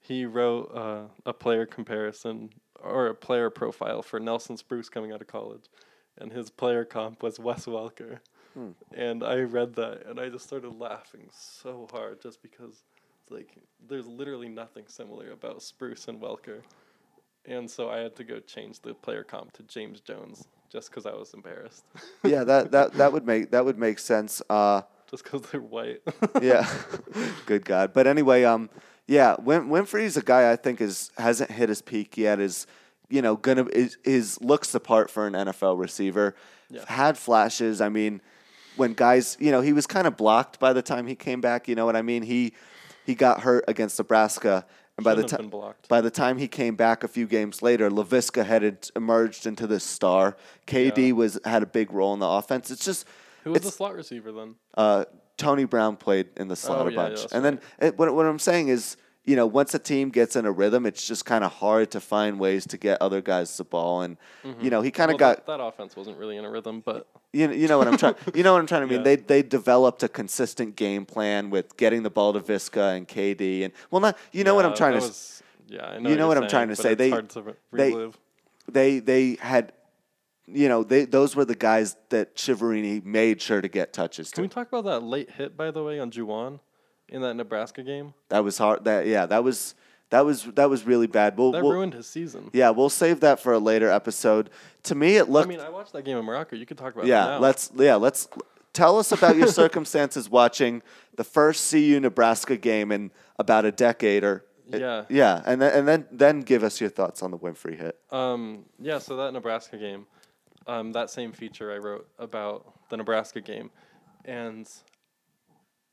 He 0.00 0.24
wrote 0.24 0.70
uh, 0.74 1.08
a 1.26 1.32
player 1.32 1.66
comparison 1.66 2.50
or 2.80 3.08
a 3.08 3.14
player 3.14 3.50
profile 3.50 4.02
for 4.02 4.20
Nelson 4.20 4.56
Spruce 4.56 4.88
coming 4.88 5.10
out 5.12 5.20
of 5.20 5.26
college, 5.26 5.64
and 6.20 6.32
his 6.32 6.50
player 6.50 6.84
comp 6.84 7.22
was 7.22 7.38
Wes 7.38 7.66
Welker. 7.66 8.18
Hmm. 8.54 8.70
And 8.92 9.22
I 9.22 9.40
read 9.40 9.74
that 9.76 10.06
and 10.06 10.18
I 10.18 10.28
just 10.28 10.46
started 10.46 10.78
laughing 10.78 11.28
so 11.32 11.88
hard 11.92 12.20
just 12.20 12.42
because 12.42 12.82
like 13.30 13.56
there's 13.88 14.06
literally 14.06 14.48
nothing 14.48 14.84
similar 14.86 15.30
about 15.32 15.62
Spruce 15.62 16.08
and 16.08 16.20
Welker. 16.20 16.60
And 17.44 17.70
so 17.70 17.88
I 17.88 17.98
had 17.98 18.16
to 18.16 18.24
go 18.24 18.40
change 18.40 18.80
the 18.80 18.94
player 18.94 19.24
comp 19.24 19.52
to 19.54 19.62
James 19.62 20.00
Jones 20.00 20.46
just 20.70 20.90
because 20.90 21.06
I 21.06 21.14
was 21.14 21.32
embarrassed. 21.34 21.84
yeah, 22.24 22.44
that, 22.44 22.70
that 22.72 22.92
that 22.94 23.12
would 23.12 23.26
make 23.26 23.50
that 23.50 23.64
would 23.64 23.78
make 23.78 23.98
sense. 23.98 24.42
Uh, 24.50 24.82
just 25.10 25.24
because 25.24 25.42
they're 25.42 25.60
white. 25.60 26.02
yeah, 26.42 26.68
good 27.46 27.64
God. 27.64 27.92
But 27.94 28.06
anyway, 28.06 28.44
um, 28.44 28.68
yeah, 29.06 29.36
Win- 29.38 29.68
Winfree's 29.68 30.16
a 30.18 30.22
guy 30.22 30.52
I 30.52 30.56
think 30.56 30.80
is 30.80 31.10
hasn't 31.16 31.50
hit 31.50 31.70
his 31.70 31.80
peak 31.80 32.18
yet. 32.18 32.40
Is 32.40 32.66
you 33.08 33.22
know 33.22 33.36
gonna 33.36 33.66
is, 33.72 33.96
is 34.04 34.40
looks 34.40 34.72
the 34.72 34.80
part 34.80 35.10
for 35.10 35.26
an 35.26 35.34
NFL 35.34 35.78
receiver. 35.78 36.34
Yeah. 36.70 36.84
Had 36.86 37.16
flashes. 37.16 37.80
I 37.80 37.88
mean, 37.88 38.20
when 38.76 38.92
guys, 38.92 39.36
you 39.40 39.50
know, 39.50 39.60
he 39.62 39.72
was 39.72 39.86
kind 39.86 40.06
of 40.06 40.16
blocked 40.16 40.58
by 40.60 40.72
the 40.72 40.82
time 40.82 41.06
he 41.06 41.14
came 41.14 41.40
back. 41.40 41.66
You 41.68 41.74
know 41.74 41.86
what 41.86 41.96
I 41.96 42.02
mean? 42.02 42.22
He 42.22 42.52
he 43.06 43.14
got 43.14 43.40
hurt 43.40 43.64
against 43.68 43.98
Nebraska, 43.98 44.66
and 44.98 45.04
by 45.04 45.14
the 45.14 45.22
Shouldn't 45.22 45.52
have 45.52 45.62
time 45.62 45.74
by 45.88 46.00
the 46.02 46.10
time 46.10 46.36
he 46.38 46.46
came 46.48 46.76
back 46.76 47.02
a 47.04 47.08
few 47.08 47.26
games 47.26 47.62
later, 47.62 47.88
Laviska 47.90 48.44
had 48.44 48.90
emerged 48.94 49.46
into 49.46 49.66
this 49.66 49.82
star. 49.84 50.36
KD 50.66 51.06
Yeah. 51.08 51.12
was 51.14 51.40
had 51.44 51.62
a 51.62 51.66
big 51.66 51.90
role 51.92 52.12
in 52.12 52.20
the 52.20 52.26
offense. 52.28 52.70
It's 52.70 52.84
just 52.84 53.06
Who 53.44 53.52
was 53.52 53.62
the 53.62 53.70
slot 53.70 53.94
receiver 53.94 54.30
then? 54.32 54.56
uh, 54.76 55.06
Tony 55.38 55.64
Brown 55.64 55.96
played 55.96 56.26
in 56.36 56.48
the 56.48 56.56
slot 56.56 56.80
Oh, 56.80 56.88
a 56.88 56.90
yeah, 56.90 56.96
bunch. 56.96 57.20
and 57.32 57.44
then 57.44 57.60
it, 57.80 57.96
what, 57.96 58.12
what 58.14 58.26
I'm 58.26 58.40
saying 58.40 58.68
is, 58.68 58.96
you 59.28 59.36
know, 59.36 59.46
once 59.46 59.74
a 59.74 59.78
team 59.78 60.08
gets 60.08 60.36
in 60.36 60.46
a 60.46 60.50
rhythm, 60.50 60.86
it's 60.86 61.06
just 61.06 61.26
kind 61.26 61.44
of 61.44 61.52
hard 61.52 61.90
to 61.90 62.00
find 62.00 62.40
ways 62.40 62.66
to 62.66 62.78
get 62.78 63.00
other 63.02 63.20
guys 63.20 63.54
the 63.58 63.64
ball. 63.64 64.00
And 64.00 64.16
you 64.58 64.70
know, 64.70 64.80
he 64.80 64.90
kind 64.90 65.10
of 65.10 65.18
Mm-hmm. 65.18 65.22
Well, 65.22 65.34
got 65.34 65.46
that, 65.46 65.58
that 65.58 65.62
offense 65.62 65.94
wasn't 65.94 66.16
really 66.16 66.38
in 66.38 66.46
a 66.46 66.50
rhythm, 66.50 66.80
but 66.82 67.06
you 67.34 67.46
know, 67.46 67.52
you 67.52 67.68
know 67.68 67.76
what 67.76 67.88
I'm 67.88 67.98
trying. 67.98 68.14
You 68.34 68.42
know 68.42 68.54
what 68.54 68.60
I'm 68.60 68.66
trying 68.66 68.80
to 68.82 68.86
mean. 68.86 68.98
Yeah. 69.04 69.04
They 69.04 69.16
they 69.16 69.42
developed 69.42 70.02
a 70.02 70.08
consistent 70.08 70.76
game 70.76 71.04
plan 71.04 71.50
with 71.50 71.76
getting 71.76 72.04
the 72.04 72.10
ball 72.10 72.32
to 72.32 72.40
Viska 72.40 72.96
and 72.96 73.06
KD. 73.06 73.64
And 73.64 73.74
well, 73.90 74.00
not 74.00 74.16
you 74.32 74.44
know 74.44 74.54
what 74.54 74.64
I'm 74.64 74.74
trying 74.74 74.94
to. 74.94 75.00
was- 75.00 75.42
yeah, 75.66 75.84
I 75.84 75.98
know 75.98 76.08
you 76.08 76.16
know 76.16 76.26
what 76.26 76.38
I'm 76.38 76.44
saying, 76.48 76.50
trying 76.50 76.68
to 76.68 76.76
say. 76.76 76.94
They- 76.94 77.10
to 77.10 77.54
they- 77.72 78.10
they 78.70 78.98
they 78.98 79.34
had, 79.40 79.72
you 80.46 80.70
know, 80.70 80.82
they 80.84 81.04
those 81.04 81.36
were 81.36 81.44
the 81.44 81.54
guys 81.54 81.96
that 82.08 82.34
Chiaverini 82.34 83.04
made 83.04 83.42
sure 83.42 83.60
to 83.60 83.68
get 83.68 83.92
touches 83.92 84.30
Can 84.30 84.42
we 84.42 84.48
talk 84.48 84.68
about 84.68 84.84
that 84.84 85.02
late 85.02 85.30
hit 85.32 85.54
by 85.56 85.70
the 85.70 85.82
way 85.84 85.98
on 86.00 86.10
Juwann 86.10 86.60
in 87.08 87.22
that 87.22 87.34
Nebraska 87.34 87.82
game? 87.82 88.14
That 88.28 88.44
was 88.44 88.58
hard. 88.58 88.84
That 88.84 89.06
yeah, 89.06 89.26
that 89.26 89.42
was 89.44 89.74
that 90.10 90.24
was 90.24 90.44
that 90.54 90.70
was 90.70 90.86
really 90.86 91.06
bad. 91.06 91.36
We'll, 91.36 91.52
That 91.52 91.62
we'll- 91.62 91.72
ruined 91.72 91.94
his 91.94 92.06
season. 92.06 92.50
Yeah, 92.52 92.70
we'll 92.70 92.88
save 92.90 93.20
that 93.20 93.40
for 93.40 93.52
a 93.52 93.58
later 93.58 93.90
episode. 93.90 94.50
To 94.84 94.94
me, 94.94 95.16
it 95.16 95.28
looked. 95.28 95.46
I 95.46 95.48
mean, 95.50 95.60
I 95.60 95.68
watched 95.68 95.92
that 95.92 96.04
game 96.04 96.16
in 96.16 96.24
Morocco. 96.24 96.56
You 96.56 96.66
could 96.66 96.78
talk 96.78 96.94
about 96.94 97.06
yeah, 97.06 97.24
now. 97.24 97.38
let's 97.38 97.70
yeah 97.76 97.96
let's 97.96 98.28
tell 98.72 98.98
us 98.98 99.12
about 99.12 99.36
your 99.36 99.46
circumstances 99.62 100.30
watching 100.30 100.82
the 101.16 101.24
first 101.24 101.70
CU 101.70 101.98
Nebraska 102.00 102.56
game 102.56 102.92
in 102.92 103.10
about 103.38 103.64
a 103.64 103.72
decade 103.72 104.24
or 104.24 104.44
Yeah. 104.68 105.04
yeah, 105.08 105.42
and 105.46 105.60
then 105.60 105.72
and 105.78 105.88
then 105.88 106.06
then 106.10 106.40
give 106.40 106.62
us 106.62 106.80
your 106.80 106.90
thoughts 106.90 107.22
on 107.22 107.30
the 107.30 107.38
Winfree 107.38 107.76
hit. 107.78 107.98
Um, 108.10 108.64
yeah, 108.78 108.98
so 108.98 109.16
that 109.16 109.32
Nebraska 109.32 109.76
game, 109.76 110.06
um, 110.66 110.92
that 110.92 111.10
same 111.10 111.32
feature 111.32 111.72
I 111.72 111.78
wrote 111.78 112.08
about 112.18 112.72
the 112.88 112.96
Nebraska 112.96 113.40
game, 113.40 113.70
and 114.24 114.66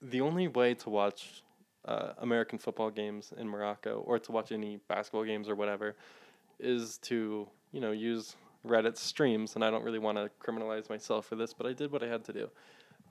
the 0.01 0.21
only 0.21 0.47
way 0.47 0.73
to 0.75 0.89
watch 0.89 1.43
uh, 1.85 2.13
American 2.19 2.57
football 2.57 2.89
games 2.89 3.33
in 3.37 3.47
Morocco 3.47 4.03
or 4.05 4.19
to 4.19 4.31
watch 4.31 4.51
any 4.51 4.79
basketball 4.87 5.23
games 5.23 5.47
or 5.47 5.55
whatever 5.55 5.95
is 6.59 6.97
to 6.99 7.47
you 7.71 7.81
know 7.81 7.91
use 7.91 8.35
Reddit 8.65 8.97
streams, 8.97 9.55
and 9.55 9.63
I 9.63 9.69
don't 9.69 9.83
really 9.83 9.99
want 9.99 10.17
to 10.17 10.29
criminalize 10.43 10.89
myself 10.89 11.25
for 11.25 11.35
this, 11.35 11.53
but 11.53 11.67
I 11.67 11.73
did 11.73 11.91
what 11.91 12.03
I 12.03 12.07
had 12.07 12.23
to 12.25 12.33
do. 12.33 12.49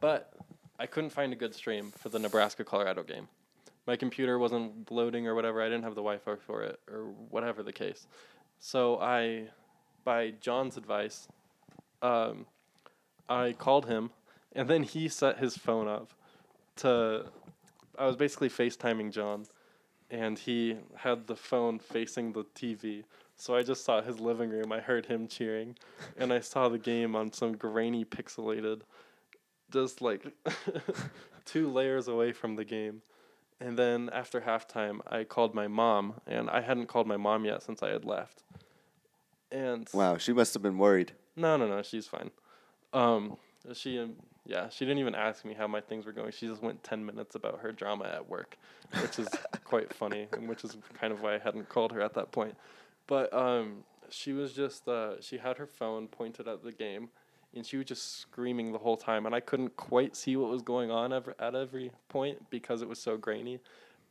But 0.01 0.33
I 0.79 0.87
couldn't 0.87 1.11
find 1.11 1.33
a 1.33 1.37
good 1.37 1.55
stream 1.55 1.92
for 1.97 2.09
the 2.09 2.18
Nebraska 2.18 2.64
Colorado 2.64 3.03
game. 3.03 3.29
My 3.87 3.97
computer 3.97 4.38
wasn't 4.38 4.90
loading 4.90 5.27
or 5.29 5.35
whatever. 5.35 5.62
I 5.62 5.66
didn't 5.66 5.85
have 5.85 5.94
the 5.94 6.03
Wi-Fi 6.03 6.37
for 6.37 6.62
it 6.62 6.81
or 6.90 7.05
whatever 7.31 7.62
the 7.62 7.73
case. 7.73 8.07
So 8.59 8.99
I, 8.99 9.49
by 10.05 10.33
John's 10.40 10.77
advice, 10.77 11.29
um, 12.03 12.47
I 13.29 13.53
called 13.53 13.87
him, 13.87 14.11
and 14.53 14.68
then 14.68 14.83
he 14.83 15.09
set 15.09 15.38
his 15.38 15.57
phone 15.57 15.87
up 15.87 16.11
to. 16.76 17.26
I 17.98 18.06
was 18.06 18.16
basically 18.16 18.48
FaceTiming 18.48 19.12
John, 19.12 19.46
and 20.10 20.38
he 20.38 20.76
had 20.96 21.26
the 21.26 21.37
phone 21.37 21.78
facing 21.78 22.32
the 22.32 22.44
TV. 22.44 23.04
So 23.37 23.54
I 23.54 23.62
just 23.62 23.84
saw 23.84 24.00
his 24.00 24.20
living 24.20 24.50
room. 24.50 24.72
I 24.72 24.80
heard 24.80 25.06
him 25.06 25.26
cheering, 25.28 25.76
and 26.16 26.32
I 26.32 26.40
saw 26.40 26.68
the 26.68 26.78
game 26.78 27.14
on 27.16 27.32
some 27.32 27.56
grainy, 27.56 28.04
pixelated, 28.04 28.82
just 29.72 30.00
like 30.02 30.26
two 31.44 31.70
layers 31.70 32.08
away 32.08 32.32
from 32.32 32.56
the 32.56 32.64
game. 32.64 33.02
And 33.60 33.78
then 33.78 34.10
after 34.12 34.40
halftime, 34.40 35.00
I 35.08 35.24
called 35.24 35.54
my 35.54 35.68
mom, 35.68 36.14
and 36.26 36.50
I 36.50 36.60
hadn't 36.60 36.87
called 36.87 37.06
my 37.06 37.16
mom 37.16 37.44
yet 37.44 37.62
since 37.62 37.82
I 37.82 37.90
had 37.90 38.04
left. 38.04 38.42
And 39.50 39.88
Wow, 39.92 40.16
she 40.16 40.33
must 40.33 40.54
have 40.54 40.62
been 40.62 40.79
worried. 40.79 41.12
no, 41.37 41.56
no, 41.56 41.66
no, 41.68 41.83
she's 41.83 42.06
fine. 42.06 42.31
Um, 42.92 43.37
she, 43.72 43.98
um, 43.98 44.14
yeah, 44.47 44.69
she 44.69 44.85
didn't 44.85 44.99
even 44.99 45.15
ask 45.15 45.45
me 45.45 45.55
how 45.55 45.67
my 45.67 45.81
things 45.81 46.05
were 46.05 46.13
going. 46.13 46.33
She 46.33 46.47
just 46.47 46.63
went 46.63 46.83
ten 46.83 47.05
minutes 47.05 47.35
about 47.35 47.61
her 47.61 47.73
drama 47.73 48.05
at 48.05 48.29
work, 48.29 48.57
which 49.01 49.19
is 49.19 49.29
quite 49.65 49.92
funny, 49.92 50.29
and 50.33 50.49
which 50.49 50.65
is 50.65 50.77
kind 50.99 51.13
of 51.13 51.23
why 51.23 51.35
I 51.35 51.38
hadn't 51.38 51.69
called 51.69 51.92
her 51.92 52.01
at 52.01 52.15
that 52.15 52.33
point. 52.33 52.57
But 53.07 53.33
um, 53.33 53.85
she 54.11 54.33
was 54.33 54.53
just, 54.53 54.88
uh, 54.88 55.21
she 55.21 55.38
had 55.38 55.57
her 55.59 55.67
phone 55.67 56.09
pointed 56.09 56.49
at 56.49 56.63
the 56.63 56.73
game, 56.73 57.09
and 57.55 57.65
she 57.65 57.77
was 57.77 57.87
just 57.87 58.21
screaming 58.21 58.73
the 58.73 58.79
whole 58.79 58.97
time, 58.97 59.27
and 59.27 59.35
I 59.35 59.40
couldn't 59.40 59.77
quite 59.77 60.17
see 60.17 60.37
what 60.37 60.51
was 60.51 60.63
going 60.63 60.90
on 60.90 61.13
ever, 61.13 61.35
at 61.38 61.55
every 61.55 61.90
point 62.09 62.51
because 62.51 62.83
it 62.83 62.88
was 62.88 62.99
so 62.99 63.17
grainy, 63.17 63.61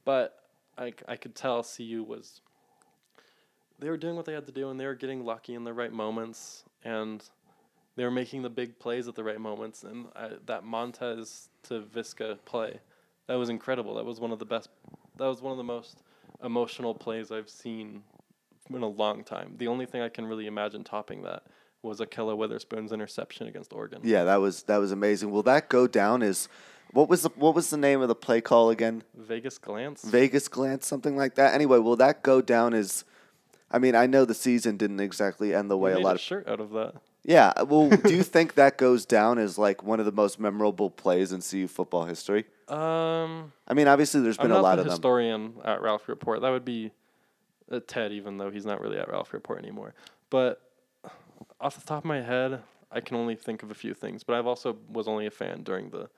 but 0.06 0.44
I, 0.78 0.94
I 1.08 1.16
could 1.16 1.36
tell 1.36 1.64
CU 1.64 2.04
was 2.04 2.42
they 3.80 3.90
were 3.90 3.98
doing 3.98 4.16
what 4.16 4.26
they 4.26 4.34
had 4.34 4.46
to 4.46 4.52
do 4.52 4.70
and 4.70 4.80
they 4.80 4.86
were 4.86 4.96
getting 4.96 5.26
lucky 5.26 5.56
in 5.56 5.64
the 5.64 5.74
right 5.74 5.92
moments 5.92 6.64
and 6.84 7.24
they 7.96 8.04
were 8.04 8.12
making 8.12 8.42
the 8.42 8.50
big 8.50 8.80
plays 8.80 9.08
at 9.08 9.16
the 9.16 9.24
right 9.24 9.40
moments, 9.40 9.84
and 9.84 10.08
I, 10.16 10.32
that 10.46 10.64
Montez 10.64 11.50
to 11.64 11.82
Viska 11.82 12.38
play, 12.46 12.80
that 13.28 13.36
was 13.36 13.50
incredible. 13.50 13.96
That 13.96 14.06
was 14.06 14.20
one 14.20 14.32
of 14.32 14.40
the 14.40 14.46
best. 14.46 14.70
That 15.18 15.28
was 15.28 15.42
one 15.42 15.52
of 15.52 15.58
the 15.58 15.64
most 15.64 16.00
emotional 16.44 16.94
plays 16.94 17.32
I've 17.32 17.50
seen 17.50 18.04
in 18.74 18.82
a 18.82 18.88
long 18.88 19.24
time. 19.24 19.56
The 19.58 19.68
only 19.68 19.86
thing 19.86 20.02
I 20.02 20.10
can 20.10 20.26
really 20.26 20.48
imagine 20.48 20.84
topping 20.84 21.22
that 21.24 21.44
was 21.82 22.00
Ahkello 22.00 22.36
Witherspoon's 22.38 22.92
interception 22.92 23.48
against 23.48 23.74
Oregon. 23.74 24.02
Yeah, 24.04 24.24
that 24.24 24.38
was 24.38 24.64
that 24.64 24.78
was 24.78 24.92
amazing. 24.92 25.32
Will 25.32 25.44
that 25.44 25.70
go 25.70 25.86
down 25.88 26.24
as 26.24 26.48
what 26.92 27.10
was 27.10 27.24
the 27.24 27.30
what 27.36 27.54
was 27.56 27.70
the 27.70 27.78
name 27.78 28.02
of 28.02 28.08
the 28.08 28.16
play 28.16 28.42
call 28.42 28.70
again? 28.70 29.04
Vegas 29.16 29.58
glance. 29.58 30.04
Vegas 30.04 30.48
glance, 30.48 30.88
something 30.88 31.16
like 31.16 31.36
that. 31.36 31.54
Anyway, 31.54 31.78
will 31.80 31.98
that 31.98 32.24
go 32.24 32.42
down 32.42 32.74
as? 32.74 33.04
I 33.70 33.80
mean, 33.80 33.96
I 33.96 34.06
know 34.06 34.24
the 34.24 34.36
season 34.36 34.78
didn't 34.78 35.00
exactly 35.00 35.54
end 35.54 35.70
the 35.70 35.78
way 35.78 35.92
a 35.92 35.96
made 35.96 36.04
lot 36.04 36.12
a 36.12 36.16
of. 36.16 36.22
shirt 36.22 36.48
out 36.48 36.60
of 36.60 36.72
that. 36.72 36.96
Yeah. 37.24 37.54
Well, 37.64 37.90
do 38.04 38.14
you 38.16 38.24
think 38.24 38.56
that 38.56 38.78
goes 38.78 39.06
down 39.06 39.38
as 39.40 39.58
like 39.58 39.84
one 39.84 40.00
of 40.00 40.06
the 40.06 40.12
most 40.12 40.40
memorable 40.40 40.90
plays 40.90 41.32
in 41.32 41.42
CU 41.42 41.68
football 41.68 42.06
history? 42.06 42.46
Um, 42.68 43.52
I 43.68 43.74
mean, 43.74 43.88
obviously, 43.88 44.22
there's 44.22 44.38
I'm 44.40 44.48
been 44.48 44.52
a 44.58 44.62
lot 44.62 44.76
the 44.76 44.82
of 44.82 44.86
them. 44.86 44.92
historian 44.92 45.54
at 45.64 45.82
Ralph 45.82 46.08
Report. 46.08 46.42
That 46.42 46.50
would 46.50 46.66
be 46.66 46.92
uh, 47.72 47.80
Ted, 47.86 48.12
even 48.12 48.38
though 48.38 48.50
he's 48.52 48.66
not 48.66 48.82
really 48.82 48.98
at 48.98 49.10
Ralph 49.10 49.34
Report 49.34 49.60
anymore. 49.60 49.94
But 50.30 50.62
off 51.60 51.76
the 51.80 51.86
top 51.86 52.00
of 52.00 52.06
my 52.06 52.22
head, 52.22 52.62
I 52.92 53.00
can 53.02 53.18
only 53.18 53.36
think 53.36 53.64
of 53.64 53.72
a 53.72 53.76
few 53.76 53.94
things. 53.94 54.24
But 54.24 54.36
I've 54.36 54.48
also 54.48 54.78
was 54.92 55.08
only 55.08 55.26
a 55.26 55.32
fan 55.32 55.64
during 55.64 55.90
the 55.90 56.10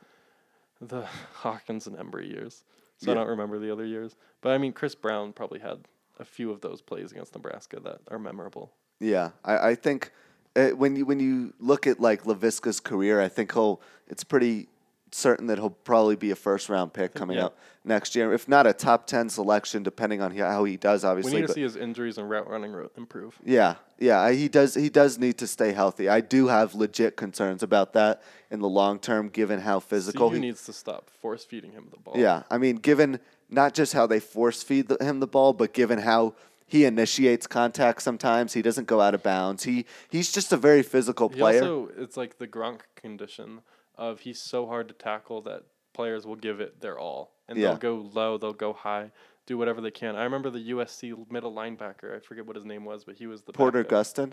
the 0.81 1.01
Hawkins 1.33 1.87
and 1.87 1.95
Embree 1.97 2.29
years, 2.29 2.63
so 2.97 3.07
Yeah. 3.07 3.11
I 3.13 3.15
don't 3.21 3.29
remember 3.29 3.59
the 3.59 3.71
other 3.71 3.85
years. 3.85 4.15
But 4.41 4.51
I 4.51 4.57
mean, 4.57 4.73
Chris 4.73 4.93
Brown 4.95 5.33
probably 5.33 5.59
had 5.59 5.79
a 6.19 6.25
few 6.25 6.51
of 6.51 6.61
those 6.61 6.81
plays 6.81 7.11
against 7.11 7.33
Nebraska 7.33 7.79
that 7.81 7.99
are 8.09 8.19
memorable. 8.19 8.71
Yeah, 8.99 9.31
I, 9.43 9.69
I 9.69 9.75
think 9.75 10.11
uh, 10.55 10.69
when 10.69 10.95
you 10.95 11.05
when 11.05 11.19
you 11.19 11.53
look 11.59 11.87
at 11.87 11.99
like 11.99 12.23
Laviska's 12.23 12.79
career, 12.79 13.21
I 13.21 13.27
think 13.27 13.53
he'll 13.53 13.81
it's 14.07 14.23
pretty 14.23 14.67
certain 15.11 15.47
that 15.47 15.57
he'll 15.57 15.69
probably 15.69 16.15
be 16.17 16.31
a 16.31 16.35
first 16.35 16.67
round 16.67 16.91
pick 16.91 17.13
coming 17.13 17.37
Yeah. 17.37 17.45
up 17.45 17.57
next 17.85 18.15
year, 18.15 18.33
if 18.33 18.49
not 18.49 18.67
a 18.67 18.73
top 18.73 19.07
ten 19.07 19.29
selection, 19.29 19.81
depending 19.81 20.21
on 20.21 20.35
how 20.35 20.65
he 20.65 20.75
does. 20.75 21.03
We 21.03 21.09
Obviously, 21.09 21.41
need 21.41 21.47
to 21.47 21.53
see 21.53 21.61
his 21.61 21.75
injuries 21.77 22.17
and 22.17 22.29
route 22.29 22.49
running 22.49 22.73
improve. 22.97 23.39
yeah, 23.45 23.75
yeah, 23.97 24.29
he 24.31 24.47
does. 24.49 24.75
He 24.75 24.89
does 24.89 25.17
need 25.17 25.37
to 25.37 25.47
stay 25.47 25.71
healthy. 25.71 26.09
I 26.09 26.19
do 26.21 26.47
have 26.47 26.75
legit 26.75 27.15
concerns 27.15 27.63
about 27.63 27.93
that 27.93 28.21
in 28.51 28.59
the 28.59 28.67
long 28.69 28.99
term, 28.99 29.29
given 29.29 29.61
how 29.61 29.79
physical 29.79 30.29
CU 30.29 30.35
he. 30.35 30.41
needs 30.41 30.65
to 30.65 30.73
stop 30.73 31.09
force 31.21 31.45
feeding 31.45 31.71
him 31.71 31.87
the 31.91 31.97
ball. 31.99 32.15
Yeah, 32.17 32.43
I 32.51 32.57
mean, 32.57 32.75
given 32.77 33.19
not 33.49 33.73
just 33.73 33.93
how 33.93 34.07
they 34.07 34.19
force 34.19 34.63
feed 34.63 34.87
the, 34.89 34.97
him 34.99 35.19
the 35.21 35.27
ball, 35.27 35.53
but 35.53 35.73
given 35.73 35.99
how 35.99 36.33
he 36.67 36.85
initiates 36.85 37.47
contact 37.47 38.01
sometimes, 38.01 38.53
he 38.53 38.61
doesn't 38.61 38.87
go 38.87 39.01
out 39.01 39.13
of 39.13 39.21
bounds. 39.23 39.63
He 39.63 39.85
he's 40.09 40.31
just 40.31 40.51
a 40.51 40.57
very 40.57 40.83
physical 40.83 41.29
He 41.29 41.35
player. 41.39 41.61
also 41.61 41.89
it's 41.97 42.17
like 42.17 42.37
the 42.39 42.47
Gronk 42.47 42.81
condition 42.95 43.61
of 43.95 44.21
he's 44.21 44.41
so 44.41 44.65
hard 44.67 44.87
to 44.87 44.93
tackle 44.93 45.41
that 45.43 45.63
players 45.93 46.25
will 46.25 46.35
give 46.35 46.59
it 46.59 46.81
their 46.81 46.99
all 46.99 47.31
and 47.47 47.57
Yeah. 47.57 47.69
they'll 47.69 47.77
go 47.77 47.95
low, 48.13 48.37
they'll 48.37 48.53
go 48.53 48.73
high, 48.73 49.11
do 49.45 49.57
whatever 49.57 49.79
they 49.79 49.91
can. 49.91 50.15
I 50.15 50.23
remember 50.23 50.49
the 50.49 50.69
USC 50.71 51.13
middle 51.31 51.53
linebacker. 51.53 52.15
I 52.15 52.19
forget 52.19 52.45
what 52.45 52.55
his 52.55 52.65
name 52.65 52.83
was, 52.83 53.05
but 53.05 53.15
he 53.15 53.27
was 53.27 53.43
the 53.43 53.53
Porter. 53.53 53.83
Gustin. 53.83 54.31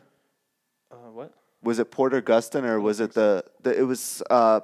Uh, 0.91 1.11
what? 1.12 1.35
Was 1.62 1.78
it 1.78 1.91
Porter 1.91 2.20
Gustin 2.20 2.64
or 2.64 2.80
was 2.80 2.99
it 2.99 3.12
the, 3.12 3.45
the 3.62 3.78
it 3.78 3.83
was 3.85 4.22
uh 4.30 4.61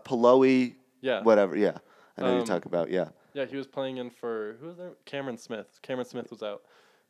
Yeah. 1.00 1.22
whatever, 1.22 1.56
yeah. 1.56 1.78
I 2.16 2.22
know 2.22 2.42
you're 2.44 2.52
Um, 2.52 2.62
about, 2.64 2.90
yeah. 2.90 3.10
Yeah, 3.34 3.44
he 3.44 3.56
was 3.56 3.68
playing 3.68 3.98
in 3.98 4.10
for 4.10 4.56
who 4.60 4.66
was 4.68 4.76
there? 4.78 4.92
Cameron 5.04 5.38
Smith. 5.38 5.78
Cameron 5.82 6.06
Smith 6.08 6.30
was 6.30 6.42
out, 6.42 6.62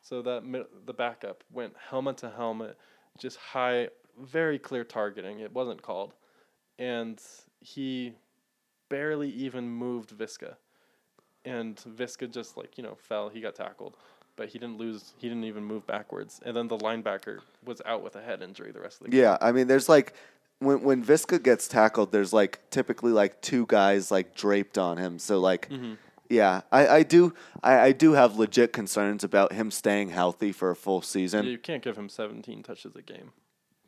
so 0.02 0.22
that 0.22 0.42
the 0.86 0.92
backup 0.92 1.44
went 1.52 1.74
helmet 1.90 2.16
to 2.18 2.30
helmet, 2.30 2.76
just 3.18 3.36
high, 3.36 3.88
very 4.20 4.58
clear 4.58 4.84
targeting. 4.84 5.40
It 5.40 5.52
wasn't 5.52 5.82
called, 5.82 6.14
and 6.78 7.20
he 7.60 8.14
barely 8.88 9.30
even 9.30 9.68
moved 9.68 10.16
Viska, 10.16 10.54
and 11.44 11.76
Viska 11.76 12.30
just 12.30 12.56
like 12.56 12.78
you 12.78 12.84
know 12.84 12.94
fell. 12.94 13.28
He 13.28 13.40
got 13.40 13.54
tackled, 13.54 13.96
but 14.36 14.48
he 14.48 14.58
didn't 14.58 14.78
lose. 14.78 15.14
He 15.18 15.28
didn't 15.28 15.44
even 15.44 15.64
move 15.64 15.86
backwards, 15.86 16.40
and 16.44 16.56
then 16.56 16.68
the 16.68 16.78
linebacker 16.78 17.40
was 17.64 17.82
out 17.84 18.02
with 18.02 18.16
a 18.16 18.22
head 18.22 18.42
injury 18.42 18.72
the 18.72 18.80
rest 18.80 19.00
of 19.00 19.06
the 19.06 19.10
game. 19.10 19.20
Yeah, 19.20 19.38
I 19.40 19.52
mean 19.52 19.66
there's 19.66 19.88
like 19.88 20.14
when 20.60 20.82
when 20.82 21.04
Viska 21.04 21.42
gets 21.42 21.68
tackled, 21.68 22.12
there's 22.12 22.32
like 22.32 22.60
typically 22.70 23.12
like 23.12 23.40
two 23.40 23.66
guys 23.66 24.10
like 24.10 24.34
draped 24.34 24.78
on 24.78 24.96
him. 24.96 25.18
So 25.18 25.38
like 25.38 25.68
Mm-hmm. 25.68 25.94
Yeah, 26.28 26.62
I, 26.70 26.88
I 26.88 27.02
do 27.02 27.34
I, 27.62 27.78
I 27.78 27.92
do 27.92 28.12
have 28.12 28.36
legit 28.36 28.72
concerns 28.72 29.24
about 29.24 29.52
him 29.52 29.70
staying 29.70 30.10
healthy 30.10 30.52
for 30.52 30.70
a 30.70 30.76
full 30.76 31.02
season. 31.02 31.46
You 31.46 31.58
can't 31.58 31.82
give 31.82 31.96
him 31.96 32.08
17 32.08 32.62
touches 32.62 32.94
a 32.96 33.02
game. 33.02 33.32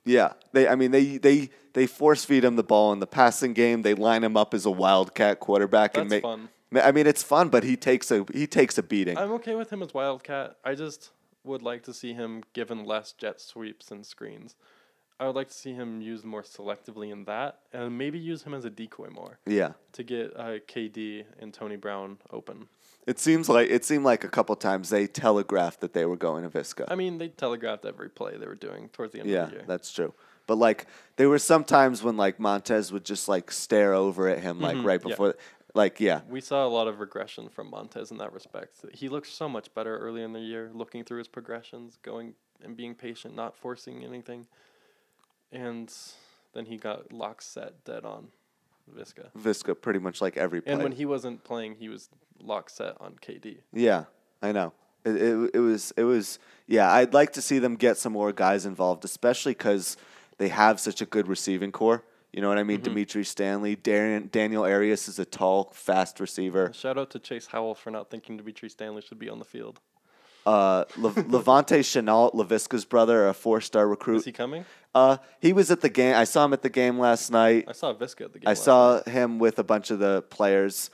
Yeah, 0.04 0.32
they. 0.52 0.66
I 0.66 0.76
mean, 0.76 0.92
they 0.92 1.18
they 1.18 1.50
they 1.74 1.86
force 1.86 2.24
feed 2.24 2.44
him 2.44 2.56
the 2.56 2.62
ball 2.62 2.92
in 2.92 3.00
the 3.00 3.06
passing 3.06 3.52
game. 3.52 3.82
They 3.82 3.94
line 3.94 4.24
him 4.24 4.36
up 4.36 4.54
as 4.54 4.64
a 4.64 4.70
wildcat 4.70 5.40
quarterback 5.40 5.96
and 5.96 6.10
That's 6.10 6.10
make. 6.10 6.22
fun. 6.22 6.48
I 6.72 6.92
mean, 6.92 7.06
it's 7.06 7.22
fun, 7.22 7.48
but 7.48 7.64
he 7.64 7.76
takes 7.76 8.10
a 8.10 8.24
he 8.32 8.46
takes 8.46 8.78
a 8.78 8.82
beating. 8.82 9.18
I'm 9.18 9.32
okay 9.32 9.54
with 9.54 9.70
him 9.70 9.82
as 9.82 9.92
Wildcat. 9.92 10.56
I 10.64 10.74
just 10.74 11.10
would 11.44 11.62
like 11.62 11.82
to 11.84 11.94
see 11.94 12.12
him 12.12 12.42
given 12.52 12.84
less 12.84 13.12
jet 13.12 13.40
sweeps 13.40 13.90
and 13.90 14.06
screens. 14.06 14.54
I 15.20 15.26
would 15.26 15.36
like 15.36 15.48
to 15.48 15.54
see 15.54 15.74
him 15.74 16.00
used 16.00 16.24
more 16.24 16.42
selectively 16.42 17.12
in 17.12 17.24
that, 17.26 17.60
and 17.74 17.96
maybe 17.98 18.18
use 18.18 18.42
him 18.42 18.54
as 18.54 18.64
a 18.64 18.70
decoy 18.70 19.10
more 19.10 19.38
yeah, 19.44 19.72
to 19.92 20.02
get 20.02 20.32
uh, 20.34 20.58
KD 20.66 21.24
and 21.38 21.52
Tony 21.52 21.76
Brown 21.76 22.16
open. 22.32 22.68
it 23.06 23.18
seems 23.18 23.48
like 23.48 23.68
it 23.68 23.84
seemed 23.84 24.04
like 24.04 24.24
a 24.24 24.28
couple 24.28 24.56
times 24.56 24.88
they 24.88 25.06
telegraphed 25.06 25.80
that 25.80 25.92
they 25.92 26.06
were 26.06 26.16
going 26.16 26.42
to 26.42 26.48
Viska. 26.48 26.86
I 26.88 26.94
mean, 26.94 27.18
they 27.18 27.28
telegraphed 27.28 27.84
every 27.84 28.08
play 28.08 28.38
they 28.38 28.46
were 28.46 28.54
doing 28.54 28.88
towards 28.88 29.12
the 29.12 29.20
end 29.20 29.28
yeah, 29.28 29.42
of 29.42 29.48
the 29.48 29.52
year. 29.56 29.60
Yeah, 29.60 29.68
that's 29.68 29.92
true. 29.92 30.14
But 30.46 30.56
like, 30.56 30.86
there 31.16 31.28
were 31.28 31.38
some 31.38 31.64
times 31.64 32.02
when 32.02 32.16
like 32.16 32.40
Montez 32.40 32.90
would 32.90 33.04
just 33.04 33.28
like 33.28 33.52
stare 33.52 33.92
over 33.92 34.26
at 34.26 34.38
him 34.40 34.58
like 34.58 34.78
Mhm, 34.78 34.84
right 34.86 35.00
yeah. 35.04 35.08
before, 35.10 35.34
like 35.74 36.00
yeah, 36.00 36.22
We 36.30 36.40
saw 36.40 36.66
a 36.66 36.68
lot 36.68 36.88
of 36.88 36.98
regression 36.98 37.50
from 37.50 37.68
Montez 37.70 38.10
in 38.10 38.16
that 38.16 38.32
respect. 38.32 38.86
He 38.94 39.10
looked 39.10 39.28
so 39.28 39.50
much 39.50 39.72
better 39.74 39.98
early 39.98 40.22
in 40.22 40.32
the 40.32 40.40
year, 40.40 40.70
looking 40.72 41.04
through 41.04 41.18
his 41.18 41.28
progressions, 41.28 41.98
going 42.02 42.34
and 42.64 42.74
being 42.74 42.94
patient, 42.94 43.36
not 43.36 43.54
forcing 43.54 44.02
anything. 44.02 44.46
And 45.52 45.92
then 46.54 46.66
he 46.66 46.76
got 46.76 47.12
lock 47.12 47.42
set 47.42 47.84
dead 47.84 48.04
on 48.04 48.28
Viska. 48.96 49.30
Viska 49.38 49.80
pretty 49.80 49.98
much 49.98 50.20
like 50.20 50.36
every 50.36 50.60
play. 50.60 50.72
And 50.72 50.82
when 50.82 50.92
he 50.92 51.04
wasn't 51.04 51.44
playing, 51.44 51.76
he 51.76 51.88
was 51.88 52.08
lock 52.40 52.70
set 52.70 52.96
on 53.00 53.16
KD. 53.20 53.58
Yeah, 53.72 54.04
I 54.42 54.52
know. 54.52 54.72
It, 55.04 55.16
it, 55.16 55.50
it 55.54 55.60
was 55.60 55.92
it 55.96 56.04
was 56.04 56.38
yeah. 56.66 56.92
I'd 56.92 57.14
like 57.14 57.32
to 57.32 57.42
see 57.42 57.58
them 57.58 57.76
get 57.76 57.96
some 57.96 58.12
more 58.12 58.32
guys 58.32 58.66
involved, 58.66 59.04
especially 59.04 59.52
because 59.52 59.96
they 60.38 60.48
have 60.48 60.78
such 60.78 61.00
a 61.00 61.06
good 61.06 61.26
receiving 61.26 61.72
core. 61.72 62.04
You 62.32 62.42
know 62.42 62.48
what 62.48 62.58
I 62.58 62.62
mean? 62.62 62.80
Dimitri 62.80 63.24
Stanley, 63.24 63.74
Darian, 63.74 64.28
Daniel 64.30 64.62
Arias 64.64 65.08
is 65.08 65.18
a 65.18 65.24
tall, 65.24 65.72
fast 65.74 66.20
receiver. 66.20 66.72
Shout 66.72 66.96
out 66.96 67.10
to 67.10 67.18
Chase 67.18 67.48
Howell 67.48 67.74
for 67.74 67.90
not 67.90 68.08
thinking 68.08 68.36
Dimitri 68.36 68.68
Stanley 68.68 69.02
should 69.02 69.18
be 69.18 69.28
on 69.28 69.40
the 69.40 69.44
field. 69.44 69.80
Uh, 70.46 70.84
Le- 70.96 71.10
LaVontae 71.14 71.80
Shenault, 71.80 72.34
Laviska's 72.34 72.84
brother, 72.84 73.28
a 73.28 73.34
four-star 73.34 73.88
recruit. 73.88 74.18
Is 74.18 74.24
he 74.26 74.32
coming? 74.32 74.64
Uh, 74.94 75.18
he 75.40 75.52
was 75.52 75.70
at 75.70 75.80
the 75.80 75.88
game. 75.88 76.14
I 76.16 76.24
saw 76.24 76.44
him 76.44 76.52
at 76.52 76.62
the 76.62 76.68
game 76.68 76.98
last 76.98 77.30
night. 77.30 77.64
I 77.68 77.72
saw 77.72 77.94
Viska 77.94 78.24
at 78.24 78.32
the 78.32 78.40
game. 78.40 78.48
I 78.48 78.50
last 78.50 78.64
saw 78.64 78.94
night. 78.96 79.08
him 79.08 79.38
with 79.38 79.58
a 79.58 79.64
bunch 79.64 79.90
of 79.90 79.98
the 79.98 80.22
players. 80.22 80.90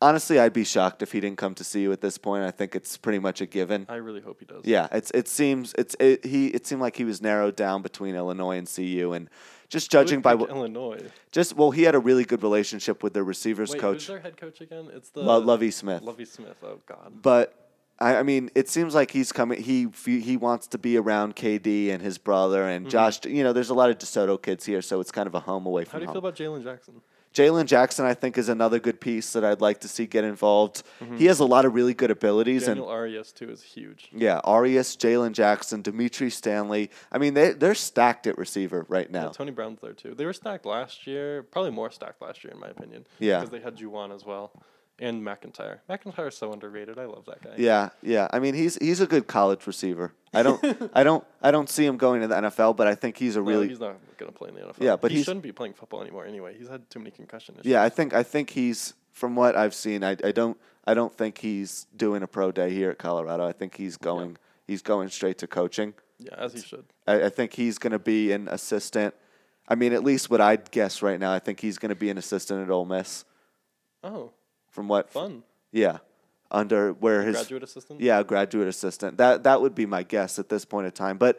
Honestly, 0.00 0.38
I'd 0.38 0.52
be 0.52 0.64
shocked 0.64 1.02
if 1.02 1.12
he 1.12 1.20
didn't 1.20 1.38
come 1.38 1.54
to 1.54 1.64
see 1.64 1.80
you 1.82 1.92
at 1.92 2.00
this 2.00 2.18
point. 2.18 2.44
I 2.44 2.50
think 2.50 2.74
it's 2.74 2.96
pretty 2.96 3.18
much 3.18 3.40
a 3.40 3.46
given. 3.46 3.86
I 3.88 3.96
really 3.96 4.20
hope 4.20 4.40
he 4.40 4.46
does. 4.46 4.62
Yeah, 4.64 4.88
it's 4.92 5.10
it 5.12 5.28
seems 5.28 5.74
it's 5.78 5.96
it, 6.00 6.24
he 6.24 6.48
it 6.48 6.66
seemed 6.66 6.80
like 6.82 6.96
he 6.96 7.04
was 7.04 7.22
narrowed 7.22 7.56
down 7.56 7.80
between 7.82 8.14
Illinois 8.14 8.58
and 8.58 8.70
CU, 8.70 9.12
and 9.14 9.30
just 9.68 9.90
judging 9.90 10.20
by 10.20 10.34
what 10.34 10.50
Illinois. 10.50 11.00
just 11.32 11.56
well, 11.56 11.70
he 11.70 11.84
had 11.84 11.94
a 11.94 11.98
really 11.98 12.24
good 12.24 12.42
relationship 12.42 13.02
with 13.02 13.14
their 13.14 13.24
receivers 13.24 13.70
Wait, 13.70 13.80
who's 13.80 13.92
coach, 13.92 14.06
their 14.08 14.20
head 14.20 14.36
coach 14.36 14.60
again? 14.60 14.90
It's 14.92 15.10
the 15.10 15.22
Lo- 15.22 15.38
Lovie 15.38 15.70
Smith. 15.70 16.02
Lovie 16.02 16.26
Smith. 16.26 16.56
Oh 16.62 16.80
God. 16.86 17.22
But 17.22 17.63
I, 18.00 18.16
I 18.16 18.22
mean, 18.22 18.50
it 18.54 18.68
seems 18.68 18.94
like 18.94 19.10
he's 19.12 19.30
coming. 19.32 19.62
He 19.62 19.88
he 20.04 20.36
wants 20.36 20.66
to 20.68 20.78
be 20.78 20.96
around 20.96 21.36
KD 21.36 21.90
and 21.90 22.02
his 22.02 22.18
brother 22.18 22.62
Mm-hmm. 22.62 22.70
and 22.84 22.90
Josh. 22.90 23.24
You 23.24 23.44
know, 23.44 23.52
there's 23.52 23.70
a 23.70 23.74
lot 23.74 23.90
of 23.90 23.98
DeSoto 23.98 24.40
kids 24.40 24.64
here, 24.66 24.82
so 24.82 25.00
it's 25.00 25.12
kind 25.12 25.26
of 25.26 25.34
a 25.34 25.40
home 25.40 25.66
away 25.66 25.84
from. 25.84 26.00
Home. 26.00 26.06
How 26.08 26.12
do 26.12 26.18
you 26.18 26.20
home. 26.22 26.32
feel 26.36 26.50
about 26.52 26.62
Jalen 26.62 26.64
Jackson? 26.64 26.94
Jalen 27.34 27.66
Jackson, 27.66 28.04
I 28.06 28.14
think, 28.14 28.38
is 28.38 28.48
another 28.48 28.78
good 28.78 29.00
piece 29.00 29.32
that 29.32 29.44
I'd 29.44 29.60
like 29.60 29.80
to 29.80 29.88
see 29.88 30.06
get 30.06 30.22
involved. 30.22 30.84
He 31.16 31.24
has 31.26 31.40
a 31.40 31.44
lot 31.44 31.64
of 31.64 31.74
really 31.74 31.92
good 31.92 32.12
abilities, 32.12 32.62
Mm-hmm. 32.62 32.70
Daniel 32.70 32.88
and 32.88 32.94
Arias 32.96 33.32
too 33.32 33.50
is 33.50 33.60
huge. 33.60 34.08
yeah, 34.12 34.38
Arias, 34.44 34.96
Jalen 34.96 35.32
Jackson, 35.32 35.82
Dimitri 35.82 36.30
Stanley. 36.30 36.90
I 37.10 37.18
mean, 37.18 37.34
they 37.34 37.50
they're 37.50 37.74
stacked 37.74 38.28
at 38.28 38.38
receiver 38.38 38.86
right 38.88 39.08
Yeah, 39.12 39.22
now. 39.22 39.28
Tony 39.30 39.50
Brown's 39.50 39.80
there 39.80 39.94
too. 39.94 40.14
They 40.14 40.26
were 40.26 40.32
stacked 40.32 40.64
last 40.64 41.08
year, 41.08 41.42
probably 41.42 41.72
more 41.72 41.90
stacked 41.90 42.22
last 42.22 42.44
year 42.44 42.52
in 42.52 42.60
my 42.60 42.68
opinion. 42.68 43.04
Yeah. 43.18 43.40
because 43.40 43.50
they 43.50 43.60
had 43.60 43.76
Juwann 43.76 44.14
as 44.14 44.24
well, 44.24 44.52
and 44.98 45.24
MacIntyre. 45.24 45.80
MacIntyre's 45.88 46.36
so 46.36 46.52
underrated. 46.52 46.98
I 46.98 47.04
love 47.06 47.24
that 47.26 47.42
guy. 47.42 47.54
Yeah, 47.56 47.90
yeah. 48.02 48.28
I 48.32 48.38
mean, 48.38 48.54
he's 48.54 48.76
he's 48.76 49.00
a 49.00 49.06
good 49.06 49.26
college 49.26 49.66
receiver. 49.66 50.12
I 50.32 50.42
don't 50.42 50.90
I 50.94 51.02
don't 51.04 51.24
I 51.42 51.50
don't 51.50 51.68
see 51.68 51.84
him 51.84 51.96
going 51.96 52.20
to 52.22 52.28
the 52.28 52.34
NFL, 52.34 52.76
but 52.76 52.86
I 52.86 52.94
think 52.94 53.16
he's 53.16 53.36
a 53.36 53.40
No, 53.40 53.46
really 53.46 53.68
he's 53.68 53.80
not 53.80 53.96
gonna 54.18 54.32
play 54.32 54.50
in 54.50 54.54
the 54.54 54.60
NFL. 54.62 54.74
Yeah, 54.80 54.96
but 54.96 55.10
he 55.10 55.22
shouldn't 55.22 55.42
be 55.42 55.52
playing 55.52 55.74
football 55.74 56.00
anymore 56.02 56.26
anyway. 56.26 56.56
He's 56.56 56.68
had 56.68 56.88
too 56.90 56.98
many 56.98 57.10
concussion 57.10 57.54
issues. 57.56 57.66
yeah. 57.70 57.82
I 57.82 57.88
think 57.88 58.14
I 58.14 58.22
think 58.22 58.50
he's 58.50 58.94
from 59.12 59.36
what 59.36 59.56
I've 59.56 59.74
seen. 59.74 60.02
I, 60.04 60.16
I 60.24 60.32
don't 60.32 60.56
I 60.86 60.94
don't 60.94 61.12
think 61.16 61.38
he's 61.38 61.86
doing 61.96 62.22
a 62.22 62.26
pro 62.26 62.52
day 62.52 62.72
here 62.72 62.90
at 62.90 62.98
Colorado. 62.98 63.46
I 63.46 63.52
think 63.52 63.76
he's 63.76 63.96
going 63.96 64.36
he's 64.66 64.82
going 64.82 65.08
straight 65.08 65.38
to 65.38 65.46
coaching. 65.46 65.94
yeah, 66.18 66.34
as 66.36 66.52
he 66.52 66.60
should. 66.60 66.84
I, 67.06 67.24
I 67.24 67.28
think 67.30 67.52
he's 67.54 67.78
going 67.78 67.92
to 67.92 67.98
be 67.98 68.32
an 68.32 68.48
assistant. 68.48 69.14
I 69.68 69.74
mean, 69.76 69.92
at 69.92 70.04
least 70.04 70.30
what 70.30 70.40
I'd 70.40 70.70
guess 70.70 71.00
right 71.02 71.18
now, 71.18 71.32
I 71.32 71.38
think 71.38 71.60
he's 71.60 71.78
going 71.78 71.88
to 71.90 71.94
be 71.94 72.10
an 72.10 72.18
assistant 72.18 72.62
at 72.62 72.70
Ole 72.70 72.84
Miss. 72.84 73.24
Oh, 74.02 74.32
From 74.74 74.88
what? 74.88 75.08
fun. 75.10 75.42
Yeah, 75.72 75.98
under 76.50 76.92
where 76.92 77.22
his 77.22 77.36
Graduate 77.36 77.62
assistant. 77.62 78.00
Yeah, 78.00 78.22
graduate 78.22 78.68
assistant. 78.68 79.18
That 79.18 79.44
that 79.44 79.60
would 79.62 79.74
be 79.74 79.86
my 79.86 80.02
guess 80.02 80.38
at 80.38 80.48
this 80.48 80.64
point 80.64 80.86
in 80.86 80.92
time. 80.92 81.16
But 81.16 81.38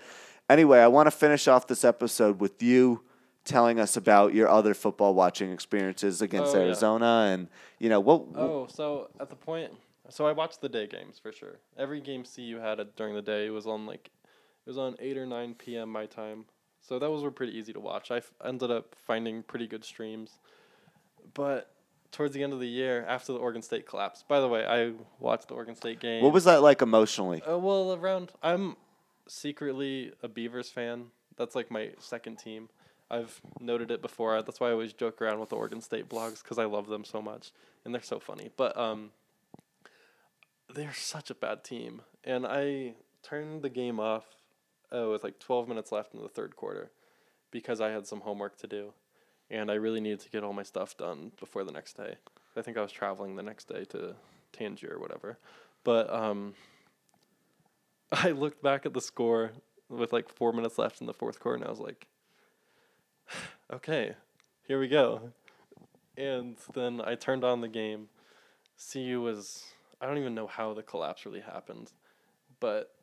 anyway, 0.49 0.79
I 0.79 0.87
want 0.87 1.07
to 1.07 1.11
finish 1.11 1.47
off 1.47 1.67
this 1.67 1.83
episode 1.83 2.39
with 2.39 2.63
you 2.63 3.01
telling 3.43 3.79
us 3.79 3.95
about 3.95 4.33
your 4.33 4.47
other 4.49 4.73
football 4.73 5.13
watching 5.13 5.51
experiences 5.51 6.21
against 6.21 6.55
Oh, 6.55 6.59
yeah. 6.59 6.65
Arizona 6.65 7.27
and 7.31 7.47
you 7.77 7.89
know 7.89 7.99
what 7.99 8.23
Oh, 8.35 8.67
so 8.67 9.09
at 9.19 9.29
the 9.29 9.35
point, 9.35 9.71
so 10.09 10.25
I 10.25 10.31
watched 10.31 10.61
the 10.61 10.69
day 10.69 10.87
games 10.87 11.19
for 11.19 11.31
sure. 11.31 11.59
Every 11.77 12.01
game 12.01 12.23
CU 12.23 12.57
had 12.59 12.79
it 12.79 12.95
during 12.95 13.13
the 13.15 13.21
day 13.21 13.49
was 13.51 13.67
on 13.67 13.85
like, 13.85 14.09
it 14.65 14.69
was 14.69 14.77
on 14.79 14.95
eight 14.99 15.17
or 15.17 15.25
nine 15.27 15.53
p.m. 15.53 15.91
my 15.91 16.05
time. 16.07 16.45
So 16.81 16.97
those 16.99 17.21
were 17.23 17.31
pretty 17.31 17.55
easy 17.57 17.73
to 17.73 17.79
watch. 17.79 18.11
I 18.11 18.17
f- 18.17 18.31
ended 18.43 18.71
up 18.71 18.95
finding 19.05 19.43
pretty 19.43 19.67
good 19.67 19.83
streams, 19.85 20.39
but 21.33 21.71
towards 22.15 22.33
the 22.33 22.41
end 22.41 22.53
of 22.53 22.59
the 22.59 22.67
year, 22.67 23.05
after 23.07 23.33
the 23.33 23.39
Oregon 23.39 23.61
State 23.61 23.85
collapse. 23.85 24.23
By 24.27 24.39
the 24.39 24.47
way, 24.47 24.65
I 24.65 24.93
watched 25.19 25.49
the 25.49 25.53
Oregon 25.53 25.75
State 25.75 25.99
game. 25.99 26.23
what 26.23 26.33
was 26.33 26.45
that 26.45 26.61
like 26.61 26.81
emotionally? 26.81 27.41
Uh, 27.43 27.57
well, 27.57 27.93
around 27.93 28.31
I'm 28.41 28.77
secretly 29.27 30.13
a 30.23 30.27
Beavers 30.27 30.69
fan. 30.69 31.07
That's 31.37 31.55
like 31.55 31.69
my 31.69 31.91
second 31.99 32.37
team. 32.39 32.69
I've 33.11 33.39
noted 33.59 33.91
it 33.91 34.01
before. 34.01 34.41
That's 34.41 34.59
why 34.59 34.69
I 34.69 34.71
always 34.71 34.93
joke 34.93 35.21
around 35.21 35.39
with 35.39 35.49
the 35.49 35.57
Oregon 35.57 35.81
State 35.81 36.09
blogs 36.09 36.41
because 36.41 36.57
I 36.57 36.65
love 36.65 36.87
them 36.87 37.03
so 37.03 37.21
much 37.21 37.51
and 37.83 37.93
they're 37.93 38.01
so 38.01 38.19
funny. 38.19 38.49
But 38.55 38.77
um, 38.77 39.11
they're 40.73 40.93
such 40.93 41.29
a 41.29 41.35
bad 41.35 41.63
team, 41.63 42.01
and 42.23 42.45
I 42.47 42.95
turned 43.23 43.61
the 43.61 43.69
game 43.69 43.99
off. 43.99 44.23
Oh, 44.91 45.11
with 45.11 45.23
like 45.23 45.39
twelve 45.39 45.67
minutes 45.67 45.91
left 45.91 46.13
in 46.13 46.21
the 46.21 46.29
third 46.29 46.55
quarter, 46.55 46.91
because 47.51 47.81
I 47.81 47.89
had 47.89 48.07
some 48.07 48.21
homework 48.21 48.57
to 48.59 48.67
do, 48.67 48.93
and 49.49 49.69
I 49.69 49.75
really 49.75 50.01
needed 50.01 50.21
to 50.21 50.29
get 50.29 50.43
all 50.43 50.53
my 50.53 50.63
stuff 50.63 50.97
done 50.97 51.31
before 51.39 51.63
the 51.63 51.71
next 51.71 51.97
day. 51.97 52.15
I 52.57 52.61
think 52.61 52.77
I 52.77 52.81
was 52.81 52.91
traveling 52.91 53.35
the 53.35 53.43
next 53.43 53.67
day 53.67 53.85
to 53.85 54.15
Tangier 54.53 54.93
or 54.95 54.99
whatever, 54.99 55.37
but 55.83 56.11
um. 56.13 56.53
I 58.11 58.31
looked 58.31 58.61
back 58.61 58.85
at 58.85 58.93
the 58.93 59.01
score 59.01 59.51
with 59.89 60.13
like 60.13 60.29
four 60.29 60.53
minutes 60.53 60.77
left 60.77 61.01
in 61.01 61.07
the 61.07 61.13
fourth 61.13 61.39
quarter, 61.39 61.57
and 61.57 61.65
I 61.65 61.69
was 61.69 61.79
like, 61.79 62.07
okay, 63.73 64.15
here 64.67 64.79
we 64.79 64.87
go. 64.87 65.31
And 66.17 66.55
then 66.73 67.01
I 67.03 67.15
turned 67.15 67.43
on 67.43 67.61
the 67.61 67.67
game. 67.67 68.09
CU 68.91 69.21
was, 69.21 69.63
I 70.01 70.05
don't 70.05 70.17
even 70.17 70.35
know 70.35 70.47
how 70.47 70.73
the 70.73 70.83
collapse 70.83 71.25
really 71.25 71.41
happened, 71.41 71.91
but 72.59 72.93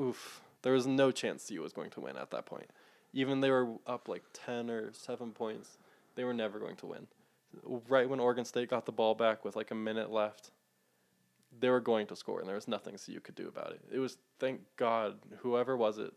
oof, 0.00 0.40
there 0.62 0.72
was 0.72 0.86
no 0.86 1.10
chance 1.10 1.48
CU 1.48 1.60
was 1.60 1.72
going 1.72 1.90
to 1.90 2.00
win 2.00 2.16
at 2.16 2.30
that 2.30 2.46
point. 2.46 2.70
Even 3.12 3.40
they 3.40 3.50
were 3.50 3.74
up 3.86 4.08
like 4.08 4.22
10 4.32 4.70
or 4.70 4.92
7 4.92 5.32
points, 5.32 5.78
they 6.14 6.24
were 6.24 6.34
never 6.34 6.58
going 6.58 6.76
to 6.76 6.86
win. 6.86 7.06
Right 7.88 8.08
when 8.08 8.20
Oregon 8.20 8.44
State 8.44 8.70
got 8.70 8.86
the 8.86 8.92
ball 8.92 9.14
back 9.14 9.44
with 9.44 9.56
like 9.56 9.70
a 9.70 9.74
minute 9.74 10.10
left, 10.10 10.50
they 11.60 11.68
were 11.68 11.80
going 11.80 12.06
to 12.06 12.16
score, 12.16 12.40
and 12.40 12.48
there 12.48 12.56
was 12.56 12.68
nothing 12.68 12.96
so 12.96 13.12
you 13.12 13.20
could 13.20 13.34
do 13.34 13.48
about 13.48 13.72
it. 13.72 13.80
It 13.92 13.98
was 13.98 14.16
thank 14.38 14.60
God 14.76 15.18
whoever 15.38 15.76
was 15.76 15.98
it 15.98 16.12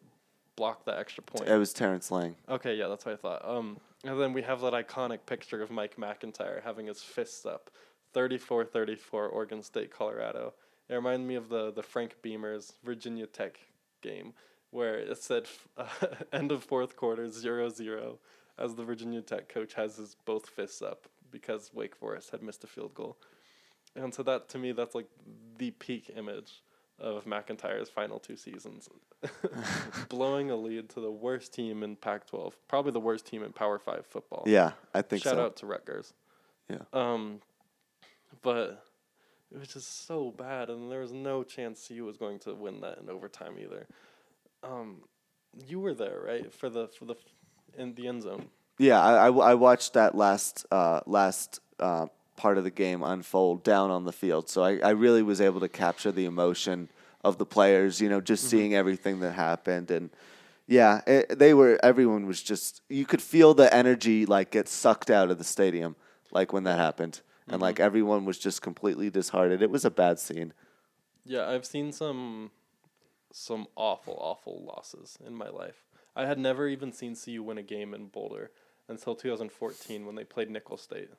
blocked 0.55 0.85
that 0.85 0.97
extra 0.97 1.23
point. 1.23 1.49
It 1.49 1.57
was 1.57 1.73
Terrence 1.73 2.09
Lang. 2.11 2.35
Okay, 2.47 2.75
yeah, 2.75 2.87
that's 2.87 3.05
what 3.05 3.13
I 3.13 3.17
thought. 3.17 3.47
Um, 3.47 3.77
and 4.05 4.19
then 4.19 4.31
we 4.31 4.41
have 4.43 4.61
that 4.61 4.73
iconic 4.73 5.19
picture 5.25 5.61
of 5.61 5.71
Mike 5.71 5.97
MacIntyre 5.97 6.61
having 6.63 6.87
his 6.87 7.01
fists 7.01 7.45
up, 7.45 7.69
34-34, 8.13 9.13
Oregon 9.13 9.61
State, 9.61 9.91
Colorado. 9.91 10.53
It 10.87 10.95
reminded 10.95 11.27
me 11.27 11.35
of 11.35 11.49
the 11.49 11.71
the 11.71 11.83
Frank 11.83 12.15
Beamer's 12.21 12.73
Virginia 12.83 13.25
Tech 13.25 13.59
game 14.01 14.33
where 14.75 14.97
it 14.97 15.17
said 15.17 15.47
uh, 15.77 15.87
end 16.33 16.51
of 16.51 16.63
fourth 16.63 16.95
quarter 16.95 17.27
0-0 17.27 18.17
as 18.57 18.75
the 18.75 18.83
Virginia 18.83 19.21
Tech 19.21 19.49
coach 19.49 19.73
has 19.73 19.97
his 19.97 20.15
both 20.25 20.49
fists 20.49 20.81
up 20.81 21.07
because 21.31 21.71
Wake 21.73 21.95
Forest 21.95 22.31
had 22.31 22.41
missed 22.41 22.63
a 22.63 22.67
field 22.67 22.93
goal. 22.93 23.17
And 23.95 24.13
so 24.13 24.23
that 24.23 24.49
to 24.49 24.57
me 24.57 24.71
that's 24.71 24.95
like 24.95 25.07
the 25.57 25.71
peak 25.71 26.11
image 26.15 26.61
of 26.99 27.25
MacIntyre's 27.25 27.89
final 27.89 28.19
two 28.19 28.37
seasons. 28.37 28.89
Blowing 30.09 30.51
a 30.51 30.55
lead 30.55 30.89
to 30.89 31.01
the 31.01 31.11
worst 31.11 31.53
team 31.53 31.83
in 31.83 31.95
Pac 31.95 32.27
12, 32.27 32.55
probably 32.67 32.91
the 32.91 32.99
worst 32.99 33.25
team 33.25 33.43
in 33.43 33.51
Power 33.51 33.79
5 33.79 34.05
football. 34.05 34.43
Yeah, 34.45 34.71
I 34.93 35.01
think 35.01 35.23
Shout 35.23 35.35
so. 35.35 35.45
out 35.45 35.55
to 35.57 35.65
Rutgers. 35.65 36.13
Yeah. 36.69 36.83
Um, 36.93 37.41
but 38.41 38.85
it 39.51 39.59
was 39.59 39.69
just 39.69 40.07
so 40.07 40.31
bad, 40.31 40.69
and 40.69 40.91
there 40.91 41.01
was 41.01 41.11
no 41.11 41.43
chance 41.43 41.87
CU 41.87 42.05
was 42.05 42.17
going 42.17 42.39
to 42.39 42.53
win 42.53 42.81
that 42.81 42.97
in 42.99 43.09
overtime 43.09 43.55
either. 43.61 43.87
Um, 44.63 45.01
you 45.67 45.79
were 45.79 45.93
there, 45.93 46.19
right, 46.25 46.51
for 46.53 46.69
the 46.69 46.87
for 46.87 47.05
the 47.05 47.15
in 47.77 47.93
the 47.95 48.07
end 48.07 48.23
zone. 48.23 48.47
Yeah, 48.77 49.01
I, 49.01 49.27
I, 49.27 49.31
I 49.31 49.53
watched 49.53 49.93
that 49.93 50.15
last 50.15 50.65
uh, 50.71 51.01
last 51.05 51.59
uh, 51.79 52.07
part 52.35 52.57
of 52.57 52.63
the 52.63 52.71
game 52.71 53.03
unfold 53.03 53.63
down 53.63 53.91
on 53.91 54.03
the 54.03 54.11
field, 54.11 54.49
so 54.49 54.63
I, 54.63 54.77
I 54.79 54.89
really 54.89 55.23
was 55.23 55.39
able 55.39 55.61
to 55.61 55.69
capture 55.69 56.11
the 56.11 56.25
emotion 56.25 56.89
of 57.23 57.37
the 57.37 57.45
players. 57.45 58.01
You 58.01 58.09
know, 58.09 58.21
just 58.21 58.49
seeing 58.49 58.75
everything 58.75 59.21
that 59.21 59.31
happened, 59.31 59.91
and 59.91 60.09
yeah, 60.67 61.01
it, 61.07 61.39
they 61.39 61.53
were. 61.53 61.79
Everyone 61.83 62.25
was 62.25 62.41
just. 62.41 62.81
You 62.89 63.05
could 63.05 63.21
feel 63.21 63.53
the 63.53 63.73
energy 63.73 64.25
like 64.25 64.51
get 64.51 64.67
sucked 64.67 65.09
out 65.09 65.31
of 65.31 65.37
the 65.37 65.43
stadium, 65.43 65.95
like 66.31 66.51
when 66.51 66.63
that 66.63 66.77
happened, 66.77 67.21
and 67.47 67.61
like 67.61 67.79
everyone 67.79 68.25
was 68.25 68.37
just 68.37 68.61
completely 68.61 69.09
disheartened. 69.09 69.61
It 69.61 69.71
was 69.71 69.85
a 69.85 69.91
bad 69.91 70.19
scene. 70.19 70.53
Yeah, 71.23 71.47
I've 71.47 71.65
seen 71.65 71.91
some 71.91 72.51
some 73.31 73.67
awful, 73.75 74.17
awful 74.19 74.63
losses 74.65 75.17
in 75.25 75.35
my 75.35 75.49
life. 75.49 75.85
I 76.15 76.25
had 76.25 76.39
never 76.39 76.67
even 76.67 76.91
seen 76.91 77.15
CU 77.15 77.43
win 77.43 77.57
a 77.57 77.63
game 77.63 77.93
in 77.93 78.07
Boulder 78.07 78.51
until 78.87 79.15
2014 79.15 80.05
when 80.05 80.15
they 80.15 80.23
played 80.23 80.49
Nicholls 80.49 80.81
State. 80.81 81.09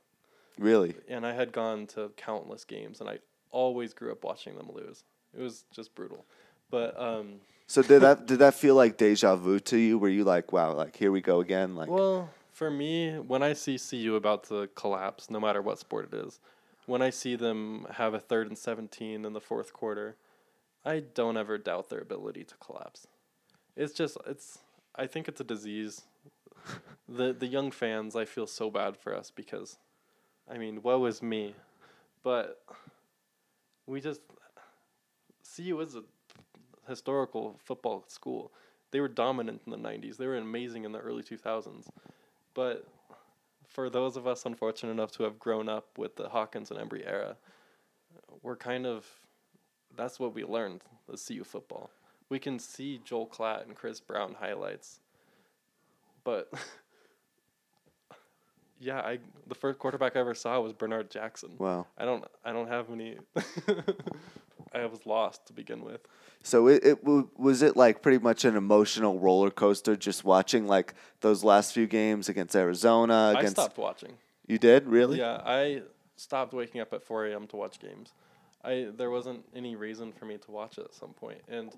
Really, 0.58 0.94
And 1.08 1.26
I 1.26 1.34
had 1.34 1.52
gone 1.52 1.86
to 1.88 2.10
countless 2.16 2.64
games 2.64 3.00
and 3.00 3.10
I 3.10 3.18
always 3.50 3.92
grew 3.92 4.10
up 4.10 4.24
watching 4.24 4.56
them 4.56 4.70
lose. 4.72 5.04
It 5.36 5.42
was 5.42 5.64
just 5.70 5.94
brutal. 5.94 6.24
But 6.70 6.98
um 6.98 7.40
so 7.66 7.82
did 7.82 8.00
that 8.02 8.26
did 8.26 8.38
that 8.38 8.54
feel 8.54 8.74
like 8.74 8.96
deja 8.96 9.36
vu 9.36 9.58
to 9.60 9.76
you? 9.76 9.98
Were 9.98 10.08
you 10.08 10.24
like, 10.24 10.52
wow, 10.52 10.72
like 10.72 10.96
here 10.96 11.12
we 11.12 11.20
go 11.20 11.40
again? 11.40 11.74
Like, 11.74 11.88
well, 11.88 12.30
for 12.52 12.70
me, 12.70 13.18
when 13.18 13.42
I 13.42 13.52
see 13.52 13.78
CU 13.78 14.14
about 14.14 14.44
to 14.44 14.68
collapse, 14.74 15.28
no 15.30 15.40
matter 15.40 15.60
what 15.60 15.78
sport 15.78 16.08
it 16.10 16.16
is, 16.16 16.40
when 16.86 17.02
I 17.02 17.10
see 17.10 17.36
them 17.36 17.86
have 17.92 18.14
a 18.14 18.20
third 18.20 18.46
and 18.46 18.56
17 18.56 19.24
in 19.24 19.32
the 19.32 19.40
fourth 19.40 19.72
quarter, 19.72 20.16
I 20.84 21.00
don't 21.00 21.36
ever 21.36 21.58
doubt 21.58 21.90
their 21.90 22.00
ability 22.00 22.44
to 22.44 22.54
collapse. 22.56 23.08
It's 23.76 23.92
just 23.92 24.16
it's 24.26 24.60
I 24.96 25.06
think 25.06 25.28
it's 25.28 25.40
a 25.40 25.44
disease. 25.44 26.02
the 27.08 27.32
the 27.32 27.46
young 27.46 27.70
fans, 27.70 28.16
I 28.16 28.24
feel 28.24 28.46
so 28.46 28.70
bad 28.70 28.96
for 28.96 29.14
us 29.14 29.30
because 29.30 29.78
I 30.48 30.58
mean, 30.58 30.82
woe 30.82 31.04
is 31.06 31.22
me. 31.22 31.54
But 32.22 32.62
we 33.86 34.00
just 34.00 34.20
CU 35.56 35.80
is 35.80 35.94
a 35.94 36.02
historical 36.88 37.58
football 37.64 38.04
school. 38.08 38.52
They 38.90 39.00
were 39.00 39.08
dominant 39.08 39.62
in 39.66 39.72
the 39.72 39.78
90s. 39.78 40.16
They 40.16 40.26
were 40.26 40.36
amazing 40.36 40.84
in 40.84 40.92
the 40.92 40.98
early 40.98 41.22
2000s. 41.22 41.86
But 42.54 42.86
for 43.66 43.90
those 43.90 44.16
of 44.16 44.26
us 44.26 44.46
unfortunate 44.46 44.92
enough 44.92 45.10
to 45.12 45.24
have 45.24 45.38
grown 45.38 45.68
up 45.68 45.98
with 45.98 46.16
the 46.16 46.28
Hawkins 46.28 46.70
and 46.70 46.80
Embree 46.80 47.06
era, 47.06 47.36
we're 48.42 48.56
kind 48.56 48.86
of 48.86 49.06
that's 49.96 50.18
what 50.18 50.34
we 50.34 50.44
learned 50.44 50.82
the 51.08 51.16
CU 51.16 51.44
football. 51.44 51.90
We 52.28 52.38
can 52.38 52.58
see 52.58 53.00
Joel 53.04 53.26
Klatt 53.26 53.66
and 53.66 53.76
Chris 53.76 54.00
Brown 54.00 54.34
highlights, 54.38 54.98
but 56.24 56.52
yeah, 58.80 59.00
I 59.00 59.18
the 59.46 59.54
first 59.54 59.78
quarterback 59.78 60.16
I 60.16 60.20
ever 60.20 60.34
saw 60.34 60.60
was 60.60 60.72
Bernard 60.72 61.10
Jackson. 61.10 61.52
wow. 61.58 61.86
I 61.96 62.04
don't 62.04 62.24
I 62.44 62.52
don't 62.52 62.68
have 62.68 62.90
any. 62.90 63.16
I 64.74 64.84
was 64.86 65.06
lost 65.06 65.46
to 65.46 65.52
begin 65.52 65.84
with. 65.84 66.00
So 66.42 66.68
it, 66.68 66.84
it 66.84 67.04
w- 67.04 67.28
was 67.36 67.62
it 67.62 67.76
like 67.76 68.02
pretty 68.02 68.18
much 68.18 68.44
an 68.44 68.56
emotional 68.56 69.18
roller 69.18 69.50
coaster 69.50 69.96
just 69.96 70.24
watching 70.24 70.66
like 70.66 70.94
those 71.20 71.42
last 71.42 71.72
few 71.72 71.86
games 71.86 72.28
against 72.28 72.54
Arizona 72.54 73.34
Against... 73.36 73.58
I 73.58 73.62
stopped 73.62 73.78
watching. 73.78 74.12
You 74.46 74.58
did? 74.58 74.86
Really? 74.86 75.18
Yeah, 75.18 75.40
I 75.44 75.82
stopped 76.16 76.52
waking 76.52 76.80
up 76.80 76.92
at 76.92 77.02
4 77.02 77.26
a.m. 77.26 77.46
to 77.48 77.56
watch 77.56 77.80
games. 77.80 78.12
I 78.64 78.88
there 78.94 79.10
wasn't 79.10 79.44
any 79.54 79.76
reason 79.76 80.12
for 80.12 80.24
me 80.24 80.38
to 80.38 80.50
watch 80.50 80.78
it 80.78 80.84
at 80.84 80.94
some 80.94 81.10
point, 81.10 81.40
and 81.48 81.72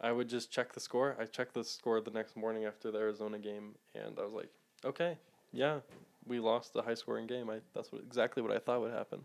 I 0.00 0.12
would 0.12 0.28
just 0.28 0.50
check 0.50 0.72
the 0.72 0.80
score. 0.80 1.16
I 1.20 1.24
checked 1.26 1.54
the 1.54 1.64
score 1.64 2.00
the 2.00 2.10
next 2.10 2.36
morning 2.36 2.64
after 2.64 2.90
the 2.90 2.98
Arizona 2.98 3.38
game, 3.38 3.74
and 3.94 4.18
I 4.18 4.22
was 4.22 4.32
like, 4.32 4.48
okay, 4.84 5.18
yeah, 5.52 5.80
we 6.26 6.38
lost 6.40 6.74
a 6.76 6.82
high 6.82 6.94
scoring 6.94 7.26
game. 7.26 7.50
I 7.50 7.58
that's 7.74 7.92
what 7.92 8.02
exactly 8.02 8.42
what 8.42 8.52
I 8.52 8.58
thought 8.58 8.80
would 8.80 8.92
happen, 8.92 9.20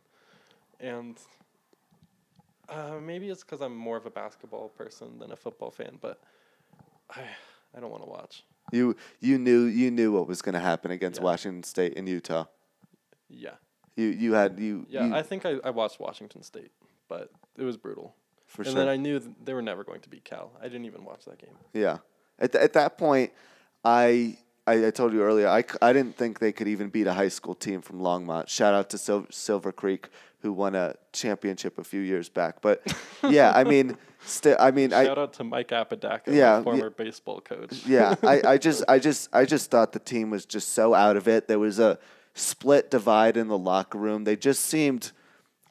and 0.79 1.17
uh, 2.69 2.97
maybe 3.01 3.29
it's 3.29 3.43
because 3.43 3.61
I'm 3.61 3.75
more 3.75 3.97
of 3.97 4.05
a 4.05 4.09
basketball 4.11 4.69
person 4.69 5.19
than 5.19 5.31
a 5.31 5.35
football 5.35 5.71
fan, 5.71 5.97
but 6.01 6.19
I 7.09 7.21
I 7.75 7.79
don't 7.79 7.91
want 7.91 8.03
to 8.03 8.09
watch. 8.09 8.43
You 8.71 8.95
you 9.21 9.37
knew 9.37 9.65
you 9.65 9.91
knew 9.91 10.11
what 10.11 10.27
was 10.27 10.41
going 10.41 10.53
to 10.55 10.59
happen 10.59 10.91
against 10.91 11.19
Yeah. 11.19 11.25
Washington 11.25 11.63
State 11.63 11.93
and 11.97 12.09
Utah. 12.09 12.45
Yeah, 13.29 13.55
You 13.95 14.07
you 14.07 14.33
had 14.33 14.59
you 14.59 14.85
yeah. 14.89 15.05
you- 15.07 15.15
I 15.15 15.21
think 15.21 15.45
I, 15.45 15.55
I 15.63 15.69
watched 15.69 15.99
Washington 15.99 16.41
State, 16.43 16.71
but 17.07 17.31
it 17.57 17.63
was 17.63 17.77
brutal. 17.77 18.15
For 18.55 18.63
and 18.63 18.71
sure. 18.71 18.79
then 18.79 18.87
I 18.89 18.95
knew 18.97 19.19
th- 19.19 19.31
they 19.43 19.53
were 19.53 19.61
never 19.61 19.83
going 19.83 20.01
to 20.01 20.09
beat 20.09 20.23
Cal. 20.25 20.51
I 20.61 20.63
didn't 20.63 20.85
even 20.85 21.03
watch 21.05 21.25
that 21.25 21.37
game. 21.39 21.55
Yeah. 21.73 21.97
At, 22.39 22.51
th- 22.53 22.63
at 22.63 22.73
that 22.73 22.97
point, 22.97 23.31
I 23.83 24.37
I, 24.67 24.87
I 24.87 24.89
told 24.91 25.13
you 25.13 25.21
earlier, 25.21 25.47
I, 25.47 25.61
c- 25.61 25.77
I 25.79 25.93
didn't 25.93 26.17
think 26.17 26.39
they 26.39 26.51
could 26.51 26.67
even 26.67 26.89
beat 26.89 27.05
a 27.05 27.13
high 27.13 27.27
school 27.27 27.53
team 27.53 27.81
from 27.81 27.99
Longmont. 27.99 28.47
Shout 28.49 28.73
out 28.73 28.89
to 28.89 28.97
Sil- 28.97 29.29
Silver 29.29 29.71
Creek, 29.71 30.09
who 30.39 30.51
won 30.51 30.73
a 30.73 30.95
championship 31.13 31.77
a 31.77 31.83
few 31.83 32.01
years 32.01 32.29
back. 32.29 32.61
But 32.61 32.81
yeah, 33.29 33.51
I 33.55 33.63
mean, 33.63 33.95
still, 34.25 34.57
I 34.59 34.71
mean, 34.71 34.91
I 34.91 35.05
Shout 35.05 35.19
out 35.19 35.33
to 35.33 35.43
Mike 35.43 35.71
Apodaca, 35.71 36.31
Yeah, 36.31 36.57
yeah, 36.57 36.63
former 36.63 36.89
baseball 36.89 37.41
coach. 37.41 37.85
yeah, 37.85 38.15
I, 38.23 38.41
I 38.53 38.57
just 38.67 38.83
I 38.87 38.97
just 38.97 39.29
I 39.31 39.45
just 39.45 39.69
thought 39.69 39.91
the 39.91 39.99
team 39.99 40.31
was 40.31 40.47
just 40.47 40.69
so 40.73 40.95
out 40.95 41.15
of 41.15 41.27
it. 41.27 41.47
There 41.47 41.59
was 41.59 41.77
a 41.77 41.99
split 42.33 42.89
divide 42.89 43.37
in 43.37 43.47
the 43.49 43.57
locker 43.59 43.99
room. 43.99 44.23
They 44.23 44.35
just 44.35 44.63
seemed 44.63 45.11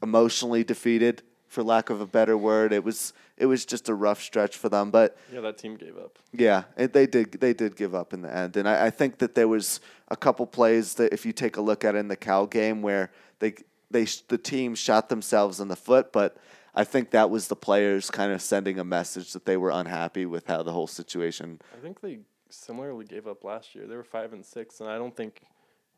emotionally 0.02 0.62
defeated, 0.62 1.22
for 1.54 1.62
lack 1.62 1.88
of 1.88 2.00
a 2.00 2.06
better 2.06 2.36
word. 2.36 2.72
It 2.72 2.84
was 2.84 3.12
it 3.38 3.46
was 3.46 3.64
just 3.64 3.88
a 3.88 3.94
rough 3.94 4.20
stretch 4.20 4.56
for 4.56 4.68
them. 4.68 4.90
But 4.90 5.16
Yeah, 5.32 5.40
that 5.40 5.56
team 5.56 5.76
gave 5.76 5.96
up. 5.96 6.18
yeah, 6.32 6.64
it, 6.76 6.92
they 6.92 7.06
did 7.06 7.32
they 7.32 7.54
did 7.54 7.76
give 7.76 7.94
up 7.94 8.12
in 8.12 8.22
the 8.22 8.34
end. 8.36 8.56
And 8.56 8.68
I, 8.68 8.86
I 8.86 8.90
think 8.90 9.18
that 9.18 9.34
there 9.34 9.48
was 9.48 9.80
a 10.08 10.16
couple 10.16 10.46
plays 10.46 10.94
that 10.94 11.12
if 11.14 11.24
you 11.24 11.32
take 11.32 11.56
a 11.56 11.60
look 11.62 11.84
at 11.84 11.94
in 11.94 12.08
the 12.08 12.16
Cal 12.16 12.46
game 12.46 12.82
where 12.82 13.10
they 13.38 13.54
they 13.90 14.06
the 14.28 14.38
team 14.38 14.74
shot 14.74 15.08
themselves 15.08 15.60
in 15.60 15.68
the 15.68 15.76
foot, 15.76 16.12
but 16.12 16.36
I 16.74 16.82
think 16.84 17.10
that 17.12 17.30
was 17.30 17.46
the 17.48 17.56
players 17.56 18.10
kind 18.10 18.32
of 18.32 18.42
sending 18.42 18.78
a 18.80 18.84
message 18.84 19.32
that 19.32 19.46
they 19.46 19.56
were 19.56 19.70
unhappy 19.70 20.26
with 20.26 20.48
how 20.48 20.62
the 20.64 20.72
whole 20.72 20.88
situation 20.88 21.60
I 21.72 21.80
think 21.80 22.00
they 22.00 22.18
similarly 22.50 23.04
gave 23.04 23.26
up 23.28 23.44
last 23.44 23.74
year. 23.76 23.86
They 23.86 23.96
were 23.96 24.02
five 24.04 24.32
and 24.32 24.44
six, 24.44 24.80
and 24.80 24.88
I 24.90 24.98
don't 24.98 25.16
think 25.16 25.42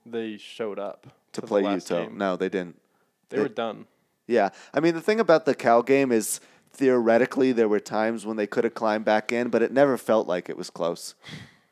they 0.05 0.37
showed 0.37 0.79
up 0.79 1.07
to 1.33 1.41
the 1.41 1.47
play 1.47 1.63
Utah. 1.63 2.03
game. 2.05 2.19
No, 2.19 2.37
they 2.37 2.49
didn't. 2.51 2.77
They 3.31 3.39
they- 3.39 3.43
were 3.43 3.49
done. 3.49 3.87
Yeah, 4.27 4.51
I 4.75 4.81
mean 4.81 4.95
the 4.95 5.01
thing 5.01 5.21
about 5.21 5.45
the 5.45 5.55
Cal 5.55 5.83
game 5.83 6.11
is 6.13 6.41
theoretically 6.73 7.53
there 7.53 7.69
were 7.69 7.81
times 7.81 8.27
when 8.27 8.37
they 8.37 8.47
could 8.47 8.65
have 8.65 8.75
climbed 8.75 9.05
back 9.05 9.33
in, 9.33 9.49
but 9.49 9.63
it 9.63 9.73
never 9.73 9.97
felt 9.97 10.27
like 10.27 10.49
it 10.49 10.57
was 10.57 10.71
close. 10.71 11.15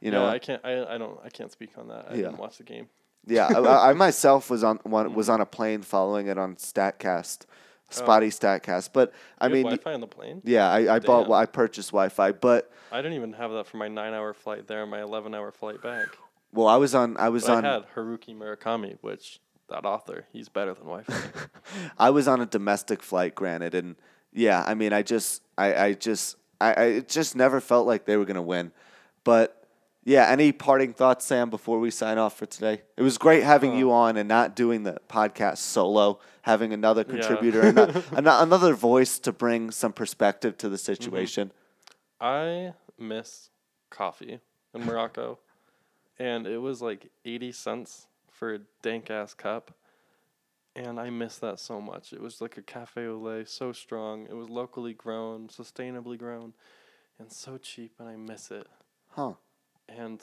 You 0.01 0.11
know, 0.11 0.25
yeah, 0.25 0.31
I 0.33 0.39
can't. 0.39 0.65
I, 0.65 0.95
I 0.95 0.99
don't. 0.99 1.19
I 1.25 1.29
can't 1.31 1.51
speak 1.53 1.71
on 1.79 1.89
that. 1.89 2.07
I 2.11 2.15
Yeah. 2.15 2.23
didn't 2.23 2.39
watch 2.39 2.59
the 2.59 2.65
game. 2.65 2.89
yeah. 3.27 3.47
I, 3.49 3.91
I 3.91 3.93
myself 4.07 4.51
was 4.51 4.63
on 4.63 4.79
one 4.85 5.15
was 5.15 5.27
mm-hmm. 5.27 5.35
on 5.35 5.41
a 5.41 5.47
plane 5.47 5.83
following 5.83 6.27
it 6.27 6.37
on 6.39 6.57
Statcast, 6.57 7.47
oh. 7.47 7.51
Spotty 7.91 8.29
Statcast. 8.29 8.91
But 8.93 9.13
I 9.39 9.47
Oh. 9.47 9.49
Mean, 9.49 9.63
Wi-Fi 9.63 9.95
on 9.95 10.01
the 10.01 10.07
plane. 10.07 10.43
yeah, 10.45 10.69
I, 10.71 10.97
I 10.97 10.99
bought 10.99 11.31
I 11.33 11.47
purchased 11.47 11.91
Wi-Fi, 11.91 12.33
but 12.33 12.71
I 12.93 12.99
didn't 12.99 13.15
even 13.15 13.33
have 13.35 13.51
that 13.53 13.67
for 13.67 13.79
my 13.79 13.89
nine-hour 13.89 14.35
flight 14.35 14.67
there 14.69 14.83
and 14.83 14.91
my 14.91 15.01
eleven-hour 15.03 15.53
flight 15.53 15.83
back. 15.83 16.07
well, 16.53 16.67
I 16.69 16.77
was 16.77 16.95
on 16.95 17.17
I 17.17 17.31
was 17.31 17.45
But 17.47 17.57
on 17.59 17.65
I 17.65 17.73
had 17.75 17.85
Haruki 17.95 18.37
Murakami, 18.37 18.99
which 19.01 19.41
that 19.69 19.85
author, 19.85 20.27
he's 20.33 20.49
better 20.49 20.75
than 20.75 20.85
Wi-Fi. 20.85 21.49
I 21.99 22.11
was 22.11 22.29
on 22.29 22.41
a 22.41 22.47
domestic 22.47 23.03
flight, 23.03 23.35
granted, 23.35 23.75
and 23.75 23.97
yeah, 24.33 24.65
I 24.67 24.75
mean, 24.75 24.93
I 24.93 25.03
just, 25.03 25.43
I, 25.57 25.75
I 25.75 25.93
just, 25.95 26.37
I, 26.61 26.73
I 26.73 26.85
it 26.85 27.09
just 27.09 27.37
never 27.37 27.61
felt 27.61 27.87
like 27.87 28.05
they 28.05 28.17
were 28.17 28.25
gonna 28.25 28.43
win. 28.43 28.73
But 29.23 29.67
yeah, 30.05 30.27
any 30.29 30.53
parting 30.53 30.93
thoughts, 30.93 31.25
Sam, 31.25 31.49
before 31.49 31.81
we 31.81 31.91
sign 31.91 32.19
off 32.19 32.37
for 32.37 32.47
today? 32.47 32.83
It 32.97 33.03
was 33.03 33.17
great 33.17 33.43
having 33.43 33.73
uh. 33.73 33.77
you 33.77 33.93
on 33.93 34.17
and 34.17 34.29
not 34.29 34.55
doing 34.55 34.83
the 34.83 34.99
podcast 35.09 35.59
solo, 35.59 36.21
having 36.43 36.73
another 36.73 37.05
contributor, 37.05 37.63
and 38.15 38.25
not, 38.25 38.43
another 38.43 38.75
voice 38.75 39.19
to 39.21 39.33
bring 39.33 39.71
some 39.71 39.93
perspective 39.93 40.59
to 40.59 40.69
the 40.69 40.77
mm-hmm. 40.77 40.85
situation. 40.85 41.53
I 42.21 42.75
miss 42.99 43.51
coffee 43.89 44.41
in 44.75 44.85
Morocco, 44.85 45.39
and 46.19 46.47
it 46.47 46.59
was 46.59 46.83
like 46.83 47.11
eighty 47.25 47.53
cents 47.53 48.07
for 48.35 48.55
a 48.55 48.59
dank 48.83 49.11
ass 49.11 49.33
cup, 49.33 49.73
and 50.77 50.99
I 50.99 51.09
miss 51.11 51.39
that 51.39 51.61
so 51.61 51.81
much. 51.81 52.13
It 52.13 52.21
was 52.21 52.41
like 52.41 52.57
a 52.57 52.63
cafe 52.63 53.07
au 53.07 53.17
lait, 53.17 53.49
so 53.49 53.73
strong. 53.73 54.27
It 54.29 54.35
was 54.35 54.51
locally 54.51 54.93
grown, 54.93 55.49
sustainably 55.49 56.19
grown, 56.19 56.53
and 57.19 57.31
so 57.31 57.57
cheap, 57.59 57.93
and 57.99 58.09
I 58.09 58.17
miss 58.17 58.51
it. 58.51 58.67
Huh? 59.11 59.35
And 59.89 60.21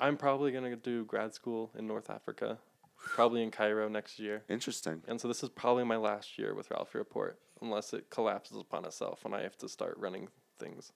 I'm 0.00 0.16
probably 0.16 0.52
gonna 0.52 0.74
do 0.74 1.04
grad 1.04 1.34
school 1.34 1.70
in 1.78 1.86
North 1.86 2.08
Africa, 2.08 2.58
probably 2.96 3.42
in 3.42 3.50
Cairo 3.50 3.88
next 3.88 4.18
year. 4.18 4.42
Interesting. 4.48 5.02
And 5.06 5.20
so 5.20 5.28
this 5.28 5.42
is 5.42 5.50
probably 5.50 5.84
my 5.84 5.96
last 5.96 6.38
year 6.38 6.54
with 6.54 6.70
Ralphie 6.70 6.98
Report, 6.98 7.38
unless 7.60 7.92
it 7.92 8.08
collapses 8.08 8.56
upon 8.56 8.86
itself 8.86 9.24
and 9.24 9.34
I 9.34 9.42
have 9.42 9.58
to 9.58 9.68
start 9.68 9.98
running 9.98 10.28
things. 10.58 10.92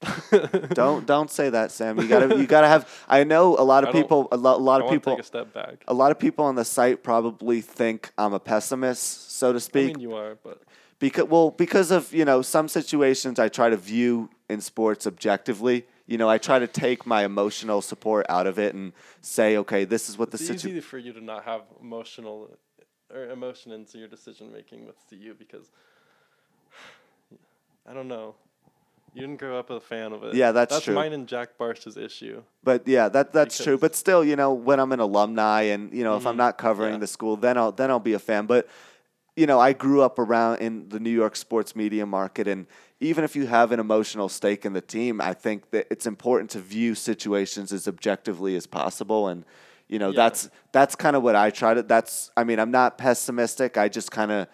don't 0.74 1.06
don't 1.06 1.30
say 1.30 1.50
that, 1.50 1.70
Sam. 1.70 1.98
You 1.98 2.08
gotta 2.08 2.36
you 2.36 2.46
gotta 2.46 2.68
have. 2.68 2.88
I 3.08 3.24
know 3.24 3.56
a 3.56 3.64
lot 3.64 3.84
of 3.84 3.90
I 3.90 3.92
people. 3.92 4.28
A 4.32 4.36
lot, 4.36 4.58
a 4.58 4.62
lot 4.62 4.82
I 4.82 4.84
of 4.86 4.90
people. 4.90 5.14
take 5.14 5.20
a 5.20 5.26
step 5.26 5.52
back. 5.52 5.82
A 5.88 5.94
lot 5.94 6.10
of 6.10 6.18
people 6.18 6.44
on 6.44 6.54
the 6.54 6.64
site 6.64 7.02
probably 7.02 7.60
think 7.60 8.12
I'm 8.18 8.32
a 8.34 8.40
pessimist, 8.40 9.32
so 9.32 9.52
to 9.52 9.56
I 9.56 9.60
speak. 9.60 9.86
mean, 9.96 10.00
you 10.00 10.14
are, 10.14 10.36
but 10.42 10.62
because 10.98 11.24
well 11.24 11.50
because 11.50 11.90
of 11.90 12.12
you 12.12 12.24
know 12.24 12.40
some 12.40 12.68
situations 12.68 13.38
i 13.38 13.48
try 13.48 13.68
to 13.68 13.76
view 13.76 14.30
in 14.48 14.60
sports 14.60 15.06
objectively 15.08 15.84
you 16.06 16.16
know 16.16 16.28
i 16.30 16.38
try 16.38 16.58
to 16.58 16.68
take 16.68 17.04
my 17.04 17.24
emotional 17.24 17.82
support 17.82 18.24
out 18.28 18.46
of 18.46 18.60
it 18.60 18.74
and 18.74 18.92
say 19.20 19.56
okay 19.56 19.84
this 19.84 20.08
is 20.08 20.16
what 20.16 20.30
the 20.30 20.36
it's 20.36 20.46
situation 20.46 20.70
easy 20.70 20.80
for 20.80 20.98
you 20.98 21.12
to 21.12 21.20
not 21.20 21.44
have 21.44 21.62
emotional 21.82 22.48
or 23.12 23.28
emotion 23.30 23.72
into 23.72 23.98
your 23.98 24.08
decision 24.08 24.52
making 24.52 24.86
with 24.86 24.96
CU 25.10 25.34
because 25.38 25.70
I 27.88 27.92
don't 27.92 28.08
know. 28.08 28.34
You 29.14 29.20
didn't 29.20 29.38
grow 29.38 29.58
up 29.58 29.70
a 29.70 29.78
fan 29.80 30.12
of 30.12 30.24
it. 30.24 30.34
Yeah, 30.34 30.50
that's 30.52 30.74
that's 30.74 30.84
true. 30.84 30.94
mine 30.94 31.12
and 31.12 31.26
Jack 31.28 31.56
Barsh's 31.56 31.96
issue. 31.96 32.42
but 32.64 32.86
yeah 32.88 33.08
that 33.08 33.32
that's 33.32 33.62
true 33.62 33.78
but 33.78 33.94
still 33.94 34.24
you 34.24 34.34
know 34.36 34.52
when 34.52 34.80
i'm 34.80 34.90
an 34.92 35.00
alumni 35.00 35.62
and 35.62 35.92
you 35.92 36.02
know 36.02 36.16
if 36.16 36.26
i'm 36.26 36.34
Mhm, 36.34 36.38
not 36.38 36.58
covering 36.58 36.94
yeah. 36.94 36.98
the 37.00 37.06
school 37.06 37.36
then 37.36 37.56
i'll 37.58 37.70
then 37.72 37.90
i'll 37.90 38.00
be 38.00 38.14
a 38.14 38.18
fan 38.18 38.46
but 38.46 38.66
you 39.36 39.46
know 39.46 39.60
i 39.60 39.72
grew 39.72 40.00
up 40.02 40.18
around 40.18 40.58
in 40.58 40.88
the 40.88 40.98
new 40.98 41.10
york 41.10 41.36
sports 41.36 41.76
media 41.76 42.04
market 42.06 42.48
and 42.48 42.66
even 43.00 43.22
if 43.24 43.36
you 43.36 43.46
have 43.46 43.70
an 43.72 43.78
emotional 43.80 44.28
stake 44.28 44.64
in 44.64 44.72
the 44.72 44.80
team 44.80 45.20
i 45.20 45.32
think 45.34 45.70
that 45.70 45.86
it's 45.90 46.06
important 46.06 46.50
to 46.50 46.58
view 46.58 46.94
situations 46.94 47.72
as 47.72 47.86
objectively 47.86 48.56
as 48.56 48.66
possible 48.66 49.28
and 49.28 49.44
you 49.88 49.98
know 49.98 50.10
Yeah. 50.10 50.16
that's 50.22 50.48
that's 50.72 50.94
kind 50.96 51.14
of 51.16 51.22
what 51.22 51.36
i 51.36 51.50
try 51.50 51.74
to 51.74 51.82
that's 51.82 52.30
i 52.36 52.42
mean 52.44 52.58
i'm 52.58 52.70
not 52.70 52.96
pessimistic 52.98 53.76
i 53.76 53.88
just 53.88 54.10
kind 54.10 54.32
of 54.32 54.46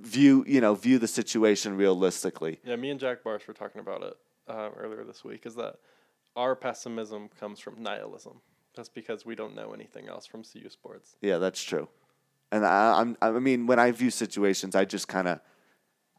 view 0.00 0.44
you 0.46 0.60
know 0.60 0.74
view 0.74 0.98
the 0.98 1.08
situation 1.08 1.76
realistically 1.76 2.60
Yeah, 2.64 2.76
me 2.76 2.90
and 2.90 3.00
Jack 3.00 3.24
Barsh 3.24 3.46
were 3.46 3.54
talking 3.54 3.80
about 3.80 4.02
it 4.02 4.16
uh, 4.48 4.70
earlier 4.76 5.04
this 5.04 5.24
week. 5.24 5.46
Is 5.46 5.54
that 5.56 5.76
our 6.36 6.54
pessimism 6.54 7.28
comes 7.40 7.58
from 7.60 7.82
nihilism? 7.82 8.40
That's 8.74 8.88
because 8.88 9.24
we 9.24 9.34
don't 9.34 9.54
know 9.56 9.72
anything 9.72 10.06
else 10.08 10.26
from 10.26 10.42
CU 10.44 10.68
sports. 10.68 11.16
Yeah, 11.22 11.38
that's 11.38 11.62
true. 11.62 11.88
And 12.52 12.64
I, 12.64 13.00
I'm, 13.00 13.16
I 13.22 13.30
mean, 13.30 13.66
when 13.66 13.78
I 13.78 13.90
view 13.90 14.10
situations, 14.10 14.76
I 14.76 14.84
just 14.84 15.08
kind 15.08 15.26
of, 15.28 15.40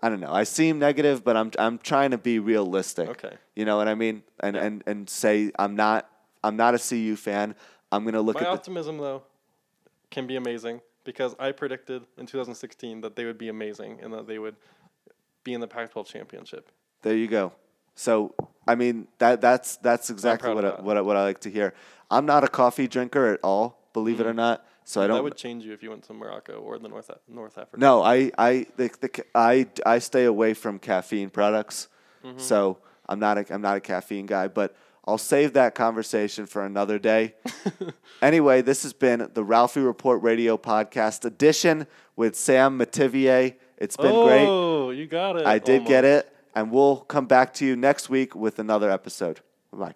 I 0.01 0.09
don't 0.09 0.19
know. 0.19 0.34
I 0.34 0.43
seem 0.43 0.80
negative, 0.80 1.23
but 1.23 1.38
I'm, 1.38 1.51
I'm 1.59 1.78
trying 1.78 2.11
to 2.11 2.17
be 2.17 2.39
realistic. 2.39 3.09
Okay. 3.09 3.36
You 3.55 3.65
know 3.65 3.78
what 3.78 3.88
I 3.88 3.95
mean? 3.95 4.23
And, 4.39 4.55
Yeah. 4.55 4.63
and, 4.63 4.84
and 4.88 5.09
say 5.09 5.51
I'm 5.57 5.75
not, 5.75 6.09
I'm 6.43 6.57
not 6.57 6.73
a 6.73 6.80
CU 6.80 7.15
fan. 7.15 7.55
I'm 7.91 8.03
gonna 8.03 8.21
look 8.21 8.36
My 8.36 8.41
at 8.41 8.45
the, 8.45 8.49
optimism, 8.51 8.97
though, 8.97 9.23
can 10.09 10.28
be 10.28 10.36
amazing 10.36 10.82
because 11.08 11.34
I 11.39 11.53
predicted 11.53 12.03
in 12.18 12.26
2016 12.26 12.99
that 12.99 13.16
they 13.16 13.24
would 13.24 13.38
be 13.38 13.47
amazing 13.47 13.99
and 14.03 14.14
that 14.14 14.28
they 14.28 14.38
would 14.38 14.58
be 15.45 15.53
in 15.53 15.62
the 15.62 15.68
Pac-12 15.68 16.05
championship. 16.05 16.70
There 17.01 17.16
you 17.16 17.28
go. 17.28 17.53
So 17.95 18.36
I 18.68 18.76
mean 18.76 19.08
that 19.18 19.39
that's 19.41 19.78
that's 19.78 20.10
exactly 20.12 20.53
what 20.53 20.66
I, 20.66 20.70
that. 20.72 20.84
what 20.84 20.97
I, 20.97 21.01
what 21.01 21.16
I 21.16 21.24
like 21.24 21.39
to 21.41 21.49
hear. 21.49 21.74
I'm 22.12 22.26
not 22.26 22.43
a 22.43 22.49
coffee 22.49 22.88
drinker 22.88 23.34
at 23.34 23.39
all, 23.41 23.80
believe 23.93 24.20
it 24.20 24.28
or 24.28 24.34
not. 24.34 24.66
So 24.84 25.01
I 25.01 25.05
Mm-hmm. 25.05 25.14
that 25.16 25.24
would 25.24 25.38
change 25.38 25.64
you 25.64 25.74
if 25.74 25.82
you 25.82 25.89
went 25.89 26.03
to 26.03 26.14
Morocco 26.14 26.53
or 26.60 26.78
the 26.78 26.89
North 26.89 27.10
North 27.28 27.58
Africa. 27.58 27.80
No, 27.80 28.03
I 28.03 28.32
I 28.38 28.68
the, 28.76 28.91
the, 28.99 29.26
I 29.34 29.68
I 29.86 29.99
stay 29.99 30.26
away 30.26 30.53
from 30.53 30.78
caffeine 30.78 31.30
products. 31.30 31.88
Mm-hmm. 32.24 32.39
So 32.39 32.80
I'm 33.08 33.20
not 33.20 33.38
a 33.38 33.45
I'm 33.53 33.62
not 33.62 33.78
a 33.78 33.82
caffeine 33.82 34.26
guy, 34.26 34.49
but 34.49 34.76
I'll 35.08 35.18
save 35.18 35.53
that 35.53 35.74
conversation 35.74 36.45
for 36.45 36.66
another 36.66 36.99
day. 36.99 37.36
anyway, 38.22 38.62
this 38.62 38.84
has 38.84 38.91
been 38.91 39.30
the 39.34 39.43
Ralphie 39.43 39.80
Report 39.80 40.22
Radio 40.22 40.58
Podcast 40.58 41.24
edition 41.24 41.88
with 42.18 42.36
Sam 42.36 42.78
Metivier. 42.78 43.55
It's 43.78 43.95
been 43.95 44.12
oh, 44.12 44.28
great. 44.28 44.45
oh, 44.45 44.89
you 44.89 45.08
got 45.08 45.38
it. 45.38 45.45
I 45.45 45.60
did 45.60 45.86
get 45.86 46.03
it, 46.03 46.32
and 46.53 46.72
we'll 46.72 46.97
come 46.97 47.26
back 47.26 47.53
to 47.55 47.66
you 47.66 47.78
next 47.78 48.10
week 48.10 48.36
with 48.36 48.60
another 48.60 48.91
episode. 48.91 49.39
Bye. 49.72 49.95